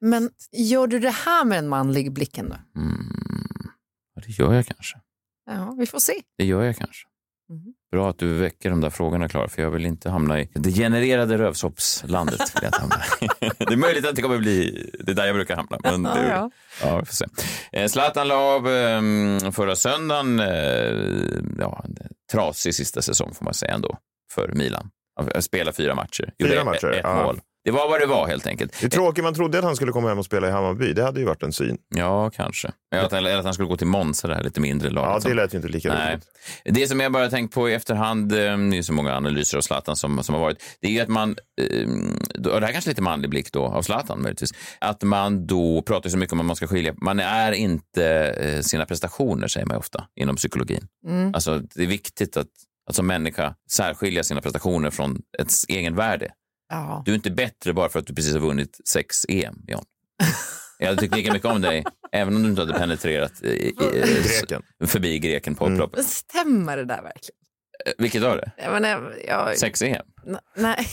Men 0.00 0.30
gör 0.52 0.86
du 0.86 0.98
det 0.98 1.10
här 1.10 1.44
med 1.44 1.58
en 1.58 1.68
manlig 1.68 2.12
blicken 2.12 2.48
då? 2.48 2.80
Mm. 2.80 2.96
Ja, 4.14 4.22
det 4.26 4.38
gör 4.38 4.54
jag 4.54 4.66
kanske. 4.66 4.98
Ja, 5.46 5.74
vi 5.78 5.86
får 5.86 5.98
se. 5.98 6.12
Det 6.38 6.44
gör 6.44 6.62
jag 6.62 6.76
kanske. 6.76 7.06
Mhm. 7.48 7.74
Bra 7.92 8.10
att 8.10 8.18
du 8.18 8.34
väcker 8.34 8.70
de 8.70 8.80
där 8.80 8.90
frågorna, 8.90 9.28
Klara, 9.28 9.48
för 9.48 9.62
jag 9.62 9.70
vill 9.70 9.86
inte 9.86 10.10
hamna 10.10 10.40
i 10.40 10.48
det 10.54 10.72
genererade 10.72 11.38
rövsoppslandet. 11.38 12.40
Vill 12.40 12.62
jag 12.62 12.68
inte 12.68 12.80
hamna 12.80 12.96
i. 13.20 13.50
det 13.64 13.72
är 13.72 13.76
möjligt 13.76 14.06
att 14.06 14.16
det 14.16 14.22
kommer 14.22 14.38
bli 14.38 14.90
det 15.00 15.12
är 15.12 15.16
där 15.16 15.26
jag 15.26 15.34
brukar 15.34 15.56
hamna. 15.56 15.78
Men 15.82 16.02
det, 16.02 16.28
Ja, 16.28 16.50
ja. 16.82 16.98
vi 16.98 17.04
får 17.06 17.14
se. 17.14 17.24
Eh, 17.72 17.88
Zlatan 17.88 18.28
la 18.28 18.34
av 18.34 18.68
eh, 18.68 19.50
förra 19.50 19.76
söndagen. 19.76 20.40
Eh, 20.40 20.46
ja, 21.58 21.84
en 21.84 21.96
trasig 22.32 22.74
sista 22.74 23.02
säsong 23.02 23.34
får 23.34 23.44
man 23.44 23.54
säga 23.54 23.74
ändå 23.74 23.98
för 24.32 24.52
Milan. 24.52 24.90
Han 25.16 25.42
spelade 25.42 25.76
fyra 25.76 25.94
matcher, 25.94 26.32
Fyra 26.42 26.64
matcher, 26.64 26.86
ett, 26.86 26.96
ett 26.96 27.00
ja. 27.04 27.22
mål. 27.24 27.40
Det 27.66 27.72
var 27.72 27.88
vad 27.88 28.00
det 28.00 28.06
var 28.06 28.26
helt 28.26 28.46
enkelt. 28.46 28.80
Det 28.80 28.86
är 28.86 28.90
tråkigt, 28.90 29.24
man 29.24 29.34
trodde 29.34 29.58
att 29.58 29.64
han 29.64 29.76
skulle 29.76 29.92
komma 29.92 30.08
hem 30.08 30.18
och 30.18 30.24
spela 30.24 30.48
i 30.48 30.50
Hammarby. 30.50 30.92
Det 30.92 31.02
hade 31.02 31.20
ju 31.20 31.26
varit 31.26 31.42
en 31.42 31.52
syn. 31.52 31.78
Ja, 31.94 32.30
kanske. 32.30 32.70
Eller 32.94 33.04
att, 33.04 33.12
eller 33.12 33.38
att 33.38 33.44
han 33.44 33.54
skulle 33.54 33.68
gå 33.68 33.76
till 33.76 33.86
Monza, 33.86 34.28
det 34.28 34.34
här 34.34 34.42
lite 34.42 34.60
mindre 34.60 34.90
laget. 34.90 35.24
Ja, 35.24 35.28
det 35.30 35.34
lät 35.34 35.54
ju 35.54 35.56
inte 35.56 35.68
lika 35.68 35.94
Nej. 35.94 36.12
roligt. 36.12 36.26
Det 36.64 36.88
som 36.88 37.00
jag 37.00 37.12
bara 37.12 37.30
tänkt 37.30 37.54
på 37.54 37.70
i 37.70 37.74
efterhand, 37.74 38.32
eh, 38.32 38.38
det 38.38 38.78
är 38.78 38.82
så 38.82 38.92
många 38.92 39.16
analyser 39.16 39.58
av 39.58 39.62
Zlatan 39.62 39.96
som, 39.96 40.22
som 40.22 40.34
har 40.34 40.42
varit, 40.42 40.62
det 40.80 40.86
är 40.86 40.90
ju 40.90 41.00
att 41.00 41.08
man, 41.08 41.36
eh, 41.60 41.88
och 42.52 42.60
det 42.60 42.66
här 42.66 42.72
kanske 42.72 42.88
är 42.88 42.92
lite 42.92 43.02
manlig 43.02 43.30
blick 43.30 43.52
då 43.52 43.64
av 43.64 43.82
Zlatan 43.82 44.22
möjligtvis, 44.22 44.52
att 44.78 45.02
man 45.02 45.46
då 45.46 45.82
pratar 45.82 46.10
så 46.10 46.18
mycket 46.18 46.32
om 46.32 46.40
att 46.40 46.46
man 46.46 46.56
ska 46.56 46.66
skilja, 46.66 46.94
man 46.96 47.20
är 47.20 47.52
inte 47.52 48.06
eh, 48.28 48.60
sina 48.60 48.86
prestationer 48.86 49.48
säger 49.48 49.66
man 49.66 49.76
ofta 49.76 50.04
inom 50.20 50.36
psykologin. 50.36 50.86
Mm. 51.06 51.34
Alltså 51.34 51.58
det 51.74 51.82
är 51.82 51.86
viktigt 51.86 52.36
att, 52.36 52.48
att 52.88 52.96
som 52.96 53.06
människa 53.06 53.54
särskilja 53.70 54.24
sina 54.24 54.40
prestationer 54.40 54.90
från 54.90 55.22
ett 55.38 55.52
egenvärde. 55.68 56.32
Ja. 56.68 57.02
Du 57.04 57.10
är 57.12 57.14
inte 57.16 57.30
bättre 57.30 57.72
bara 57.72 57.88
för 57.88 57.98
att 57.98 58.06
du 58.06 58.14
precis 58.14 58.32
har 58.32 58.40
vunnit 58.40 58.80
sex 58.88 59.26
EM, 59.28 59.54
John. 59.68 59.84
Jag 60.78 60.86
hade 60.86 61.00
tyckt 61.00 61.14
lika 61.16 61.32
mycket 61.32 61.48
om 61.50 61.60
dig, 61.62 61.84
även 62.12 62.36
om 62.36 62.42
du 62.42 62.48
inte 62.48 62.62
hade 62.62 62.72
penetrerat 62.74 63.32
eh, 63.42 63.50
i- 63.50 63.68
i- 63.68 64.22
Greken. 64.40 64.62
förbi 64.86 65.18
greken 65.18 65.54
på 65.54 65.68
upploppet. 65.68 65.96
Men 65.96 66.04
stämmer 66.04 66.76
det 66.76 66.84
där 66.84 67.02
verkligen? 67.02 67.36
Eh, 67.86 67.92
Vilket 67.98 68.22
var 68.22 68.36
det? 68.36 68.50
Jag 68.56 68.72
menar, 68.72 69.14
jag, 69.28 69.58
Sex 69.58 69.82
EM? 69.82 70.06
N- 70.26 70.38
Nej, 70.56 70.86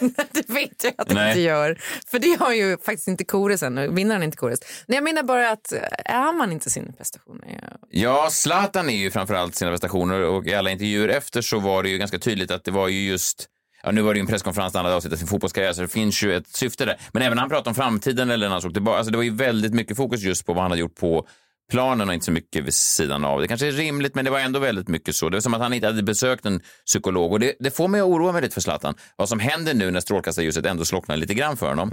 det 0.32 0.48
vet 0.48 0.84
jag 0.84 0.92
att 0.98 1.08
det 1.08 1.28
inte 1.28 1.40
gör. 1.40 1.78
För 2.06 2.18
det 2.18 2.36
har 2.40 2.52
ju 2.52 2.78
faktiskt 2.78 3.08
inte 3.08 3.24
Kores 3.24 3.62
än. 3.62 3.94
Vinnaren 3.94 4.20
är 4.22 4.24
inte 4.24 4.36
Kores. 4.36 4.60
Nej, 4.86 4.96
jag 4.96 5.04
menar 5.04 5.22
bara 5.22 5.50
att 5.50 5.72
eh, 5.72 5.78
är 6.04 6.32
man 6.32 6.52
inte 6.52 6.70
sin 6.70 6.92
prestation? 6.92 7.42
Ja. 7.62 7.68
Ja, 7.90 8.28
Zlatan 8.32 8.90
är 8.90 8.96
ju 8.96 9.10
framförallt 9.10 9.54
sina 9.54 9.70
prestationer 9.70 10.20
och 10.22 10.46
i 10.46 10.54
alla 10.54 10.70
intervjuer 10.70 11.08
efter 11.08 11.42
så 11.42 11.58
var 11.58 11.82
det 11.82 11.88
ju 11.88 11.98
ganska 11.98 12.18
tydligt 12.18 12.50
att 12.50 12.64
det 12.64 12.70
var 12.70 12.88
ju 12.88 13.08
just 13.08 13.46
Ja, 13.88 13.92
nu 13.92 14.02
var 14.02 14.14
det 14.14 14.18
ju 14.18 14.20
en 14.20 14.26
presskonferens 14.26 14.72
där 14.72 14.78
han 14.78 14.84
hade 14.84 14.96
avslutat 14.96 15.18
sin 15.18 15.28
fotbollskarriär 15.28 15.72
så 15.72 15.82
det 15.82 15.88
finns 15.88 16.22
ju 16.22 16.36
ett 16.36 16.46
syfte 16.46 16.84
där. 16.84 16.96
Men 17.12 17.22
även 17.22 17.36
när 17.36 17.42
han 17.42 17.50
pratade 17.50 17.68
om 17.68 17.74
framtiden 17.74 18.30
eller 18.30 18.46
när 18.46 18.52
han 18.52 18.62
såg 18.62 18.72
tillbaka, 18.74 18.98
alltså 18.98 19.10
det 19.10 19.16
var 19.16 19.24
ju 19.24 19.34
väldigt 19.34 19.74
mycket 19.74 19.96
fokus 19.96 20.20
just 20.20 20.46
på 20.46 20.52
vad 20.52 20.62
han 20.62 20.70
hade 20.70 20.80
gjort 20.80 20.94
på 20.94 21.26
planen 21.72 22.08
och 22.08 22.14
inte 22.14 22.26
så 22.26 22.32
mycket 22.32 22.64
vid 22.64 22.74
sidan 22.74 23.24
av. 23.24 23.40
Det 23.40 23.48
kanske 23.48 23.66
är 23.66 23.72
rimligt, 23.72 24.14
men 24.14 24.24
det 24.24 24.30
var 24.30 24.38
ändå 24.38 24.58
väldigt 24.58 24.88
mycket 24.88 25.14
så. 25.14 25.28
Det 25.28 25.36
var 25.36 25.40
som 25.40 25.54
att 25.54 25.60
han 25.60 25.72
inte 25.72 25.86
hade 25.86 26.02
besökt 26.02 26.46
en 26.46 26.60
psykolog 26.86 27.32
och 27.32 27.40
det, 27.40 27.54
det 27.60 27.70
får 27.70 27.88
mig 27.88 28.00
att 28.00 28.06
oroa 28.06 28.32
mig 28.32 28.42
lite 28.42 28.54
för 28.54 28.60
Zlatan. 28.60 28.94
Vad 29.16 29.28
som 29.28 29.40
händer 29.40 29.74
nu 29.74 29.90
när 29.90 30.00
strålkastarljuset 30.00 30.66
ändå 30.66 30.84
slocknar 30.84 31.16
lite 31.16 31.34
grann 31.34 31.56
för 31.56 31.68
honom. 31.68 31.90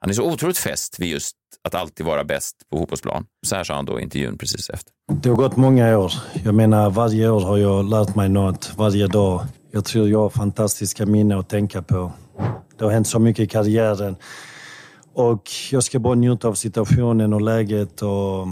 Han 0.00 0.10
är 0.10 0.14
så 0.14 0.22
otroligt 0.22 0.58
fäst 0.58 0.98
vid 0.98 1.08
just 1.08 1.36
att 1.64 1.74
alltid 1.74 2.06
vara 2.06 2.24
bäst 2.24 2.56
på 2.70 2.78
fotbollsplan. 2.78 3.26
Så 3.46 3.56
här 3.56 3.64
sa 3.64 3.74
han 3.74 3.84
då 3.84 4.00
i 4.00 4.02
intervjun 4.02 4.38
precis 4.38 4.70
efter. 4.70 4.92
Det 5.22 5.28
har 5.28 5.36
gått 5.36 5.56
många 5.56 5.98
år. 5.98 6.12
Jag 6.44 6.54
menar, 6.54 6.90
varje 6.90 7.28
år 7.28 7.40
har 7.40 7.58
jag 7.58 7.90
lärt 7.90 8.14
mig 8.14 8.28
något. 8.28 8.72
Varje 8.76 9.06
dag. 9.06 9.46
Jag 9.74 9.84
tror 9.84 10.08
jag 10.08 10.18
har 10.18 10.28
fantastiska 10.28 11.06
minnen 11.06 11.38
att 11.38 11.48
tänka 11.48 11.82
på. 11.82 12.12
Det 12.78 12.84
har 12.84 12.92
hänt 12.92 13.06
så 13.06 13.18
mycket 13.18 13.42
i 13.42 13.46
karriären. 13.46 14.16
Och 15.14 15.42
jag 15.70 15.82
ska 15.82 15.98
bara 15.98 16.14
njuta 16.14 16.48
av 16.48 16.54
situationen 16.54 17.32
och 17.32 17.40
läget 17.40 18.02
och, 18.02 18.46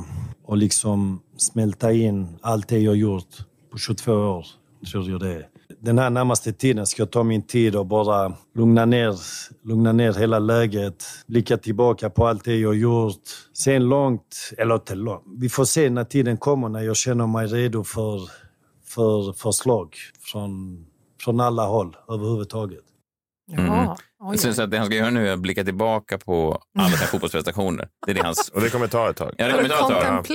och 0.44 0.56
liksom 0.56 1.20
smälta 1.36 1.92
in 1.92 2.38
allt 2.40 2.68
det 2.68 2.78
jag 2.78 2.96
gjort 2.96 3.28
på 3.72 3.78
22 3.78 4.12
år, 4.12 4.46
tror 4.92 5.10
jag 5.10 5.20
det 5.20 5.28
är. 5.28 5.46
Den 5.80 5.98
här 5.98 6.10
närmaste 6.10 6.52
tiden 6.52 6.86
ska 6.86 7.02
jag 7.02 7.10
ta 7.10 7.22
min 7.22 7.42
tid 7.42 7.76
och 7.76 7.86
bara 7.86 8.32
lugna 8.54 8.84
ner, 8.84 9.14
lugna 9.64 9.92
ner 9.92 10.12
hela 10.12 10.38
läget, 10.38 11.04
blicka 11.26 11.56
tillbaka 11.56 12.10
på 12.10 12.26
allt 12.26 12.44
det 12.44 12.56
jag 12.56 12.76
gjort. 12.76 13.22
Sen 13.58 13.84
långt, 13.84 14.52
eller 14.58 14.74
inte 14.74 14.94
långt, 14.94 15.22
vi 15.38 15.48
får 15.48 15.64
se 15.64 15.90
när 15.90 16.04
tiden 16.04 16.36
kommer 16.36 16.68
när 16.68 16.82
jag 16.82 16.96
känner 16.96 17.26
mig 17.26 17.46
redo 17.46 17.84
för, 17.84 18.20
för 18.84 19.32
förslag 19.32 19.96
från, 20.20 20.84
från 21.24 21.40
alla 21.40 21.66
håll 21.66 21.96
överhuvudtaget. 22.08 22.84
Mm. 23.52 23.88
Jag 24.30 24.40
syns 24.40 24.58
att 24.58 24.70
det 24.70 24.78
han 24.78 24.86
ska 24.86 24.96
göra 24.96 25.10
nu 25.10 25.28
är 25.28 25.32
att 25.32 25.38
blicka 25.38 25.64
tillbaka 25.64 26.18
på 26.18 26.62
alla 26.78 26.88
sina 26.88 27.06
fotbollsprestationer. 27.06 27.88
Det 28.06 28.10
är 28.10 28.14
det 28.14 28.22
hans... 28.22 28.48
Och 28.54 28.60
det 28.60 28.70
kommer 28.70 28.86
ta 28.86 29.10
ett 29.10 29.16
tag. 29.16 29.34
Ja, 29.38 29.46
det 29.46 29.52
kommer 29.52 29.68
ta 29.68 29.74
ett 29.74 30.04
tag. 30.04 30.26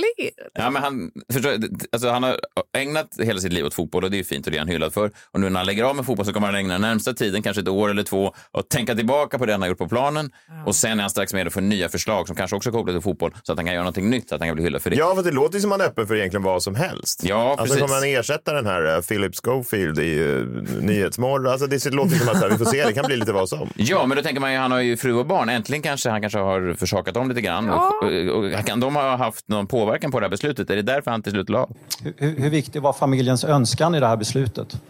Ja, 0.54 0.70
men 0.70 0.82
han, 0.82 1.10
förstår, 1.32 1.52
alltså 1.92 2.08
han 2.08 2.22
har 2.22 2.36
ägnat 2.76 3.08
hela 3.18 3.40
sitt 3.40 3.52
liv 3.52 3.64
åt 3.66 3.74
fotboll 3.74 4.04
och 4.04 4.10
det 4.10 4.16
är 4.16 4.18
ju 4.18 4.24
fint 4.24 4.46
och 4.46 4.52
det 4.52 4.56
är 4.56 4.60
han 4.60 4.68
hyllad 4.68 4.94
för. 4.94 5.10
Och 5.32 5.40
nu 5.40 5.50
när 5.50 5.56
han 5.58 5.66
lägger 5.66 5.84
av 5.84 5.96
med 5.96 6.06
fotboll 6.06 6.26
så 6.26 6.32
kommer 6.32 6.46
han 6.46 6.56
ägna 6.56 6.72
den 6.72 6.80
närmsta 6.80 7.12
tiden, 7.12 7.42
kanske 7.42 7.62
ett 7.62 7.68
år 7.68 7.90
eller 7.90 8.02
två, 8.02 8.34
och 8.50 8.68
tänka 8.68 8.94
tillbaka 8.94 9.38
på 9.38 9.46
det 9.46 9.52
han 9.52 9.62
har 9.62 9.68
gjort 9.68 9.78
på 9.78 9.88
planen. 9.88 10.30
Och 10.66 10.76
sen 10.76 10.98
är 10.98 11.02
han 11.02 11.10
strax 11.10 11.34
med 11.34 11.52
för 11.52 11.60
nya 11.60 11.88
förslag 11.88 12.26
som 12.26 12.36
kanske 12.36 12.56
också 12.56 12.70
är 12.70 12.72
kopplade 12.72 12.98
till 12.98 13.02
fotboll 13.02 13.34
så 13.42 13.52
att 13.52 13.58
han 13.58 13.66
kan 13.66 13.74
göra 13.74 13.84
någonting 13.84 14.10
nytt, 14.10 14.28
så 14.28 14.34
att 14.34 14.40
han 14.40 14.48
kan 14.48 14.54
bli 14.54 14.64
hyllad 14.64 14.82
för 14.82 14.90
det. 14.90 14.96
Ja, 14.96 15.14
för 15.14 15.22
det 15.22 15.30
låter 15.30 15.54
ju 15.54 15.60
som 15.60 15.70
han 15.70 15.80
är 15.80 15.84
öppen 15.84 16.06
för 16.06 16.14
egentligen 16.14 16.42
vad 16.42 16.62
som 16.62 16.74
helst. 16.74 17.20
Ja, 17.24 17.50
Alltså 17.50 17.64
precis. 17.64 17.80
kommer 17.80 17.94
han 17.94 18.04
ersätta 18.04 18.52
den 18.52 18.66
här 18.66 18.96
uh, 18.96 19.02
Philip 19.02 19.32
Schofield 19.44 19.98
i 19.98 20.18
uh, 20.18 20.46
Nyhetsmorgon? 20.80 21.52
Alltså 21.52 21.66
det 21.66 21.90
låter 21.90 22.16
som 22.16 22.28
att 22.28 22.38
så 22.38 22.42
här, 22.42 22.50
vi 22.50 22.58
får 22.58 22.64
se, 22.64 22.84
det 22.84 22.92
kan 22.92 23.06
bli 23.06 23.16
lite 23.16 23.32
vad 23.32 23.48
som. 23.48 23.68
Ja, 23.80 24.06
men 24.06 24.16
då 24.16 24.22
tänker 24.22 24.40
man 24.40 24.52
ju, 24.52 24.58
han 24.58 24.70
har 24.72 24.80
ju 24.80 24.96
fru 24.96 25.12
och 25.14 25.26
barn. 25.26 25.48
Äntligen 25.48 25.82
kanske 25.82 26.10
han 26.10 26.20
kanske 26.20 26.38
har 26.38 26.74
försakat 26.74 27.14
dem 27.14 27.28
lite 27.28 27.40
grann. 27.40 27.70
Och, 27.70 28.02
och, 28.02 28.44
och, 28.44 28.66
kan 28.66 28.80
de 28.80 28.96
ha 28.96 29.16
haft 29.16 29.48
någon 29.48 29.66
påverkan 29.66 30.10
på 30.10 30.20
det 30.20 30.26
här 30.26 30.30
beslutet? 30.30 30.70
Är 30.70 30.76
det 30.76 30.82
därför 30.82 31.10
han 31.10 31.22
till 31.22 31.32
slut 31.32 31.48
la? 31.48 31.68
Hur, 32.16 32.38
hur 32.38 32.50
viktig 32.50 32.82
var 32.82 32.92
familjens 32.92 33.44
önskan 33.44 33.94
i 33.94 34.00
det 34.00 34.06
här 34.06 34.16
beslutet? 34.16 34.82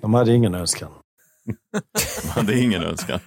De 0.00 0.14
hade 0.14 0.32
ingen 0.34 0.54
önskan. 0.54 0.90
Det 2.46 2.52
är 2.52 2.62
ingen 2.62 2.82
önskan. 2.82 3.20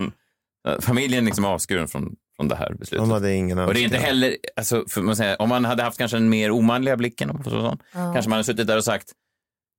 Familjen 0.79 1.23
är 1.23 1.25
liksom 1.25 1.45
avskuren 1.45 1.87
från, 1.87 2.15
från 2.35 2.47
det 2.47 2.55
här 2.55 2.69
beslutet. 2.79 2.99
De 3.07 3.11
hade 3.11 3.33
ingen 3.33 3.59
Och 3.59 3.73
det 3.73 3.79
är 3.79 3.83
inte 3.83 3.95
önskan. 3.95 4.07
heller, 4.07 4.37
alltså, 4.55 4.83
för 4.89 5.01
man 5.01 5.15
säger, 5.15 5.41
om 5.41 5.49
man 5.49 5.65
hade 5.65 5.83
haft 5.83 5.97
kanske 5.97 6.17
en 6.17 6.29
mer 6.29 6.51
omanliga 6.51 6.97
blicken, 6.97 7.29
om 7.29 7.35
man 7.35 7.43
får 7.43 7.51
säga 7.51 7.61
så, 7.61 7.77
Ja. 7.93 8.13
kanske 8.13 8.29
man 8.29 8.35
hade 8.37 8.43
suttit 8.43 8.67
där 8.67 8.77
och 8.77 8.83
sagt 8.83 9.11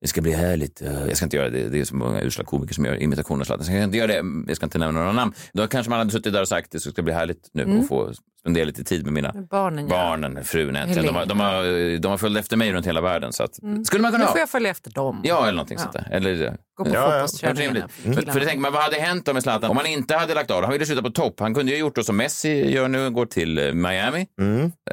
det 0.01 0.07
ska 0.09 0.21
bli 0.21 0.33
härligt. 0.33 0.83
eh, 0.83 1.07
Jag 1.09 1.17
ska 1.17 1.27
inte 1.27 1.37
göra 1.37 1.51
det. 1.51 1.69
Det 1.69 1.81
är 1.81 1.85
så 1.85 1.97
många 1.97 2.23
usla 2.23 2.45
komiker 2.45 2.75
som 2.75 2.85
gör 2.85 3.03
imitationer 3.03 3.41
av 3.41 3.45
Zlatan. 3.45 3.65
Så 3.65 3.73
jag 3.73 3.79
ska 3.79 3.85
inte 3.85 3.97
göra 3.99 4.07
det. 4.23 4.23
Jag 4.49 4.57
ska 4.57 4.67
inte 4.67 4.79
nämna 4.79 5.01
några 5.01 5.13
namn. 5.13 5.33
Då 5.53 5.67
kanske 5.67 5.91
man 5.91 5.99
hade 5.99 6.11
suttit 6.11 6.33
där 6.33 6.41
och 6.41 6.49
sagt 6.49 6.73
det 6.73 6.81
ska 6.81 7.03
bli 7.03 7.13
härligt 7.13 7.51
nu 7.53 7.63
Mm. 7.63 7.79
och 7.79 7.89
få 7.89 8.13
spendera 8.41 8.65
lite 8.65 8.85
tid 8.85 9.05
med 9.05 9.13
mina 9.13 9.33
Barnen, 9.51 9.89
ja. 9.89 9.95
barnen, 9.97 10.45
frun 10.45 10.77
egentligen. 10.77 11.07
De 11.07 11.15
har, 11.17 11.27
de, 11.27 11.41
har, 11.41 11.99
de 11.99 12.09
har 12.09 12.19
följt 12.19 12.39
efter 12.39 12.57
mig 12.57 12.73
runt 12.73 12.87
hela 12.87 13.01
världen. 13.01 13.33
Så 13.33 13.43
att, 13.43 13.63
Mm. 13.63 13.85
Skulle 13.85 14.03
man 14.03 14.13
kunna 14.13 14.25
Nu 14.25 14.31
får 14.31 14.39
jag 14.41 14.51
följa 14.51 14.71
efter 14.71 14.91
dem. 14.91 15.21
Ja, 15.25 15.43
eller 15.43 15.53
någonting 15.53 15.79
sånt 15.79 15.93
där. 15.93 16.09
Eller, 16.11 16.57
Gå 16.77 16.85
på 16.85 16.91
ja, 16.95 17.11
fotbollsträningarna 17.11 17.89
rimligt. 18.05 18.25
för 18.27 18.33
För, 18.33 18.41
det 18.41 18.47
tänker 18.47 18.61
man, 18.61 18.73
vad 18.73 18.83
hade 18.83 18.97
hänt 18.97 19.27
då 19.27 19.33
med 19.33 19.43
Zlatan 19.43 19.71
om 19.71 19.77
han 19.77 19.87
inte 19.87 20.15
hade 20.17 20.35
lagt 20.35 20.51
av? 20.51 20.63
Han 20.63 20.73
ville 20.73 20.87
sluta 20.87 21.03
på 21.03 21.11
topp. 21.11 21.41
Han 21.41 21.55
kunde 21.55 21.73
ju 21.73 21.77
ha 21.79 21.81
gjort 21.81 21.95
det 21.95 22.05
som 22.05 22.17
Messi 22.17 22.73
gör 22.73 22.89
nu, 22.89 23.11
går 23.11 23.27
till 23.27 23.59
eh, 23.59 23.73
Miami. 23.73 24.27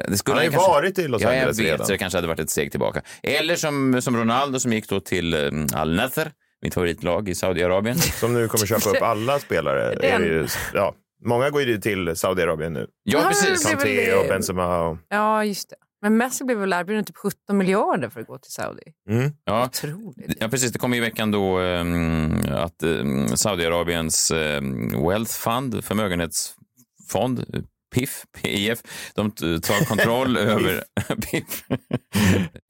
Det 0.08 0.16
skulle 0.16 0.34
Han 0.34 0.38
har 0.38 0.44
ju 0.44 0.50
kanske- 0.50 0.68
varit 0.70 0.98
i 0.98 1.08
Los 1.08 1.22
ja, 1.22 1.28
Angeles 1.28 1.58
jag 1.58 1.64
vet, 1.64 1.72
redan. 1.72 1.86
så 1.86 1.92
det 1.92 1.98
kanske 1.98 2.16
hade 2.16 2.28
varit 2.28 2.40
ett 2.40 2.50
steg 2.50 2.70
tillbaka. 2.70 3.02
Eller 3.22 3.56
som, 3.56 4.02
som 4.02 4.16
Ronaldo 4.16 4.60
som 4.60 4.72
gick 4.72 4.88
då 4.88 5.00
till 5.00 5.34
eh, 5.34 5.80
Al 5.80 5.94
Nassr, 5.94 6.30
mitt 6.62 6.74
favoritlag 6.74 7.28
i 7.28 7.34
Saudiarabien. 7.34 7.98
Som 7.98 8.34
nu 8.34 8.48
kommer 8.48 8.66
köpa 8.66 8.90
upp 8.90 9.02
alla 9.02 9.38
spelare. 9.38 9.94
Det 10.00 10.10
är 10.10 10.16
en- 10.16 10.22
Är 10.22 10.28
det 10.28 10.34
ju, 10.34 10.46
ja, 10.74 10.94
många 11.26 11.50
går 11.50 11.62
ju 11.62 11.78
till 11.78 12.16
Saudiarabien 12.16 12.72
nu. 12.72 12.86
Ja, 13.02 13.22
Ja, 13.22 13.28
precis. 13.28 13.70
Kanté 13.70 14.14
och 14.14 14.28
Benzema. 14.28 14.88
Och... 14.88 14.98
Ja, 15.08 15.44
just 15.44 15.70
det. 15.70 15.76
Men 16.02 16.16
Messi 16.16 16.44
blev 16.44 16.58
väl 16.58 16.72
erbjuden 16.72 17.04
typ 17.04 17.16
17 17.16 17.56
miljarder 17.58 18.08
för 18.08 18.20
att 18.20 18.26
gå 18.26 18.38
till 18.38 18.52
Saudi. 18.52 18.82
Mm. 19.10 19.30
Ja, 19.44 19.64
Otroligt. 19.64 20.36
Ja, 20.40 20.48
precis. 20.48 20.72
Det 20.72 20.78
kom 20.78 20.94
i 20.94 21.00
veckan 21.00 21.30
då 21.30 21.60
um, 21.60 22.44
att 22.50 22.82
um, 22.82 23.28
Saudiarabiens 23.28 24.30
um, 24.30 25.08
Wealth 25.08 25.32
Fund, 25.32 25.84
förmögenhetsfond, 25.84 27.66
PIF, 27.96 28.22
PIF, 28.42 28.82
de 29.14 29.30
tar 29.30 29.84
kontroll 29.84 30.36
över 30.52 30.84
PIF. 31.30 31.64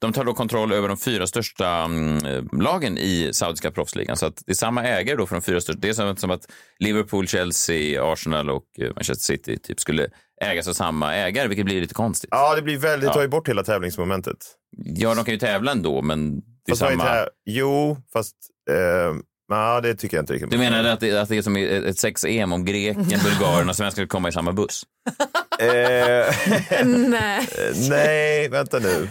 De 0.01 0.13
tar 0.13 0.23
då 0.23 0.33
kontroll 0.33 0.73
över 0.73 0.87
de 0.87 0.97
fyra 0.97 1.27
största 1.27 1.85
um, 1.85 2.19
lagen 2.61 2.97
i 2.97 3.29
saudiska 3.33 3.71
proffsligan. 3.71 4.17
Så 4.17 4.25
att 4.25 4.43
det 4.45 4.51
är 4.51 4.55
samma 4.55 4.83
ägare 4.83 5.15
då 5.17 5.25
för 5.25 5.35
de 5.35 5.41
fyra 5.41 5.61
största. 5.61 5.79
Det 5.81 5.89
är 5.89 5.93
som, 5.93 6.15
som 6.17 6.31
att 6.31 6.51
Liverpool, 6.79 7.27
Chelsea, 7.27 8.03
Arsenal 8.13 8.49
och 8.49 8.63
eh, 8.79 8.85
Manchester 8.95 9.33
City 9.33 9.57
typ 9.57 9.79
skulle 9.79 10.07
ägas 10.43 10.67
av 10.67 10.73
samma 10.73 11.15
ägare, 11.15 11.47
vilket 11.47 11.65
blir 11.65 11.81
lite 11.81 11.93
konstigt. 11.93 12.27
Ja, 12.31 12.55
det 12.55 12.61
blir 12.61 12.77
väldigt, 12.77 13.07
Ja. 13.07 13.13
tar 13.13 13.21
ju 13.21 13.27
bort 13.27 13.49
hela 13.49 13.63
tävlingsmomentet. 13.63 14.37
Ja, 14.77 15.15
de 15.15 15.25
kan 15.25 15.33
ju 15.33 15.39
tävla 15.39 15.71
ändå, 15.71 16.01
men 16.01 16.35
det 16.35 16.41
är 16.65 16.71
Fast 16.71 16.79
samma... 16.79 17.25
Jo, 17.45 17.97
fast... 18.13 18.35
Eh, 18.69 19.15
nej, 19.49 19.81
det 19.81 19.95
tycker 19.95 20.17
jag 20.17 20.21
inte 20.23 20.33
riktigt. 20.33 20.51
Du 20.51 20.57
menar 20.57 20.83
att 20.83 20.99
det, 20.99 21.21
att 21.21 21.29
det 21.29 21.37
är 21.37 21.41
som 21.41 21.55
ett 21.55 21.97
sex-EM 21.97 22.53
om 22.53 22.65
greken, 22.65 23.19
bulgaren 23.23 23.69
och 23.69 23.75
svensken 23.75 23.91
skulle 23.91 24.07
komma 24.07 24.29
i 24.29 24.31
samma 24.31 24.53
buss? 24.53 24.83
Eh, 25.59 26.35
Nej. 26.85 27.47
nej, 27.89 28.49
vänta 28.49 28.79
nu. 28.79 29.09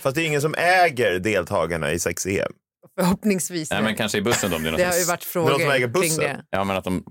Fast 0.00 0.16
det 0.16 0.22
är 0.22 0.26
ingen 0.26 0.40
som 0.40 0.54
äger 0.54 1.18
deltagarna 1.18 1.92
i 1.92 1.96
6EM. 1.96 2.52
Förhoppningsvis. 2.98 3.70
Nej, 3.70 3.82
men 3.82 3.94
kanske 3.96 4.18
i 4.18 4.22
bussen 4.22 4.50
då. 4.50 4.56
om 4.56 4.62
Det, 4.62 4.70
Det 4.70 4.84
har 4.84 4.94
ju 4.96 5.04
varit 5.04 5.26
Men 5.34 5.44
de 5.44 5.48
som 5.50 5.58
frågor 5.58 5.74
äger 5.74 5.86
kring 5.86 5.92
bussen? 5.92 6.18
det. 6.24 6.40
Ja, 6.50 6.64
men 6.64 6.76
att 6.76 6.84
de... 6.84 7.04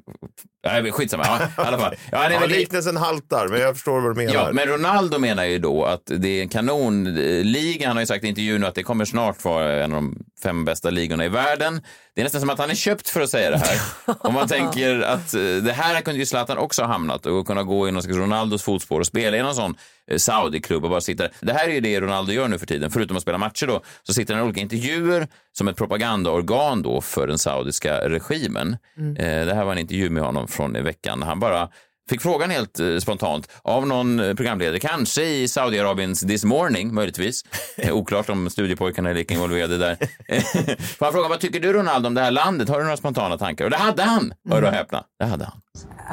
Nej, 0.65 0.83
men 0.83 0.91
skitsamma. 0.91 1.23
Ja, 1.27 1.63
i 1.63 1.67
alla 1.67 1.77
fall. 1.79 1.95
Ja, 2.11 2.17
nej, 2.19 2.31
Ja, 2.33 2.39
men 2.39 2.49
det- 2.49 2.55
liknelsen 2.55 2.97
haltar, 2.97 3.47
men 3.47 3.59
jag 3.61 3.75
förstår 3.75 4.01
vad 4.01 4.11
du 4.11 4.15
menar. 4.15 4.33
Ja, 4.33 4.49
men 4.53 4.67
Ronaldo 4.67 5.19
menar 5.19 5.43
ju 5.45 5.59
då 5.59 5.85
att 5.85 6.01
det 6.05 6.27
är 6.29 6.41
en 6.41 6.49
kanonliga. 6.49 7.87
Han 7.87 7.97
har 7.97 8.01
ju 8.01 8.07
sagt 8.07 8.23
i 8.23 8.27
intervjun 8.27 8.63
att 8.63 8.75
det 8.75 8.83
kommer 8.83 9.05
snart 9.05 9.43
vara 9.43 9.83
en 9.83 9.93
av 9.93 10.01
de 10.01 10.17
fem 10.43 10.65
bästa 10.65 10.89
ligorna 10.89 11.25
i 11.25 11.29
världen. 11.29 11.81
Det 12.15 12.21
är 12.21 12.23
nästan 12.23 12.41
som 12.41 12.49
att 12.49 12.59
han 12.59 12.69
är 12.69 12.75
köpt 12.75 13.09
för 13.09 13.21
att 13.21 13.29
säga 13.29 13.51
det 13.51 13.57
här. 13.57 13.79
Om 14.19 14.33
man 14.33 14.47
tänker 14.47 15.01
att 15.01 15.33
eh, 15.33 15.41
det 15.41 15.73
här 15.73 16.01
kunde 16.01 16.19
ju 16.19 16.25
Zlatan 16.25 16.57
också 16.57 16.81
ha 16.81 16.87
hamnat 16.91 17.25
och 17.25 17.47
kunna 17.47 17.63
gå 17.63 17.87
i 17.87 17.91
någon 17.91 18.03
slags 18.03 18.17
Ronaldos 18.17 18.63
fotspår 18.63 18.99
och 18.99 19.05
spela 19.07 19.37
i 19.37 19.41
någon 19.41 19.55
sån 19.55 19.75
eh, 20.11 20.17
Saudi-klubb 20.17 20.83
och 20.83 20.89
bara 20.89 21.01
sitta 21.01 21.23
där. 21.23 21.31
Det 21.41 21.53
här 21.53 21.67
är 21.67 21.71
ju 21.73 21.79
det 21.79 22.01
Ronaldo 22.01 22.31
gör 22.31 22.47
nu 22.47 22.59
för 22.59 22.65
tiden. 22.65 22.91
Förutom 22.91 23.17
att 23.17 23.21
spela 23.23 23.37
matcher 23.37 23.67
då, 23.67 23.81
så 24.03 24.13
sitter 24.13 24.33
han 24.33 24.43
i 24.43 24.45
olika 24.45 24.61
intervjuer 24.61 25.27
som 25.57 25.67
ett 25.67 25.76
propagandaorgan 25.77 26.81
då 26.81 27.01
för 27.01 27.27
den 27.27 27.37
saudiska 27.37 28.09
regimen. 28.09 28.77
Eh, 29.17 29.45
Det 29.45 29.53
här 29.55 29.65
var 29.65 29.71
en 29.71 29.77
intervju 29.77 30.09
med 30.09 30.23
honom 30.23 30.47
från 30.47 30.75
i 30.75 30.81
veckan. 30.81 31.23
Han 31.23 31.39
bara 31.39 31.69
Fick 32.09 32.21
frågan 32.21 32.49
helt 32.49 32.79
eh, 32.79 32.97
spontant 32.97 33.49
av 33.61 33.87
någon 33.87 34.19
eh, 34.19 34.33
programledare, 34.33 34.79
kanske 34.79 35.23
i 35.23 35.47
Saudiarabiens 35.47 36.19
This 36.21 36.43
Morning, 36.45 36.93
möjligtvis. 36.93 37.43
Oklart 37.91 38.29
om 38.29 38.49
studiepojkarna 38.49 39.09
är 39.09 39.13
lika 39.13 39.33
involverade 39.33 39.77
där. 39.77 39.95
Får 40.97 41.05
han 41.05 41.13
fråga, 41.13 41.27
vad 41.29 41.39
tycker 41.39 41.59
du 41.59 41.73
Ronaldo 41.73 42.07
om 42.07 42.13
det 42.13 42.21
här 42.21 42.31
landet? 42.31 42.69
Har 42.69 42.77
du 42.77 42.83
några 42.83 42.97
spontana 42.97 43.37
tankar? 43.37 43.65
Och 43.65 43.71
det 43.71 43.77
hade 43.77 44.03
han! 44.03 44.33
Hör 44.49 44.63
och 44.63 44.71
häpna, 44.71 45.03
det 45.19 45.25
hade 45.25 45.45
han. 45.45 45.61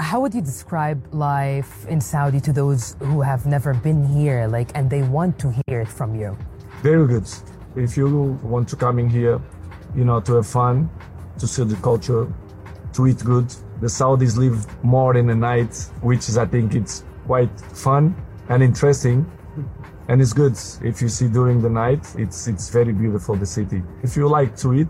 How 0.05 0.19
would 0.21 0.35
you 0.35 0.45
describe 0.45 1.01
life 1.13 1.93
in 1.93 2.01
Saudi 2.01 2.41
to 2.41 2.53
those 2.53 2.97
who 3.05 3.23
have 3.23 3.49
never 3.51 3.75
been 3.75 4.05
here, 4.05 4.59
like, 4.59 4.79
and 4.79 4.91
they 4.91 5.03
want 5.03 5.39
to 5.39 5.49
hear 5.67 5.83
it 5.83 5.89
from 5.89 6.15
you? 6.21 6.37
Very 6.83 7.07
good. 7.07 7.27
If 7.77 7.99
you 7.99 8.39
want 8.43 8.69
to 8.69 8.77
come 8.77 9.03
in 9.03 9.09
here, 9.11 9.41
you 9.97 10.05
know, 10.05 10.21
to 10.21 10.35
have 10.35 10.47
fun, 10.47 10.91
to 11.39 11.47
see 11.47 11.65
the 11.65 11.77
culture, 11.77 12.33
to 12.93 13.07
eat 13.07 13.25
good. 13.25 13.49
The 13.81 13.89
Saudis 13.89 14.37
live 14.37 14.67
more 14.85 15.17
in 15.17 15.27
the 15.27 15.35
night, 15.35 15.75
which 16.01 16.29
is, 16.29 16.39
I 16.39 16.47
think, 16.47 16.75
it's 16.75 17.05
quite 17.27 17.51
fun 17.61 18.15
and 18.49 18.63
interesting. 18.63 19.31
And 20.09 20.21
it's 20.21 20.33
good 20.33 20.57
if 20.83 21.01
you 21.01 21.09
see 21.09 21.29
during 21.29 21.63
the 21.63 21.71
night. 21.71 22.05
It's 22.19 22.47
it's 22.47 22.69
very 22.69 22.93
beautiful 22.93 23.37
the 23.37 23.47
city. 23.47 23.83
If 24.03 24.17
you 24.17 24.29
like 24.29 24.55
to 24.59 24.75
eat, 24.75 24.89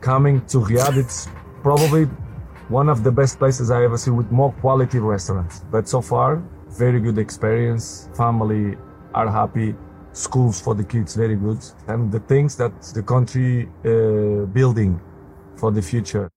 coming 0.00 0.44
to 0.46 0.58
Riyadh, 0.58 0.96
it's 0.96 1.28
probably 1.62 2.04
one 2.68 2.88
of 2.88 3.04
the 3.04 3.12
best 3.12 3.38
places 3.38 3.70
I 3.70 3.84
ever 3.84 3.96
see 3.96 4.10
with 4.10 4.30
more 4.32 4.52
quality 4.54 4.98
restaurants. 4.98 5.60
But 5.70 5.88
so 5.88 6.00
far, 6.00 6.42
very 6.70 7.00
good 7.00 7.18
experience. 7.18 8.08
Family 8.16 8.76
are 9.14 9.30
happy. 9.30 9.74
Schools 10.16 10.62
for 10.62 10.74
the 10.74 10.84
kids 10.84 11.16
very 11.16 11.34
good, 11.34 11.58
and 11.86 12.12
the 12.12 12.20
things 12.20 12.56
that 12.56 12.72
the 12.94 13.02
country 13.02 13.62
uh, 13.84 14.46
building 14.46 14.98
for 15.60 15.74
the 15.74 15.82
future. 15.82 16.28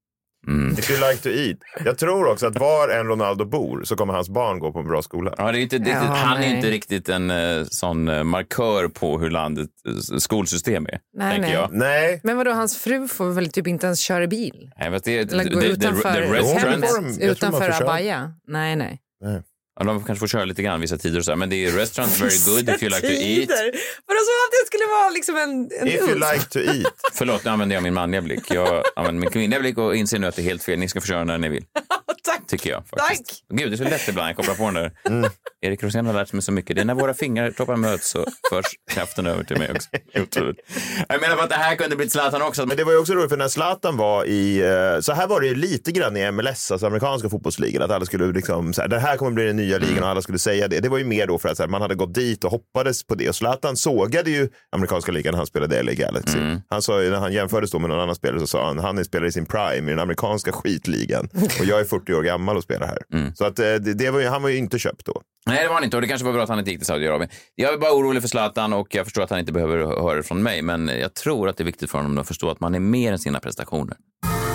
If 0.77 0.89
you 0.91 1.09
like 1.11 1.21
to 1.23 1.29
eat. 1.29 1.57
Jag 1.85 1.97
tror 1.97 2.31
också 2.31 2.47
att 2.47 2.59
var 2.59 2.89
en 2.89 3.07
Ronaldo 3.07 3.45
bor 3.45 3.83
så 3.83 3.95
kommer 3.95 4.13
hans 4.13 4.29
barn 4.29 4.59
gå 4.59 4.71
på 4.71 4.79
en 4.79 4.87
bra 4.87 5.01
skola. 5.01 5.33
Ja, 5.37 5.51
det 5.51 5.59
är 5.59 5.61
inte, 5.61 5.75
riktigt, 5.75 5.93
Ja, 5.93 5.99
han 5.99 6.37
är 6.37 6.41
nej. 6.41 6.55
inte 6.55 6.69
riktigt 6.69 7.09
en 7.09 7.31
eh, 7.31 7.63
sån 7.69 8.07
eh, 8.07 8.23
markör 8.23 8.87
på 8.87 9.19
hur 9.19 9.29
landets 9.29 9.73
eh, 10.11 10.17
skolsystem 10.17 10.85
är, 10.85 10.99
Nej, 11.13 11.31
tänker 11.31 11.47
nej. 11.49 11.53
jag. 11.53 11.69
Nej. 11.73 12.19
Men 12.23 12.37
vadå, 12.37 12.51
hans 12.51 12.77
fru 12.77 13.07
får 13.07 13.29
väl 13.31 13.51
typ 13.51 13.67
inte 13.67 13.85
ens 13.85 13.99
köra 13.99 14.27
bil? 14.27 14.71
Nej, 14.79 14.91
fast 14.91 15.05
det, 15.05 15.31
Eller 15.31 15.43
gå 15.43 15.49
the- 15.49 15.63
the- 15.65 15.67
utanför 15.71 16.13
the 16.13 16.19
hemmet, 16.21 16.39
jag 17.19 17.37
tror 17.37 17.51
man 17.51 17.61
utanför. 17.61 17.83
Abaya? 17.83 18.33
Nej, 18.47 18.75
nej. 18.75 19.01
Ja, 19.79 19.85
de 19.85 20.03
kanske 20.03 20.19
får 20.19 20.27
köra 20.27 20.45
lite 20.45 20.61
grann 20.61 20.81
vissa 20.81 20.97
tider 20.97 21.19
och 21.19 21.25
så 21.25 21.31
här, 21.31 21.35
men 21.35 21.49
det 21.49 21.65
är 21.65 21.71
restaurants 21.71 22.21
very 22.21 22.55
good 22.55 22.75
if 22.75 22.83
you 22.83 22.89
like 22.89 23.07
to 23.07 23.13
eat. 23.13 23.49
Vadå 24.05 24.19
som 24.19 24.35
att 24.45 24.51
det 24.51 24.67
skulle 24.67 24.85
vara 24.85 25.09
liksom 25.09 25.37
en, 25.37 25.69
en 25.81 25.87
If 25.87 26.09
you 26.09 26.15
like 26.15 26.45
to 26.49 26.59
eat. 26.59 26.93
Förlåt, 27.13 27.43
nu 27.43 27.51
använder 27.51 27.75
jag 27.75 27.83
min 27.83 27.93
manliga 27.93 28.21
blick. 28.21 28.51
Jag 28.51 28.83
använder 28.95 29.21
min 29.21 29.29
kvinnliga 29.29 29.59
blick 29.59 29.77
och 29.77 29.95
inser 29.95 30.19
nu 30.19 30.27
att 30.27 30.35
det 30.35 30.41
är 30.41 30.43
helt 30.43 30.63
fel. 30.63 30.79
Ni 30.79 30.87
ska 30.89 31.01
få 31.01 31.07
köra 31.07 31.23
när 31.23 31.37
ni 31.37 31.49
vill. 31.49 31.65
Tack. 32.23 32.47
Tycker 32.47 32.69
jag 32.69 32.87
faktiskt. 32.87 33.43
Gud, 33.53 33.71
det 33.71 33.75
är 33.75 33.77
så 33.77 33.83
lätt 33.83 34.07
ibland 34.07 34.29
jag 34.29 34.35
kopplar 34.35 34.55
på 34.55 34.63
den 34.63 34.73
där. 34.73 34.91
Erik 35.61 35.83
Rosén 35.83 36.05
har 36.05 36.13
lärt 36.13 36.33
mig 36.33 36.41
så 36.41 36.51
mycket. 36.51 36.75
Det 36.75 36.81
är 36.81 36.85
när 36.85 36.93
våra 36.93 37.13
fingertoppar 37.13 37.75
möts 37.75 38.09
så 38.09 38.25
förs 38.49 38.65
kraften 38.91 39.27
över 39.27 39.43
till 39.43 39.57
mig 39.57 39.71
också. 39.71 39.89
Otroligt. 40.21 40.57
Jag 41.09 41.21
menar 41.21 41.35
bara 41.35 41.43
att 41.43 41.49
det 41.49 41.55
här 41.55 41.75
kunde 41.75 41.95
blivit 41.95 42.11
Zlatan 42.11 42.41
också. 42.41 42.65
Men 42.65 42.77
det 42.77 42.83
var 42.83 42.91
ju 42.91 42.97
också 42.97 43.13
roligt 43.13 43.29
för 43.29 43.37
när 43.37 43.47
Zlatan 43.47 43.97
var 43.97 44.25
i, 44.25 44.59
eh, 44.59 44.99
så 45.01 45.13
här 45.13 45.27
var 45.27 45.41
det 45.41 45.47
ju 45.47 45.55
lite 45.55 45.91
grann 45.91 46.17
i 46.17 46.31
MLS, 46.31 46.71
alltså 46.71 46.87
amerikanska 46.87 47.29
fotbollsligan, 47.29 47.83
att 47.83 47.91
alla 47.91 48.05
skulle 48.05 48.31
liksom, 48.31 48.73
så 48.73 48.81
här, 48.81 48.87
det 48.87 48.99
här 48.99 49.17
kommer 49.17 49.31
bli 49.31 49.45
den 49.45 49.59
nya 49.69 49.77
ligan 49.77 50.03
och 50.03 50.09
alla 50.09 50.21
skulle 50.21 50.39
säga 50.39 50.67
det. 50.67 50.79
Det 50.79 50.89
var 50.89 50.97
ju 50.97 51.03
mer 51.03 51.27
då 51.27 51.37
för 51.37 51.49
att 51.49 51.59
här, 51.59 51.67
man 51.67 51.81
hade 51.81 51.95
gått 51.95 52.13
dit 52.13 52.43
och 52.43 52.51
hoppades 52.51 53.03
på 53.03 53.15
det. 53.15 53.29
Och 53.29 53.35
Zlatan 53.35 53.77
sågade 53.77 54.31
ju 54.31 54.49
amerikanska 54.71 55.11
ligan 55.11 55.31
när 55.31 55.37
han 55.37 55.47
spelade 55.47 55.79
i 55.79 55.83
LA 55.83 55.93
Galaxy. 55.93 56.37
Han 56.69 56.81
sa 56.81 56.93
när 56.97 57.19
han 57.19 57.33
jämfördes 57.33 57.71
då 57.71 57.79
med 57.79 57.89
någon 57.89 57.99
annan 57.99 58.15
spelare 58.15 58.39
så 58.39 58.47
sa 58.47 58.67
han, 58.67 58.79
han 58.79 58.97
är 58.97 59.03
spelare 59.03 59.27
i 59.27 59.31
sin 59.31 59.45
prime 59.45 59.87
i 59.87 59.89
den 59.89 59.99
amerikanska 59.99 60.51
skitligan 60.51 61.29
och 61.59 61.65
jag 61.65 61.79
är 61.79 61.83
40 61.83 62.13
år 62.13 62.23
gammal 62.23 62.57
och 62.57 62.63
spelar 62.63 62.87
här. 62.87 63.33
Så 63.35 63.45
att 63.45 63.59
eh, 63.59 63.65
det, 63.65 63.93
det 63.93 64.11
var 64.11 64.19
ju, 64.19 64.27
han 64.27 64.41
var 64.41 64.49
ju 64.49 64.57
inte 64.57 64.79
köpt 64.79 65.05
då. 65.05 65.21
Nej, 65.45 65.63
det 65.63 65.67
var 65.67 65.75
han 65.75 65.83
inte 65.83 65.97
och 65.97 66.01
det 66.01 66.07
kanske 66.07 66.25
var 66.25 66.33
bra 66.33 66.43
att 66.43 66.49
han 66.49 66.59
inte 66.59 66.71
gick 66.71 66.79
till 66.79 66.87
Saudiarabien. 66.87 67.29
Jag 67.55 67.73
är 67.73 67.77
bara 67.77 67.93
orolig 67.93 68.21
för 68.21 68.29
Zlatan 68.29 68.73
och 68.73 68.95
jag 68.95 69.05
förstår 69.05 69.21
att 69.21 69.29
han 69.29 69.39
inte 69.39 69.51
behöver 69.51 69.77
höra 69.77 70.15
det 70.15 70.23
från 70.23 70.43
mig, 70.43 70.61
men 70.61 70.87
jag 70.87 71.13
tror 71.13 71.49
att 71.49 71.57
det 71.57 71.63
är 71.63 71.65
viktigt 71.65 71.91
för 71.91 71.97
honom 71.97 72.17
att 72.17 72.27
förstå 72.27 72.49
att 72.49 72.59
man 72.59 72.75
är 72.75 72.79
mer 72.79 73.11
än 73.11 73.19
sina 73.19 73.39
prestationer. 73.39 73.97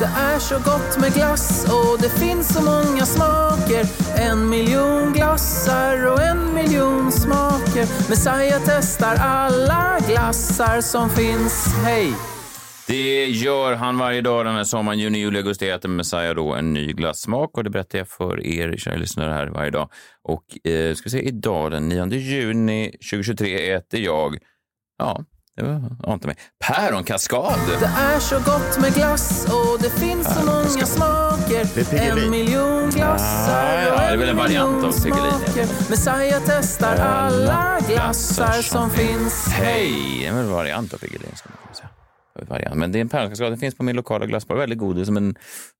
Det 0.04 0.10
är 0.20 0.38
så 0.38 0.54
gott 0.54 1.00
med 1.00 1.14
glass 1.14 1.64
och 1.64 2.02
det 2.02 2.08
finns 2.08 2.54
så 2.54 2.62
många 2.62 3.06
smaker 3.06 3.84
En 4.16 4.48
miljon 4.48 5.12
glassar 5.12 6.12
och 6.12 6.22
en 6.22 6.54
miljon 6.54 7.12
smaker 7.12 8.08
Messiah 8.08 8.62
testar 8.66 9.16
alla 9.20 9.98
glassar 10.08 10.80
som 10.80 11.10
finns, 11.10 11.74
hej! 11.84 12.12
Det 12.86 13.26
gör 13.26 13.74
han 13.74 13.98
varje 13.98 14.20
dag 14.20 14.46
den 14.46 14.54
här 14.54 14.64
sommaren. 14.64 14.98
Juni, 14.98 15.18
juli, 15.18 15.38
augusti 15.38 15.68
äter 15.68 15.88
Messiah 15.88 16.34
då 16.34 16.54
en 16.54 16.72
ny 16.72 16.92
glassmak 16.92 17.58
och 17.58 17.64
det 17.64 17.70
berättar 17.70 17.98
jag 17.98 18.08
för 18.08 18.46
er 18.46 18.76
kära 18.76 18.96
lyssnare 18.96 19.32
här 19.32 19.46
varje 19.46 19.70
dag. 19.70 19.90
Och 20.22 20.68
eh, 20.70 20.94
ska 20.94 21.04
vi 21.04 21.10
se, 21.10 21.22
idag 21.22 21.70
den 21.70 21.88
9 21.88 22.06
juni 22.06 22.90
2023 23.10 23.72
äter 23.72 24.00
jag, 24.00 24.38
ja, 24.98 25.24
det 25.56 25.62
var, 25.62 25.96
ante 26.12 26.26
mig, 26.26 26.36
päronkaskad. 26.66 27.58
Det 27.80 27.86
är 27.86 28.18
så 28.18 28.36
gott 28.36 28.78
med 28.80 28.94
glass 28.94 29.46
och 29.46 29.82
det 29.82 29.90
finns 29.90 30.34
så 30.34 30.46
många 30.46 30.86
smaker 30.86 31.66
Det 31.74 31.98
är. 31.98 32.24
En 32.24 32.30
miljon 32.30 32.90
glassar 32.90 33.82
Ja, 33.86 33.92
och 33.92 33.98
det 33.98 34.06
är 34.06 34.16
väl 34.16 34.28
en 34.28 34.36
variant 34.36 34.74
miljon 34.74 34.84
av 34.84 34.92
Piggelin. 34.92 35.32
smaker 35.32 35.90
Messiah 35.90 36.42
testar 36.46 36.96
alla 36.96 37.78
glassar 37.88 38.62
som 38.62 38.90
finns, 38.90 39.48
hej! 39.48 40.18
Det 40.20 40.26
är 40.26 40.32
väl 40.32 40.44
en 40.44 40.50
variant 40.50 40.94
av 40.94 40.98
Piggelin, 40.98 41.30
ska 41.34 41.48
man 41.48 41.74
säga. 41.74 41.88
Variant. 42.42 42.76
Men 42.76 42.92
det 42.92 42.98
är 42.98 43.00
en 43.00 43.08
päronkaskad, 43.08 43.52
den 43.52 43.58
finns 43.58 43.74
på 43.74 43.82
min 43.82 43.96
lokala 43.96 44.26
glassbar. 44.26 44.56
Väldigt 44.56 44.78
god, 44.78 44.96
det 44.96 45.02
är 45.02 45.04
som 45.04 45.16
en, 45.16 45.34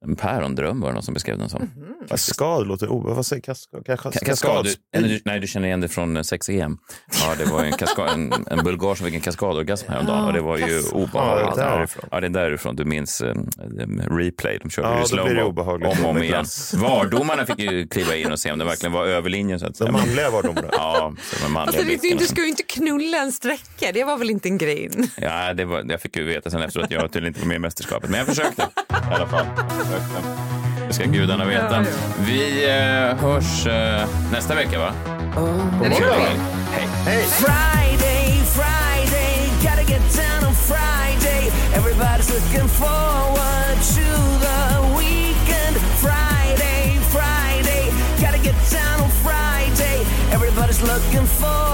en 0.05 0.17
pärondröm 0.17 0.81
var 0.81 0.89
det 0.89 0.95
någon 0.95 1.03
som 1.03 1.15
beskrev 1.15 1.39
den 1.39 1.49
som. 1.49 1.71
Kaskad 2.09 2.67
låter... 2.67 2.87
Oh, 2.87 3.15
vad 3.15 3.27
säger 3.27 3.43
kaskad? 3.43 4.65
Du, 4.93 5.01
du, 5.01 5.21
nej, 5.25 5.41
du 5.41 5.47
känner 5.47 5.67
igen 5.67 5.81
det 5.81 5.89
från 5.89 6.19
6EM. 6.19 6.77
Ja, 7.23 7.35
det 7.39 7.45
var 7.45 7.61
ju 7.65 7.67
en, 7.71 7.77
kaskad, 7.79 8.09
en, 8.11 8.33
en 8.51 8.65
bulgar 8.65 8.95
som 8.95 9.07
fick 9.07 9.15
en 9.15 9.21
kaskadorgasm 9.21 9.87
häromdagen 9.89 10.25
och 10.25 10.33
det 10.33 10.41
var 10.41 10.59
ju 10.59 10.81
obehagligt. 10.93 11.49
Ja, 11.57 11.57
det 11.57 11.63
är 11.63 11.77
därifrån. 11.79 12.09
Ja, 12.11 12.21
det 12.21 12.27
är 12.27 12.31
därifrån. 12.31 12.77
Du 12.77 12.85
minns 12.85 13.21
um, 13.21 13.51
replay. 14.19 14.59
De 14.63 14.71
körde 14.71 14.89
Ja, 14.89 14.99
ju 15.01 15.05
slow 15.07 15.39
obehagligt 15.47 15.99
om 15.99 16.05
och 16.05 16.11
om 16.11 16.23
igen. 16.23 16.45
VAR-domarna 16.75 17.47
fick 17.47 17.59
ju 17.59 17.87
kliva 17.89 18.17
in 18.17 18.33
och 18.33 18.39
se 18.41 18.53
om 18.53 18.59
det 18.59 18.65
verkligen 18.65 18.93
var 18.93 19.07
över 19.07 19.31
linjen. 19.31 19.61
Så 19.61 19.67
att 19.67 19.77
säga. 19.77 19.93
De 19.93 19.99
manliga 19.99 20.31
VAR-domarna? 20.31 20.69
Ja, 20.73 21.15
de 21.47 21.53
manliga 21.53 21.81
Alltså, 21.81 22.09
du 22.09 22.19
som- 22.19 22.27
ska 22.27 22.43
ju 22.43 22.49
inte 22.49 22.63
knulla 22.63 23.19
en 23.19 23.33
sträcka, 23.33 23.93
det 23.95 24.05
var 24.05 24.19
väl 24.19 24.31
inte 24.31 24.49
en 24.49 24.59
grej? 24.59 24.91
Ja, 25.17 25.55
det 25.55 25.65
var, 25.65 25.85
jag 25.89 26.01
fick 26.01 26.17
ju 26.17 26.25
veta 26.25 26.44
sen 26.51 26.63
efteråt 26.63 26.91
jag 26.91 27.13
tydligen 27.13 27.27
inte 27.27 27.41
var 27.41 27.47
med 27.47 27.57
i 27.57 27.59
mästerskapet. 27.59 28.11
Men 28.11 28.19
jag 28.19 28.27
försökte 28.27 28.63
i 28.63 29.15
alla 29.15 29.27
fall. 29.27 29.47
Det 30.89 30.95
ska 30.95 31.05
gudarna 31.05 31.45
veta. 31.45 31.85
Vi 32.27 32.65
eh, 32.65 33.17
hörs 33.17 33.67
eh, 33.67 34.09
nästa 34.33 34.55
vecka, 34.55 34.79
va? 34.79 34.93
det 35.83 35.89
gör 35.89 36.17
vi. 36.17 36.41
Hej. 37.05 37.25
Friday, 37.25 38.41
Friday, 38.57 39.37
gotta 39.63 39.83
get 39.83 40.03
down 40.17 40.45
on 40.49 40.55
Friday. 40.55 41.51
Everybody's 41.75 42.31
looking 42.35 42.69
forward 42.69 43.77
to 43.97 44.07
the 44.47 44.61
weekend. 44.99 45.77
Friday, 46.05 46.99
Friday, 47.15 47.85
gotta 48.21 48.39
get 48.39 48.57
down 48.71 49.01
on 49.05 49.11
Friday. 49.25 49.99
Everybody's 50.33 50.83
looking 50.83 51.27
forward 51.27 51.74